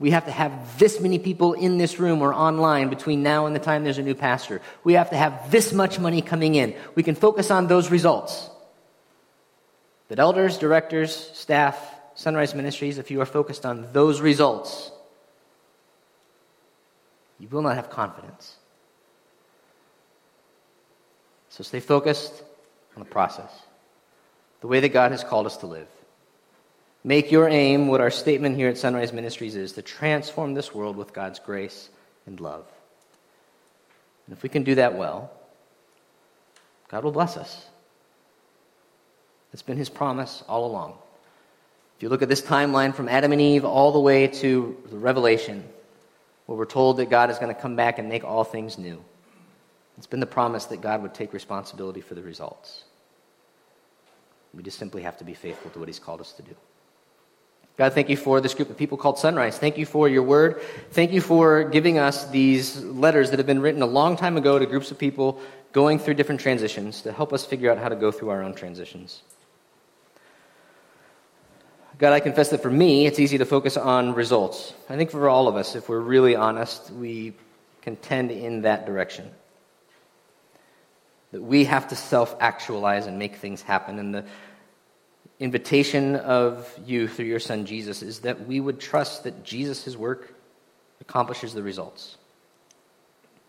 We 0.00 0.10
have 0.10 0.24
to 0.24 0.32
have 0.32 0.78
this 0.80 1.00
many 1.00 1.20
people 1.20 1.52
in 1.52 1.78
this 1.78 2.00
room 2.00 2.22
or 2.22 2.34
online 2.34 2.88
between 2.88 3.22
now 3.22 3.46
and 3.46 3.54
the 3.54 3.60
time 3.60 3.84
there's 3.84 3.98
a 3.98 4.02
new 4.02 4.16
pastor. 4.16 4.60
We 4.82 4.94
have 4.94 5.10
to 5.10 5.16
have 5.16 5.52
this 5.52 5.72
much 5.72 6.00
money 6.00 6.20
coming 6.20 6.56
in. 6.56 6.74
We 6.96 7.04
can 7.04 7.14
focus 7.14 7.52
on 7.52 7.68
those 7.68 7.90
results. 7.90 8.50
That 10.08 10.18
elders, 10.18 10.58
directors, 10.58 11.14
staff, 11.14 11.78
Sunrise 12.16 12.54
Ministries, 12.54 12.98
if 12.98 13.12
you 13.12 13.20
are 13.20 13.26
focused 13.26 13.64
on 13.64 13.92
those 13.92 14.20
results, 14.20 14.90
you 17.38 17.46
will 17.48 17.62
not 17.62 17.76
have 17.76 17.88
confidence. 17.88 18.56
So 21.48 21.62
stay 21.62 21.80
focused 21.80 22.42
on 22.96 23.02
the 23.02 23.08
process, 23.08 23.50
the 24.60 24.66
way 24.66 24.80
that 24.80 24.90
God 24.90 25.12
has 25.12 25.24
called 25.24 25.46
us 25.46 25.56
to 25.58 25.66
live. 25.66 25.88
Make 27.04 27.32
your 27.32 27.48
aim 27.48 27.88
what 27.88 28.00
our 28.00 28.10
statement 28.10 28.56
here 28.56 28.68
at 28.68 28.78
Sunrise 28.78 29.12
Ministries 29.12 29.56
is 29.56 29.72
to 29.72 29.82
transform 29.82 30.54
this 30.54 30.74
world 30.74 30.96
with 30.96 31.12
God's 31.12 31.40
grace 31.40 31.88
and 32.26 32.38
love. 32.38 32.64
And 34.26 34.36
if 34.36 34.42
we 34.42 34.48
can 34.48 34.62
do 34.62 34.76
that 34.76 34.94
well, 34.94 35.30
God 36.88 37.02
will 37.02 37.12
bless 37.12 37.36
us. 37.36 37.66
It's 39.52 39.62
been 39.62 39.76
his 39.76 39.88
promise 39.88 40.44
all 40.48 40.64
along. 40.64 40.96
If 41.96 42.02
you 42.02 42.08
look 42.08 42.22
at 42.22 42.28
this 42.28 42.42
timeline 42.42 42.94
from 42.94 43.08
Adam 43.08 43.32
and 43.32 43.40
Eve 43.40 43.64
all 43.64 43.92
the 43.92 44.00
way 44.00 44.26
to 44.26 44.76
the 44.90 44.96
Revelation, 44.96 45.64
where 46.46 46.56
we're 46.56 46.64
told 46.66 46.96
that 46.98 47.10
God 47.10 47.30
is 47.30 47.38
going 47.38 47.54
to 47.54 47.60
come 47.60 47.76
back 47.76 47.98
and 47.98 48.08
make 48.08 48.24
all 48.24 48.44
things 48.44 48.78
new, 48.78 49.02
it's 49.98 50.06
been 50.06 50.20
the 50.20 50.26
promise 50.26 50.66
that 50.66 50.80
God 50.80 51.02
would 51.02 51.14
take 51.14 51.32
responsibility 51.32 52.00
for 52.00 52.14
the 52.14 52.22
results. 52.22 52.84
We 54.54 54.62
just 54.62 54.78
simply 54.78 55.02
have 55.02 55.16
to 55.18 55.24
be 55.24 55.34
faithful 55.34 55.70
to 55.70 55.78
what 55.78 55.88
He's 55.88 55.98
called 55.98 56.20
us 56.20 56.32
to 56.32 56.42
do. 56.42 56.54
God, 57.78 57.94
thank 57.94 58.10
you 58.10 58.18
for 58.18 58.40
this 58.40 58.52
group 58.52 58.68
of 58.68 58.76
people 58.76 58.98
called 58.98 59.18
Sunrise. 59.18 59.58
Thank 59.58 59.78
you 59.78 59.86
for 59.86 60.06
your 60.06 60.22
word. 60.22 60.60
Thank 60.90 61.12
you 61.12 61.22
for 61.22 61.64
giving 61.64 61.98
us 61.98 62.26
these 62.26 62.82
letters 62.84 63.30
that 63.30 63.38
have 63.38 63.46
been 63.46 63.62
written 63.62 63.80
a 63.80 63.86
long 63.86 64.16
time 64.16 64.36
ago 64.36 64.58
to 64.58 64.66
groups 64.66 64.90
of 64.90 64.98
people 64.98 65.40
going 65.72 65.98
through 65.98 66.14
different 66.14 66.40
transitions 66.42 67.00
to 67.02 67.12
help 67.12 67.32
us 67.32 67.46
figure 67.46 67.70
out 67.70 67.78
how 67.78 67.88
to 67.88 67.96
go 67.96 68.12
through 68.12 68.28
our 68.28 68.42
own 68.42 68.54
transitions. 68.54 69.22
God, 71.96 72.12
I 72.12 72.20
confess 72.20 72.50
that 72.50 72.60
for 72.60 72.70
me, 72.70 73.06
it's 73.06 73.18
easy 73.18 73.38
to 73.38 73.46
focus 73.46 73.78
on 73.78 74.14
results. 74.14 74.74
I 74.90 74.96
think 74.96 75.10
for 75.10 75.28
all 75.30 75.48
of 75.48 75.56
us, 75.56 75.74
if 75.74 75.88
we're 75.88 76.00
really 76.00 76.36
honest, 76.36 76.90
we 76.90 77.32
can 77.80 77.96
tend 77.96 78.30
in 78.30 78.62
that 78.62 78.84
direction 78.84 79.30
that 81.32 81.42
we 81.42 81.64
have 81.64 81.88
to 81.88 81.96
self 81.96 82.36
actualize 82.40 83.06
and 83.06 83.18
make 83.18 83.36
things 83.36 83.62
happen. 83.62 83.98
And 83.98 84.14
the 84.14 84.24
invitation 85.40 86.16
of 86.16 86.72
you 86.86 87.08
through 87.08 87.24
your 87.24 87.40
son 87.40 87.66
Jesus 87.66 88.02
is 88.02 88.20
that 88.20 88.46
we 88.46 88.60
would 88.60 88.78
trust 88.78 89.24
that 89.24 89.42
Jesus' 89.42 89.96
work 89.96 90.34
accomplishes 91.00 91.52
the 91.52 91.62
results. 91.62 92.16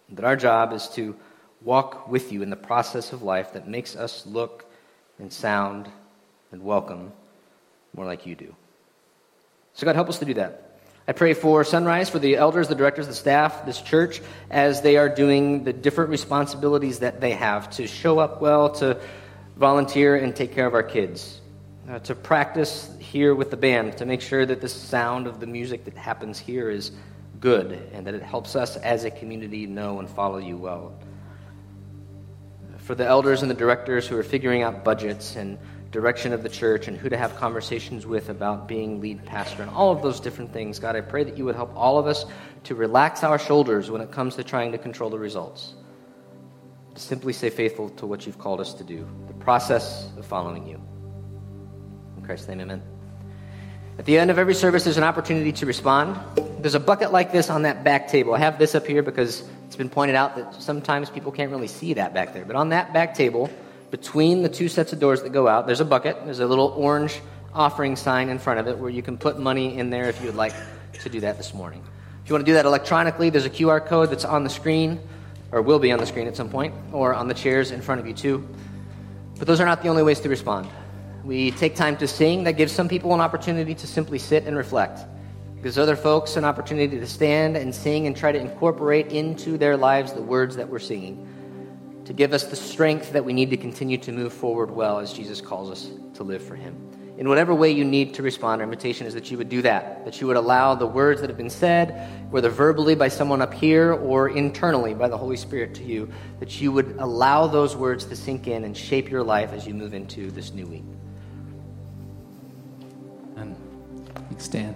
That 0.10 0.26
our 0.26 0.36
job 0.36 0.74
is 0.74 0.88
to 0.90 1.16
walk 1.62 2.08
with 2.08 2.32
you 2.32 2.42
in 2.42 2.50
the 2.50 2.56
process 2.56 3.14
of 3.14 3.22
life 3.22 3.54
that 3.54 3.68
makes 3.68 3.96
us 3.96 4.26
look 4.26 4.66
and 5.20 5.32
sound 5.32 5.90
and 6.52 6.64
welcome 6.64 7.12
more 7.96 8.06
like 8.06 8.26
you 8.26 8.36
do. 8.36 8.56
So, 9.74 9.86
God, 9.86 9.96
help 9.96 10.10
us 10.10 10.20
to 10.20 10.26
do 10.26 10.34
that. 10.36 10.73
I 11.06 11.12
pray 11.12 11.34
for 11.34 11.66
Sunrise, 11.66 12.10
for 12.10 12.20
the 12.20 12.38
elders, 12.38 12.70
the 12.70 12.76
directors, 12.76 13.08
the 13.08 13.14
staff, 13.14 13.66
this 13.66 13.82
church, 13.82 14.22
as 14.50 14.82
they 14.82 14.96
are 14.96 15.10
doing 15.10 15.66
the 15.66 15.74
different 15.74 16.10
responsibilities 16.10 17.00
that 17.00 17.20
they 17.20 17.32
have 17.32 17.70
to 17.72 17.88
show 17.88 18.20
up 18.20 18.40
well, 18.40 18.70
to 18.76 19.02
volunteer 19.58 20.16
and 20.16 20.34
take 20.34 20.54
care 20.54 20.66
of 20.66 20.74
our 20.74 20.84
kids, 20.84 21.42
uh, 21.90 22.00
to 22.00 22.16
practice 22.16 22.90
here 23.00 23.36
with 23.36 23.52
the 23.52 23.58
band, 23.58 23.98
to 23.98 24.06
make 24.06 24.22
sure 24.22 24.46
that 24.46 24.62
the 24.62 24.70
sound 24.70 25.28
of 25.28 25.42
the 25.42 25.46
music 25.46 25.84
that 25.84 25.98
happens 25.98 26.40
here 26.40 26.70
is 26.70 26.92
good 27.42 27.74
and 27.92 28.08
that 28.08 28.14
it 28.14 28.24
helps 28.24 28.56
us 28.56 28.78
as 28.78 29.04
a 29.04 29.12
community 29.12 29.66
know 29.66 30.00
and 30.00 30.10
follow 30.10 30.38
you 30.38 30.56
well. 30.56 30.94
For 32.78 32.96
the 32.96 33.06
elders 33.06 33.42
and 33.42 33.52
the 33.52 33.56
directors 33.56 34.08
who 34.08 34.18
are 34.18 34.24
figuring 34.24 34.62
out 34.62 34.86
budgets 34.86 35.36
and 35.36 35.58
direction 35.94 36.34
of 36.34 36.42
the 36.42 36.50
church 36.50 36.88
and 36.88 36.98
who 36.98 37.08
to 37.08 37.16
have 37.16 37.36
conversations 37.38 38.06
with 38.06 38.30
about 38.30 38.68
being 38.68 39.00
lead 39.00 39.24
pastor 39.26 39.62
and 39.62 39.72
all 39.72 39.92
of 39.92 40.02
those 40.02 40.20
different 40.20 40.52
things. 40.52 40.80
God, 40.80 40.96
I 40.96 41.02
pray 41.02 41.24
that 41.24 41.38
you 41.38 41.46
would 41.46 41.56
help 41.56 41.72
all 41.78 42.00
of 42.00 42.08
us 42.08 42.26
to 42.66 42.76
relax 42.76 43.24
our 43.24 43.38
shoulders 43.38 43.92
when 43.92 44.02
it 44.02 44.12
comes 44.12 44.36
to 44.36 44.44
trying 44.44 44.72
to 44.72 44.78
control 44.80 45.12
the 45.12 45.20
results. 45.20 45.76
To 46.96 47.00
simply 47.00 47.32
stay 47.32 47.52
faithful 47.52 47.90
to 47.92 48.08
what 48.08 48.26
you've 48.26 48.40
called 48.40 48.60
us 48.60 48.74
to 48.74 48.84
do, 48.84 49.08
the 49.28 49.34
process 49.36 50.10
of 50.18 50.26
following 50.26 50.68
you. 50.68 50.82
In 52.18 52.24
Christ's 52.24 52.48
name, 52.48 52.62
amen. 52.62 52.82
At 54.00 54.06
the 54.06 54.18
end 54.18 54.32
of 54.32 54.40
every 54.40 54.56
service, 54.56 54.84
there's 54.84 54.98
an 54.98 55.04
opportunity 55.04 55.52
to 55.52 55.66
respond. 55.68 56.20
There's 56.60 56.74
a 56.74 56.80
bucket 56.80 57.12
like 57.12 57.32
this 57.32 57.52
on 57.52 57.62
that 57.62 57.84
back 57.84 58.08
table. 58.08 58.34
I 58.34 58.40
have 58.40 58.58
this 58.58 58.74
up 58.74 58.88
here 58.88 59.04
because 59.04 59.44
it's 59.68 59.76
been 59.76 59.90
pointed 59.90 60.16
out 60.16 60.36
that 60.38 60.56
sometimes 60.56 61.12
people 61.12 61.32
can't 61.32 61.52
really 61.52 61.68
see 61.68 61.94
that 61.94 62.16
back 62.16 62.34
there. 62.34 62.46
But 62.46 62.56
on 62.56 62.70
that 62.70 62.94
back 62.94 63.14
table, 63.14 63.52
between 63.94 64.42
the 64.42 64.50
two 64.50 64.68
sets 64.68 64.92
of 64.92 65.00
doors 65.00 65.22
that 65.22 65.32
go 65.32 65.48
out, 65.48 65.68
there's 65.68 65.80
a 65.80 65.86
bucket. 65.86 66.18
There's 66.26 66.40
a 66.40 66.48
little 66.48 66.74
orange 66.76 67.22
offering 67.54 67.96
sign 67.96 68.30
in 68.30 68.40
front 68.40 68.60
of 68.60 68.68
it 68.68 68.76
where 68.80 68.90
you 68.90 69.04
can 69.04 69.20
put 69.20 69.38
money 69.38 69.78
in 69.78 69.92
there 69.92 70.10
if 70.10 70.20
you 70.20 70.26
would 70.26 70.36
like 70.36 70.56
to 70.94 71.10
do 71.10 71.20
that 71.20 71.38
this 71.38 71.54
morning. 71.54 71.84
If 72.24 72.28
you 72.28 72.34
want 72.34 72.44
to 72.44 72.50
do 72.50 72.56
that 72.56 72.66
electronically, 72.66 73.30
there's 73.30 73.46
a 73.46 73.52
QR 73.52 73.86
code 73.86 74.10
that's 74.10 74.26
on 74.26 74.44
the 74.44 74.50
screen, 74.50 75.00
or 75.52 75.62
will 75.62 75.78
be 75.78 75.92
on 75.92 76.00
the 76.00 76.08
screen 76.08 76.26
at 76.26 76.36
some 76.36 76.50
point, 76.50 76.74
or 76.92 77.14
on 77.14 77.28
the 77.28 77.36
chairs 77.36 77.70
in 77.70 77.84
front 77.84 78.02
of 78.02 78.08
you 78.08 78.16
too. 78.16 78.48
But 79.38 79.46
those 79.46 79.60
are 79.60 79.66
not 79.68 79.84
the 79.84 79.90
only 79.90 80.02
ways 80.02 80.20
to 80.22 80.30
respond. 80.30 80.68
We 81.24 81.52
take 81.52 81.76
time 81.76 81.96
to 81.98 82.08
sing. 82.08 82.46
That 82.46 82.54
gives 82.54 82.72
some 82.72 82.90
people 82.90 83.14
an 83.14 83.22
opportunity 83.22 83.76
to 83.76 83.86
simply 83.86 84.18
sit 84.18 84.46
and 84.46 84.58
reflect. 84.58 85.02
Gives 85.62 85.78
other 85.78 85.96
folks 85.96 86.36
an 86.36 86.46
opportunity 86.46 87.00
to 87.00 87.06
stand 87.06 87.58
and 87.58 87.76
sing 87.76 88.08
and 88.08 88.18
try 88.18 88.32
to 88.32 88.40
incorporate 88.40 89.12
into 89.12 89.56
their 89.56 89.78
lives 89.78 90.14
the 90.14 90.24
words 90.24 90.56
that 90.56 90.68
we're 90.68 90.80
singing 90.80 91.28
to 92.06 92.14
give 92.14 92.34
us 92.34 92.46
the 92.46 92.56
strength 92.56 93.14
that 93.14 93.24
we 93.24 93.34
need 93.34 93.50
to 93.50 93.58
continue 93.58 93.98
to 93.98 94.12
move 94.12 94.34
forward 94.34 94.72
well 94.72 95.00
as 95.00 95.14
Jesus 95.14 95.42
calls 95.42 95.72
us 95.72 95.90
to 96.16 96.24
live 96.24 96.44
for 96.44 96.56
Him. 96.56 96.76
In 97.18 97.30
whatever 97.30 97.54
way 97.54 97.72
you 97.72 97.86
need 97.86 98.16
to 98.16 98.24
respond, 98.24 98.60
our 98.60 98.66
invitation 98.66 99.06
is 99.06 99.14
that 99.14 99.30
you 99.30 99.38
would 99.38 99.48
do 99.48 99.62
that, 99.62 100.04
that 100.04 100.20
you 100.20 100.26
would 100.26 100.36
allow 100.36 100.74
the 100.74 100.88
words 100.88 101.22
that 101.22 101.30
have 101.30 101.38
been 101.38 101.50
said, 101.50 102.10
whether 102.32 102.50
verbally 102.50 102.96
by 102.96 103.08
someone 103.08 103.40
up 103.40 103.54
here 103.54 103.94
or 103.94 104.30
internally 104.30 104.96
by 104.96 105.08
the 105.08 105.18
Holy 105.18 105.38
Spirit 105.38 105.76
to 105.76 105.84
you, 105.84 106.12
that 106.40 106.60
you 106.60 106.72
would 106.72 106.96
allow 106.98 107.46
those 107.46 107.76
words 107.76 108.06
to 108.06 108.16
sink 108.16 108.48
in 108.48 108.64
and 108.64 108.76
shape 108.76 109.12
your 109.12 109.22
life 109.22 109.54
as 109.54 109.68
you 109.68 109.76
move 109.76 109.94
into 109.94 110.32
this 110.32 110.54
new 110.54 110.66
week. 110.66 110.84
Thanks. 114.34 114.46
Stan. 114.46 114.76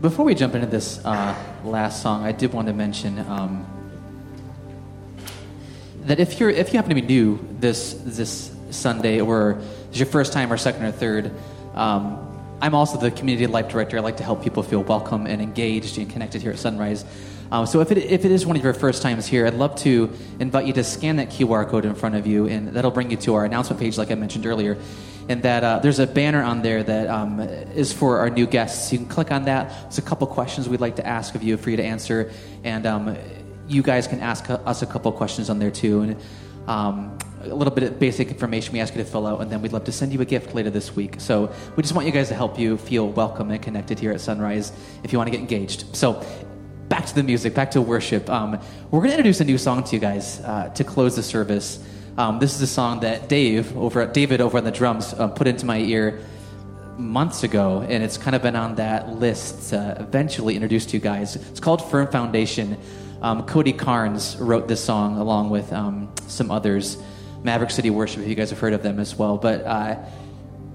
Before 0.00 0.24
we 0.24 0.34
jump 0.34 0.54
into 0.54 0.66
this 0.66 1.04
uh, 1.04 1.34
last 1.64 2.02
song, 2.02 2.22
I 2.22 2.30
did 2.30 2.52
want 2.52 2.68
to 2.68 2.74
mention 2.74 3.18
um, 3.20 3.66
that 6.06 6.20
if 6.20 6.38
you're 6.40 6.50
if 6.50 6.72
you 6.72 6.78
happen 6.78 6.90
to 6.90 6.94
be 6.94 7.02
new 7.02 7.38
this 7.60 7.94
this 8.04 8.50
Sunday, 8.70 9.20
or 9.20 9.60
it's 9.88 9.98
your 9.98 10.06
first 10.06 10.32
time, 10.32 10.52
or 10.52 10.56
second 10.56 10.84
or 10.84 10.92
third, 10.92 11.32
um, 11.74 12.18
I'm 12.60 12.74
also 12.74 12.98
the 12.98 13.10
community 13.10 13.46
life 13.46 13.68
director. 13.68 13.98
I 13.98 14.00
like 14.00 14.16
to 14.18 14.24
help 14.24 14.42
people 14.42 14.62
feel 14.62 14.82
welcome 14.82 15.26
and 15.26 15.42
engaged 15.42 15.98
and 15.98 16.08
connected 16.08 16.42
here 16.42 16.52
at 16.52 16.58
Sunrise. 16.58 17.04
Um, 17.50 17.66
so 17.66 17.80
if 17.80 17.92
it, 17.92 17.98
if 17.98 18.24
it 18.24 18.32
is 18.32 18.44
one 18.44 18.56
of 18.56 18.64
your 18.64 18.74
first 18.74 19.02
times 19.02 19.26
here, 19.26 19.46
I'd 19.46 19.54
love 19.54 19.76
to 19.82 20.12
invite 20.40 20.66
you 20.66 20.72
to 20.72 20.84
scan 20.84 21.16
that 21.16 21.30
QR 21.30 21.68
code 21.68 21.84
in 21.84 21.94
front 21.94 22.16
of 22.16 22.26
you, 22.26 22.46
and 22.46 22.68
that'll 22.68 22.90
bring 22.90 23.10
you 23.10 23.16
to 23.18 23.34
our 23.34 23.44
announcement 23.44 23.80
page, 23.80 23.98
like 23.98 24.10
I 24.10 24.14
mentioned 24.14 24.46
earlier. 24.46 24.76
And 25.28 25.42
that 25.42 25.64
uh, 25.64 25.78
there's 25.80 25.98
a 25.98 26.06
banner 26.06 26.42
on 26.42 26.62
there 26.62 26.82
that 26.82 27.08
um, 27.08 27.40
is 27.40 27.92
for 27.92 28.18
our 28.18 28.30
new 28.30 28.46
guests. 28.46 28.92
You 28.92 28.98
can 28.98 29.08
click 29.08 29.32
on 29.32 29.44
that. 29.44 29.68
There's 29.82 29.98
a 29.98 30.02
couple 30.02 30.26
questions 30.28 30.68
we'd 30.68 30.80
like 30.80 30.96
to 30.96 31.06
ask 31.06 31.34
of 31.34 31.42
you 31.42 31.56
for 31.56 31.70
you 31.70 31.76
to 31.76 31.84
answer, 31.84 32.32
and 32.64 32.86
um, 32.86 33.16
you 33.68 33.82
guys 33.82 34.06
can 34.06 34.20
ask 34.20 34.48
us 34.48 34.82
a 34.82 34.86
couple 34.86 35.10
questions 35.12 35.50
on 35.50 35.58
there 35.58 35.70
too. 35.70 36.00
And 36.02 36.16
um, 36.66 37.16
a 37.42 37.54
little 37.54 37.72
bit 37.72 37.84
of 37.84 37.98
basic 37.98 38.28
information 38.28 38.72
we 38.72 38.80
ask 38.80 38.94
you 38.94 39.02
to 39.02 39.08
fill 39.08 39.26
out, 39.26 39.40
and 39.40 39.50
then 39.50 39.62
we'd 39.62 39.72
love 39.72 39.84
to 39.84 39.92
send 39.92 40.12
you 40.12 40.20
a 40.20 40.24
gift 40.24 40.54
later 40.54 40.70
this 40.70 40.96
week. 40.96 41.16
So 41.18 41.52
we 41.76 41.82
just 41.82 41.94
want 41.94 42.06
you 42.06 42.12
guys 42.12 42.28
to 42.28 42.34
help 42.34 42.58
you 42.58 42.76
feel 42.76 43.08
welcome 43.08 43.50
and 43.50 43.62
connected 43.62 43.98
here 43.98 44.12
at 44.12 44.20
Sunrise 44.20 44.72
if 45.04 45.12
you 45.12 45.18
want 45.18 45.28
to 45.28 45.30
get 45.30 45.40
engaged. 45.40 45.94
So 45.94 46.24
back 46.88 47.06
to 47.06 47.14
the 47.14 47.22
music, 47.22 47.54
back 47.54 47.70
to 47.72 47.80
worship. 47.80 48.28
Um, 48.28 48.58
we're 48.90 49.00
going 49.00 49.10
to 49.10 49.16
introduce 49.16 49.40
a 49.40 49.44
new 49.44 49.58
song 49.58 49.84
to 49.84 49.94
you 49.94 50.00
guys 50.00 50.40
uh, 50.40 50.70
to 50.70 50.84
close 50.84 51.14
the 51.14 51.22
service. 51.22 51.84
Um, 52.18 52.38
this 52.38 52.54
is 52.54 52.62
a 52.62 52.66
song 52.66 53.00
that 53.00 53.28
Dave 53.28 53.76
over 53.76 54.00
at 54.00 54.14
David 54.14 54.40
over 54.40 54.58
on 54.58 54.64
the 54.64 54.70
drums 54.70 55.12
uh, 55.14 55.28
put 55.28 55.46
into 55.46 55.66
my 55.66 55.78
ear 55.78 56.24
months 56.96 57.42
ago, 57.42 57.84
and 57.86 58.02
it's 58.02 58.16
kind 58.16 58.34
of 58.34 58.42
been 58.42 58.56
on 58.56 58.76
that 58.76 59.10
list 59.10 59.70
to 59.70 59.96
eventually 60.00 60.54
introduce 60.54 60.86
to 60.86 60.96
you 60.96 61.00
guys. 61.00 61.36
It's 61.36 61.60
called 61.60 61.88
Firm 61.90 62.08
Foundation. 62.08 62.78
Um, 63.22 63.46
Cody 63.46 63.72
Carnes 63.72 64.36
wrote 64.36 64.68
this 64.68 64.84
song 64.84 65.18
along 65.18 65.50
with 65.50 65.72
um, 65.72 66.12
some 66.26 66.50
others. 66.50 66.98
Maverick 67.42 67.70
City 67.70 67.90
Worship, 67.90 68.22
if 68.22 68.28
you 68.28 68.34
guys 68.34 68.50
have 68.50 68.58
heard 68.58 68.72
of 68.72 68.82
them 68.82 68.98
as 68.98 69.16
well. 69.16 69.38
But 69.38 69.64
uh, 69.64 69.96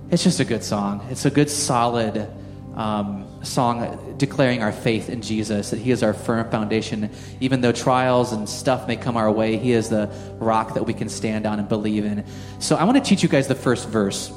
it's 0.09 0.23
just 0.23 0.39
a 0.39 0.45
good 0.45 0.63
song. 0.63 1.05
It's 1.09 1.25
a 1.25 1.29
good, 1.29 1.49
solid 1.49 2.27
um, 2.75 3.27
song 3.43 4.15
declaring 4.17 4.61
our 4.61 4.71
faith 4.71 5.09
in 5.09 5.21
Jesus, 5.21 5.71
that 5.71 5.79
He 5.79 5.91
is 5.91 6.03
our 6.03 6.13
firm 6.13 6.49
foundation. 6.49 7.09
Even 7.39 7.61
though 7.61 7.71
trials 7.71 8.31
and 8.31 8.47
stuff 8.47 8.87
may 8.87 8.95
come 8.95 9.17
our 9.17 9.31
way, 9.31 9.57
He 9.57 9.73
is 9.73 9.89
the 9.89 10.11
rock 10.39 10.73
that 10.75 10.85
we 10.85 10.93
can 10.93 11.09
stand 11.09 11.45
on 11.45 11.59
and 11.59 11.67
believe 11.67 12.05
in. 12.05 12.25
So 12.59 12.75
I 12.75 12.85
want 12.85 12.97
to 12.97 13.03
teach 13.03 13.23
you 13.23 13.29
guys 13.29 13.47
the 13.47 13.55
first 13.55 13.87
verse. 13.89 14.31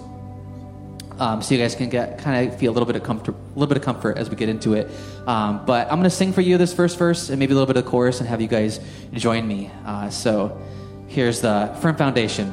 Um, 1.19 1.43
so 1.43 1.55
you 1.55 1.61
guys 1.61 1.75
can 1.75 1.89
get 1.91 2.19
kind 2.19 2.49
of 2.49 2.59
feel 2.59 2.73
a 2.73 2.75
little 2.75 2.87
bit 2.87 2.97
of 2.97 3.05
comfort, 3.05 3.35
a 3.35 3.59
little 3.59 3.69
bit 3.69 3.77
of 3.77 3.85
comfort 3.85 4.19
as 4.19 4.29
we 4.29 4.37
get 4.37 4.49
into 4.49 4.75
it. 4.75 4.91
Um, 5.27 5.65
but 5.65 5.87
I'm 5.87 5.99
going 5.99 6.05
to 6.05 6.11
sing 6.11 6.33
for 6.33 6.41
you 6.41 6.59
this 6.59 6.73
first 6.73 6.99
verse 6.99 7.31
and 7.31 7.39
maybe 7.39 7.53
a 7.53 7.55
little 7.55 7.73
bit 7.73 7.77
of 7.77 7.87
chorus 7.87 8.21
and 8.21 8.29
have 8.29 8.41
you 8.41 8.49
guys 8.49 8.81
join 9.13 9.47
me. 9.47 9.71
Uh, 9.87 10.11
so 10.11 10.61
here's 11.07 11.41
the 11.41 11.77
firm 11.81 11.97
foundation. 11.97 12.53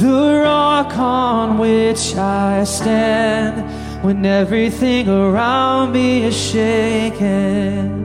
the 0.00 0.40
rock 0.44 0.96
on 0.96 1.58
which 1.58 2.14
I 2.16 2.64
stand 2.64 3.81
when 4.02 4.26
everything 4.26 5.08
around 5.08 5.92
me 5.92 6.24
is 6.24 6.36
shaken. 6.36 8.02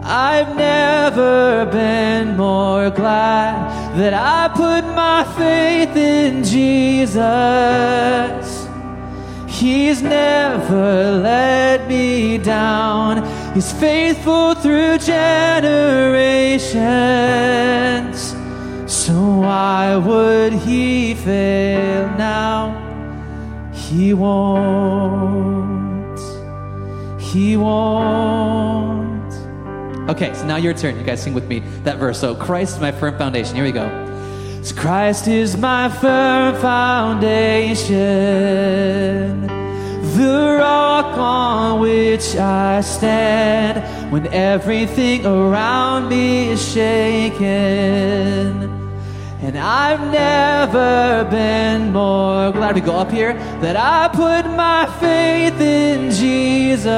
I've 0.00 0.56
never 0.56 1.66
been 1.66 2.36
more 2.36 2.88
glad 2.90 3.96
that 3.98 4.14
I 4.14 4.48
put 4.54 4.84
my 4.94 5.24
faith 5.36 5.96
in 5.96 6.44
Jesus. 6.44 7.20
He's 9.48 10.00
never 10.02 11.18
let 11.18 11.88
me 11.88 12.38
down. 12.38 13.24
He's 13.52 13.72
faithful 13.72 14.54
through 14.54 14.98
generations. 14.98 16.70
So 18.86 19.12
why 19.12 19.96
would 19.96 20.52
he 20.52 21.14
fail 21.14 22.08
now? 22.16 22.79
He 23.90 24.14
won't. 24.14 25.70
He 27.20 27.56
won't. 27.56 29.34
Okay, 30.08 30.32
so 30.32 30.46
now 30.46 30.56
your 30.56 30.74
turn. 30.74 30.96
You 30.96 31.02
guys 31.02 31.20
sing 31.20 31.34
with 31.34 31.48
me 31.48 31.58
that 31.82 31.98
verse. 31.98 32.20
So 32.20 32.36
Christ 32.36 32.76
is 32.76 32.80
my 32.80 32.92
firm 32.92 33.18
foundation. 33.18 33.56
Here 33.56 33.64
we 33.64 33.72
go. 33.72 33.88
So 34.62 34.76
Christ 34.76 35.26
is 35.26 35.56
my 35.56 35.88
firm 35.88 36.54
foundation, 36.60 37.88
the 39.46 40.56
rock 40.60 41.16
on 41.18 41.80
which 41.80 42.36
I 42.36 42.82
stand 42.82 44.12
when 44.12 44.26
everything 44.28 45.26
around 45.26 46.08
me 46.10 46.50
is 46.50 46.62
shaken. 46.72 48.69
And 49.42 49.56
I've 49.56 50.12
never 50.12 51.26
been 51.30 51.92
more 51.92 52.52
glad 52.52 52.74
we 52.74 52.82
go 52.82 52.96
up 52.96 53.10
here 53.10 53.32
that 53.62 53.74
I 53.74 54.08
put 54.14 54.44
my 54.54 54.84
faith 55.00 55.58
in 55.58 56.10
Jesus. 56.10 56.90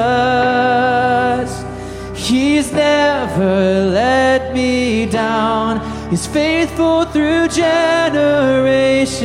He's 2.13 2.73
never 2.73 3.85
let 3.85 4.53
me 4.53 5.05
down. 5.05 5.79
He's 6.09 6.27
faithful 6.27 7.05
through 7.05 7.47
generations. 7.47 9.23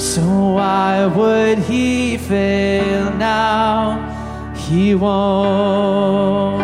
So 0.00 0.22
why 0.22 1.06
would 1.06 1.58
he 1.58 2.18
fail 2.18 3.12
now? 3.16 4.54
He 4.54 4.94
won't. 4.94 6.62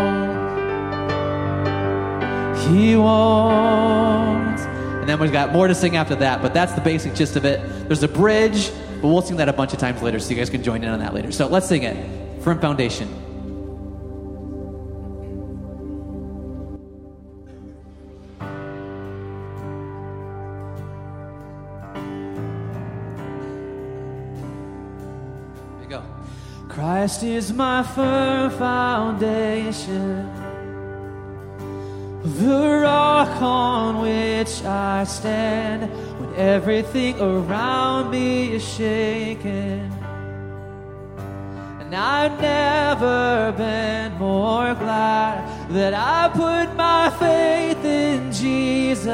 He 2.69 2.95
won't. 2.95 4.00
Then 5.11 5.19
we've 5.19 5.33
got 5.33 5.53
more 5.53 5.67
to 5.67 5.75
sing 5.75 5.97
after 5.97 6.15
that, 6.15 6.41
but 6.41 6.55
that's 6.55 6.73
the 6.75 6.81
basic 6.81 7.17
gist 7.17 7.35
of 7.35 7.45
it. 7.45 7.61
There's 7.89 8.05
a 8.05 8.09
bridge, 8.09 8.71
but 9.03 9.09
we'll 9.09 9.23
sing 9.23 9.39
that 9.39 9.49
a 9.49 9.53
bunch 9.53 9.73
of 9.73 9.81
times 9.81 10.03
later, 10.03 10.21
so 10.21 10.31
you 10.31 10.37
guys 10.37 10.49
can 10.49 10.63
join 10.63 10.85
in 10.85 10.89
on 10.89 11.01
that 11.01 11.15
later. 11.15 11.33
So 11.33 11.49
let's 11.49 11.67
sing 11.67 11.83
it. 11.83 11.97
Firm 12.45 12.61
foundation. 12.61 13.09
There 25.81 25.83
you 25.83 25.89
go. 25.89 26.05
Christ 26.69 27.25
is 27.25 27.53
my 27.53 27.83
firm 27.83 28.53
foundation, 28.53 30.31
the 32.23 32.81
rock 32.83 33.41
on 33.41 34.03
which 34.03 34.63
I 34.63 35.05
stand 35.05 35.91
when 36.21 36.35
everything 36.35 37.19
around 37.19 38.11
me 38.11 38.53
is 38.53 38.63
shaken. 38.63 39.91
And 41.81 41.95
I've 41.95 42.39
never 42.41 43.53
been 43.57 44.13
more 44.19 44.75
glad 44.75 45.71
that 45.71 45.95
I 45.95 46.29
put 46.29 46.77
my 46.77 47.09
faith 47.19 47.83
in 47.85 48.31
Jesus. 48.31 49.09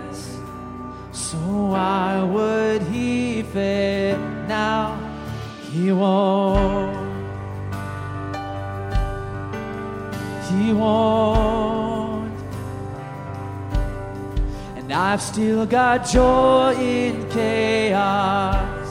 Why 1.53 2.23
would 2.23 2.81
he 2.83 3.43
fail 3.43 4.19
now? 4.49 4.99
He 5.71 5.93
won't. 5.93 6.97
He 10.49 10.73
won't. 10.73 12.33
And 14.77 14.91
I've 14.95 15.21
still 15.21 15.67
got 15.67 16.07
joy 16.07 16.75
in 16.75 17.29
chaos. 17.29 18.89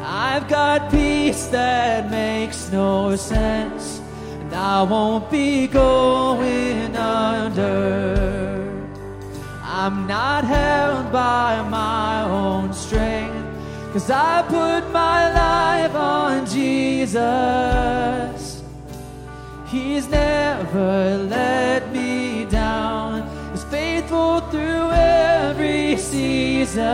I've 0.00 0.48
got 0.48 0.90
peace 0.90 1.48
that 1.48 2.10
makes 2.10 2.72
no 2.72 3.14
sense, 3.16 4.00
and 4.40 4.54
I 4.54 4.82
won't 4.84 5.30
be 5.30 5.66
going 5.66 6.96
under. 6.96 8.41
I'm 9.84 10.06
not 10.06 10.44
held 10.44 11.10
by 11.10 11.60
my 11.68 12.22
own 12.22 12.72
strength, 12.72 13.34
cause 13.92 14.08
I 14.10 14.42
put 14.42 14.88
my 14.92 15.34
life 15.34 15.92
on 15.96 16.46
Jesus. 16.46 17.12
He's 19.66 20.08
never 20.08 21.18
let 21.28 21.92
me 21.92 22.44
down, 22.44 23.28
He's 23.50 23.64
faithful 23.64 24.42
through 24.52 24.92
every 24.92 25.96
season. 25.96 26.86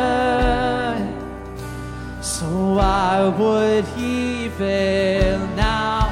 So 2.23 2.47
why 2.79 3.29
would 3.39 3.85
he 3.99 4.49
fail 4.49 5.47
now? 5.49 6.09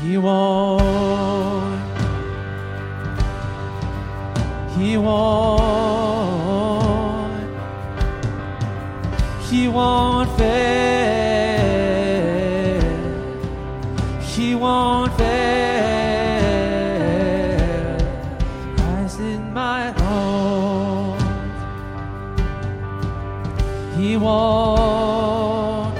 He 0.00 0.16
won't. 0.16 1.82
He 4.78 4.96
won't. 4.96 5.67
Won't 9.78 10.30
fail. 10.38 11.68
He 14.32 14.48
won't 14.64 15.12
fail. 15.16 16.48
Christ 18.76 19.20
is 19.20 19.40
my 19.62 19.82
hope. 20.00 21.20
He 23.96 24.10
won't. 24.16 25.96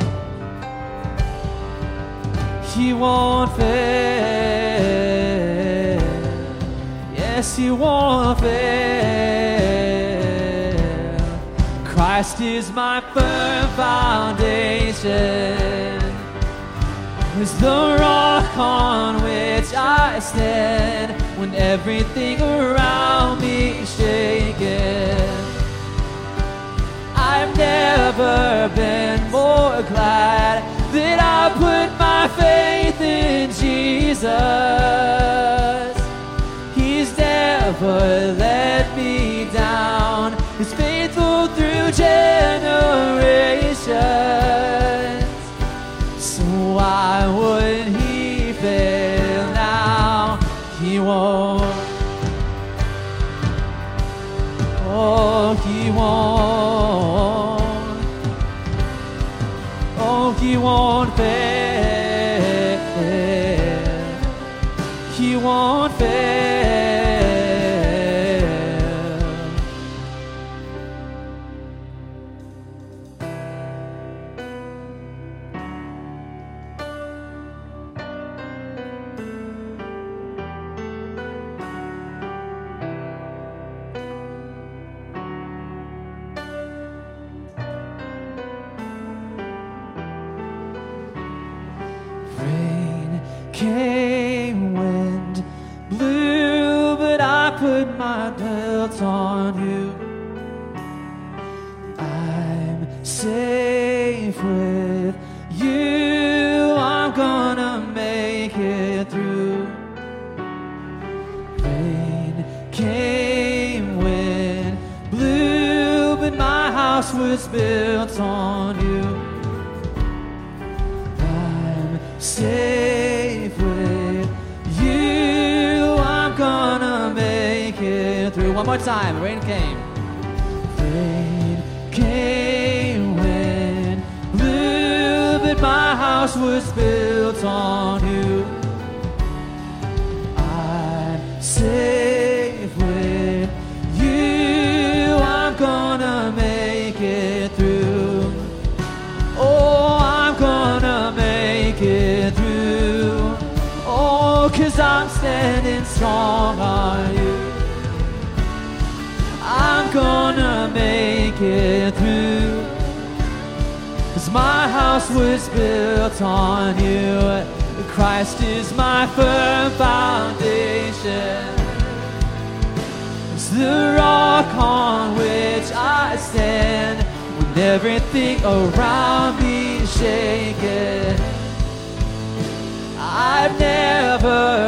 He 2.72 2.86
won't 3.02 3.50
fail. 3.56 4.48
Yes, 7.20 7.46
he 7.56 7.70
won't 7.70 8.40
fail. 8.40 8.78
Christ 11.84 12.40
is 12.40 12.72
my 12.72 13.00
foundation. 13.78 15.14
Is 17.40 17.52
the 17.60 17.96
rock 18.00 18.56
on 18.58 19.22
which 19.22 19.72
I 19.72 20.18
stand 20.18 21.08
when 21.38 21.54
everything 21.54 22.40
around 22.42 23.40
me 23.40 23.78
is 23.82 23.90
shaken. 23.96 25.16
I've 27.14 27.56
never 27.56 28.68
been 28.74 29.20
more 29.30 29.80
glad 29.92 30.56
that 30.96 31.18
I 31.38 31.42
put 31.64 31.88
my 32.06 32.26
faith 32.42 33.00
in 33.00 33.52
Jesus. 33.52 34.26
He's 36.74 37.16
never 37.16 38.34
let 38.44 38.96
me 38.96 39.44
down. 39.52 40.36
He's 40.58 40.74
faithful 40.74 41.46
through 41.54 41.92
generations. 41.92 43.57
So 43.88 43.94
why 46.76 47.26
would 47.26 47.86
he 47.96 48.52
fail 48.52 49.44
now? 49.54 50.38
He 50.78 51.00
won't. 51.00 51.62
Oh, 54.90 55.54
he 55.64 55.90
won't. 55.90 57.62
Oh, 59.98 60.32
he 60.38 60.58
won't 60.58 61.16
fail. 61.16 61.58
He 65.14 65.36
won't 65.36 65.94
fail. 65.94 66.27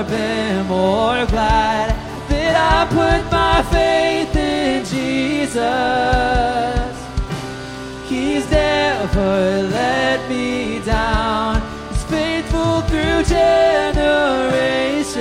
Been 0.08 0.66
more 0.66 1.26
glad 1.26 1.90
that 2.28 2.54
I 2.56 2.86
put 2.88 3.30
my 3.30 3.62
faith 3.70 4.34
in 4.36 4.84
Jesus. 4.84 5.60
He's 8.08 8.50
never 8.50 9.62
let 9.68 10.28
me 10.28 10.80
down. 10.84 11.60
He's 11.88 12.04
faithful 12.04 12.80
through 12.82 13.24
generations. 13.24 15.16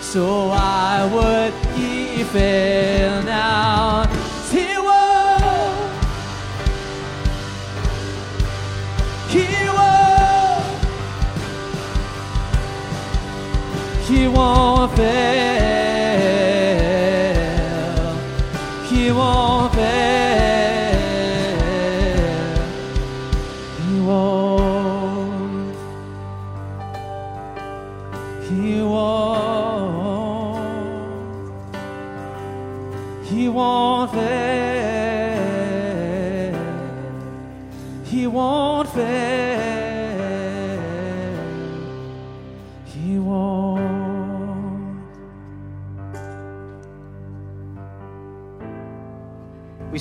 So 0.00 0.48
why 0.48 1.08
would 1.12 1.54
he 1.76 2.24
fail 2.24 3.22
now? 3.22 4.13
Fail. 14.96 15.33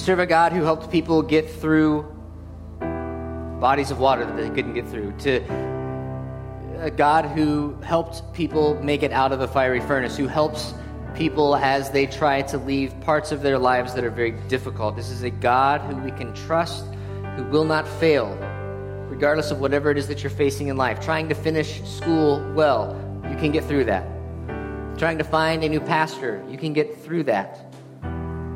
Serve 0.03 0.19
a 0.19 0.25
God 0.25 0.51
who 0.51 0.63
helped 0.63 0.91
people 0.91 1.21
get 1.21 1.49
through 1.49 2.03
bodies 3.61 3.89
of 3.89 3.99
water 3.99 4.25
that 4.25 4.35
they 4.35 4.49
couldn't 4.49 4.73
get 4.73 4.85
through, 4.85 5.13
to 5.19 5.37
a 6.81 6.91
God 6.91 7.23
who 7.23 7.73
helped 7.83 8.33
people 8.33 8.75
make 8.83 9.01
it 9.01 9.13
out 9.13 9.31
of 9.31 9.39
the 9.39 9.47
fiery 9.47 9.79
furnace, 9.79 10.17
who 10.17 10.27
helps 10.27 10.73
people 11.15 11.55
as 11.55 11.89
they 11.91 12.05
try 12.05 12.41
to 12.41 12.57
leave 12.57 12.99
parts 12.99 13.31
of 13.31 13.41
their 13.41 13.57
lives 13.57 13.93
that 13.93 14.03
are 14.03 14.09
very 14.09 14.31
difficult. 14.49 14.97
This 14.97 15.09
is 15.09 15.23
a 15.23 15.29
God 15.29 15.79
who 15.79 15.95
we 15.95 16.11
can 16.11 16.33
trust, 16.33 16.83
who 17.37 17.45
will 17.45 17.63
not 17.63 17.87
fail, 17.87 18.27
regardless 19.07 19.51
of 19.51 19.61
whatever 19.61 19.89
it 19.89 19.97
is 19.97 20.09
that 20.09 20.21
you're 20.21 20.29
facing 20.29 20.67
in 20.67 20.75
life. 20.75 20.99
Trying 20.99 21.29
to 21.29 21.35
finish 21.35 21.81
school 21.83 22.45
well, 22.53 22.93
you 23.31 23.37
can 23.37 23.53
get 23.53 23.63
through 23.63 23.85
that. 23.85 24.05
Trying 24.97 25.17
to 25.19 25.23
find 25.23 25.63
a 25.63 25.69
new 25.69 25.79
pastor, 25.79 26.43
you 26.49 26.57
can 26.57 26.73
get 26.73 27.01
through 27.01 27.23
that. 27.23 27.73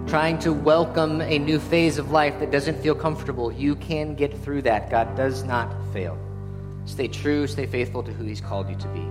Trying 0.08 0.40
to 0.40 0.54
welcome 0.54 1.20
a 1.20 1.38
new 1.38 1.60
phase 1.60 1.98
of 1.98 2.12
life 2.12 2.40
that 2.40 2.50
doesn't 2.50 2.82
feel 2.82 2.96
comfortable, 2.96 3.52
you 3.52 3.76
can 3.76 4.16
get 4.16 4.34
through 4.42 4.62
that. 4.62 4.90
God 4.90 5.18
does 5.18 5.44
not 5.44 5.70
fail. 5.92 6.18
Stay 6.86 7.10
true, 7.10 7.46
stay 7.46 7.66
faithful 7.66 8.02
to 8.04 8.14
who 8.14 8.24
He's 8.24 8.40
called 8.40 8.70
you 8.70 8.78
to 8.78 8.88
be. 8.88 9.02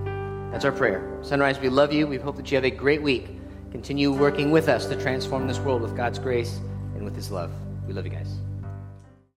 That's 0.50 0.64
our 0.64 0.72
prayer. 0.72 1.18
Sunrise, 1.20 1.60
we 1.60 1.68
love 1.68 1.92
you. 1.92 2.06
We 2.06 2.16
hope 2.16 2.38
that 2.38 2.50
you 2.50 2.56
have 2.56 2.64
a 2.64 2.70
great 2.70 3.02
week. 3.02 3.28
Continue 3.72 4.10
working 4.10 4.50
with 4.50 4.70
us 4.70 4.86
to 4.86 4.96
transform 4.98 5.46
this 5.46 5.58
world 5.58 5.82
with 5.82 5.94
God's 5.94 6.18
grace 6.18 6.60
and 6.94 7.04
with 7.04 7.14
His 7.14 7.30
love. 7.30 7.52
We 7.86 7.92
love 7.92 8.06
you 8.06 8.12
guys. 8.12 8.45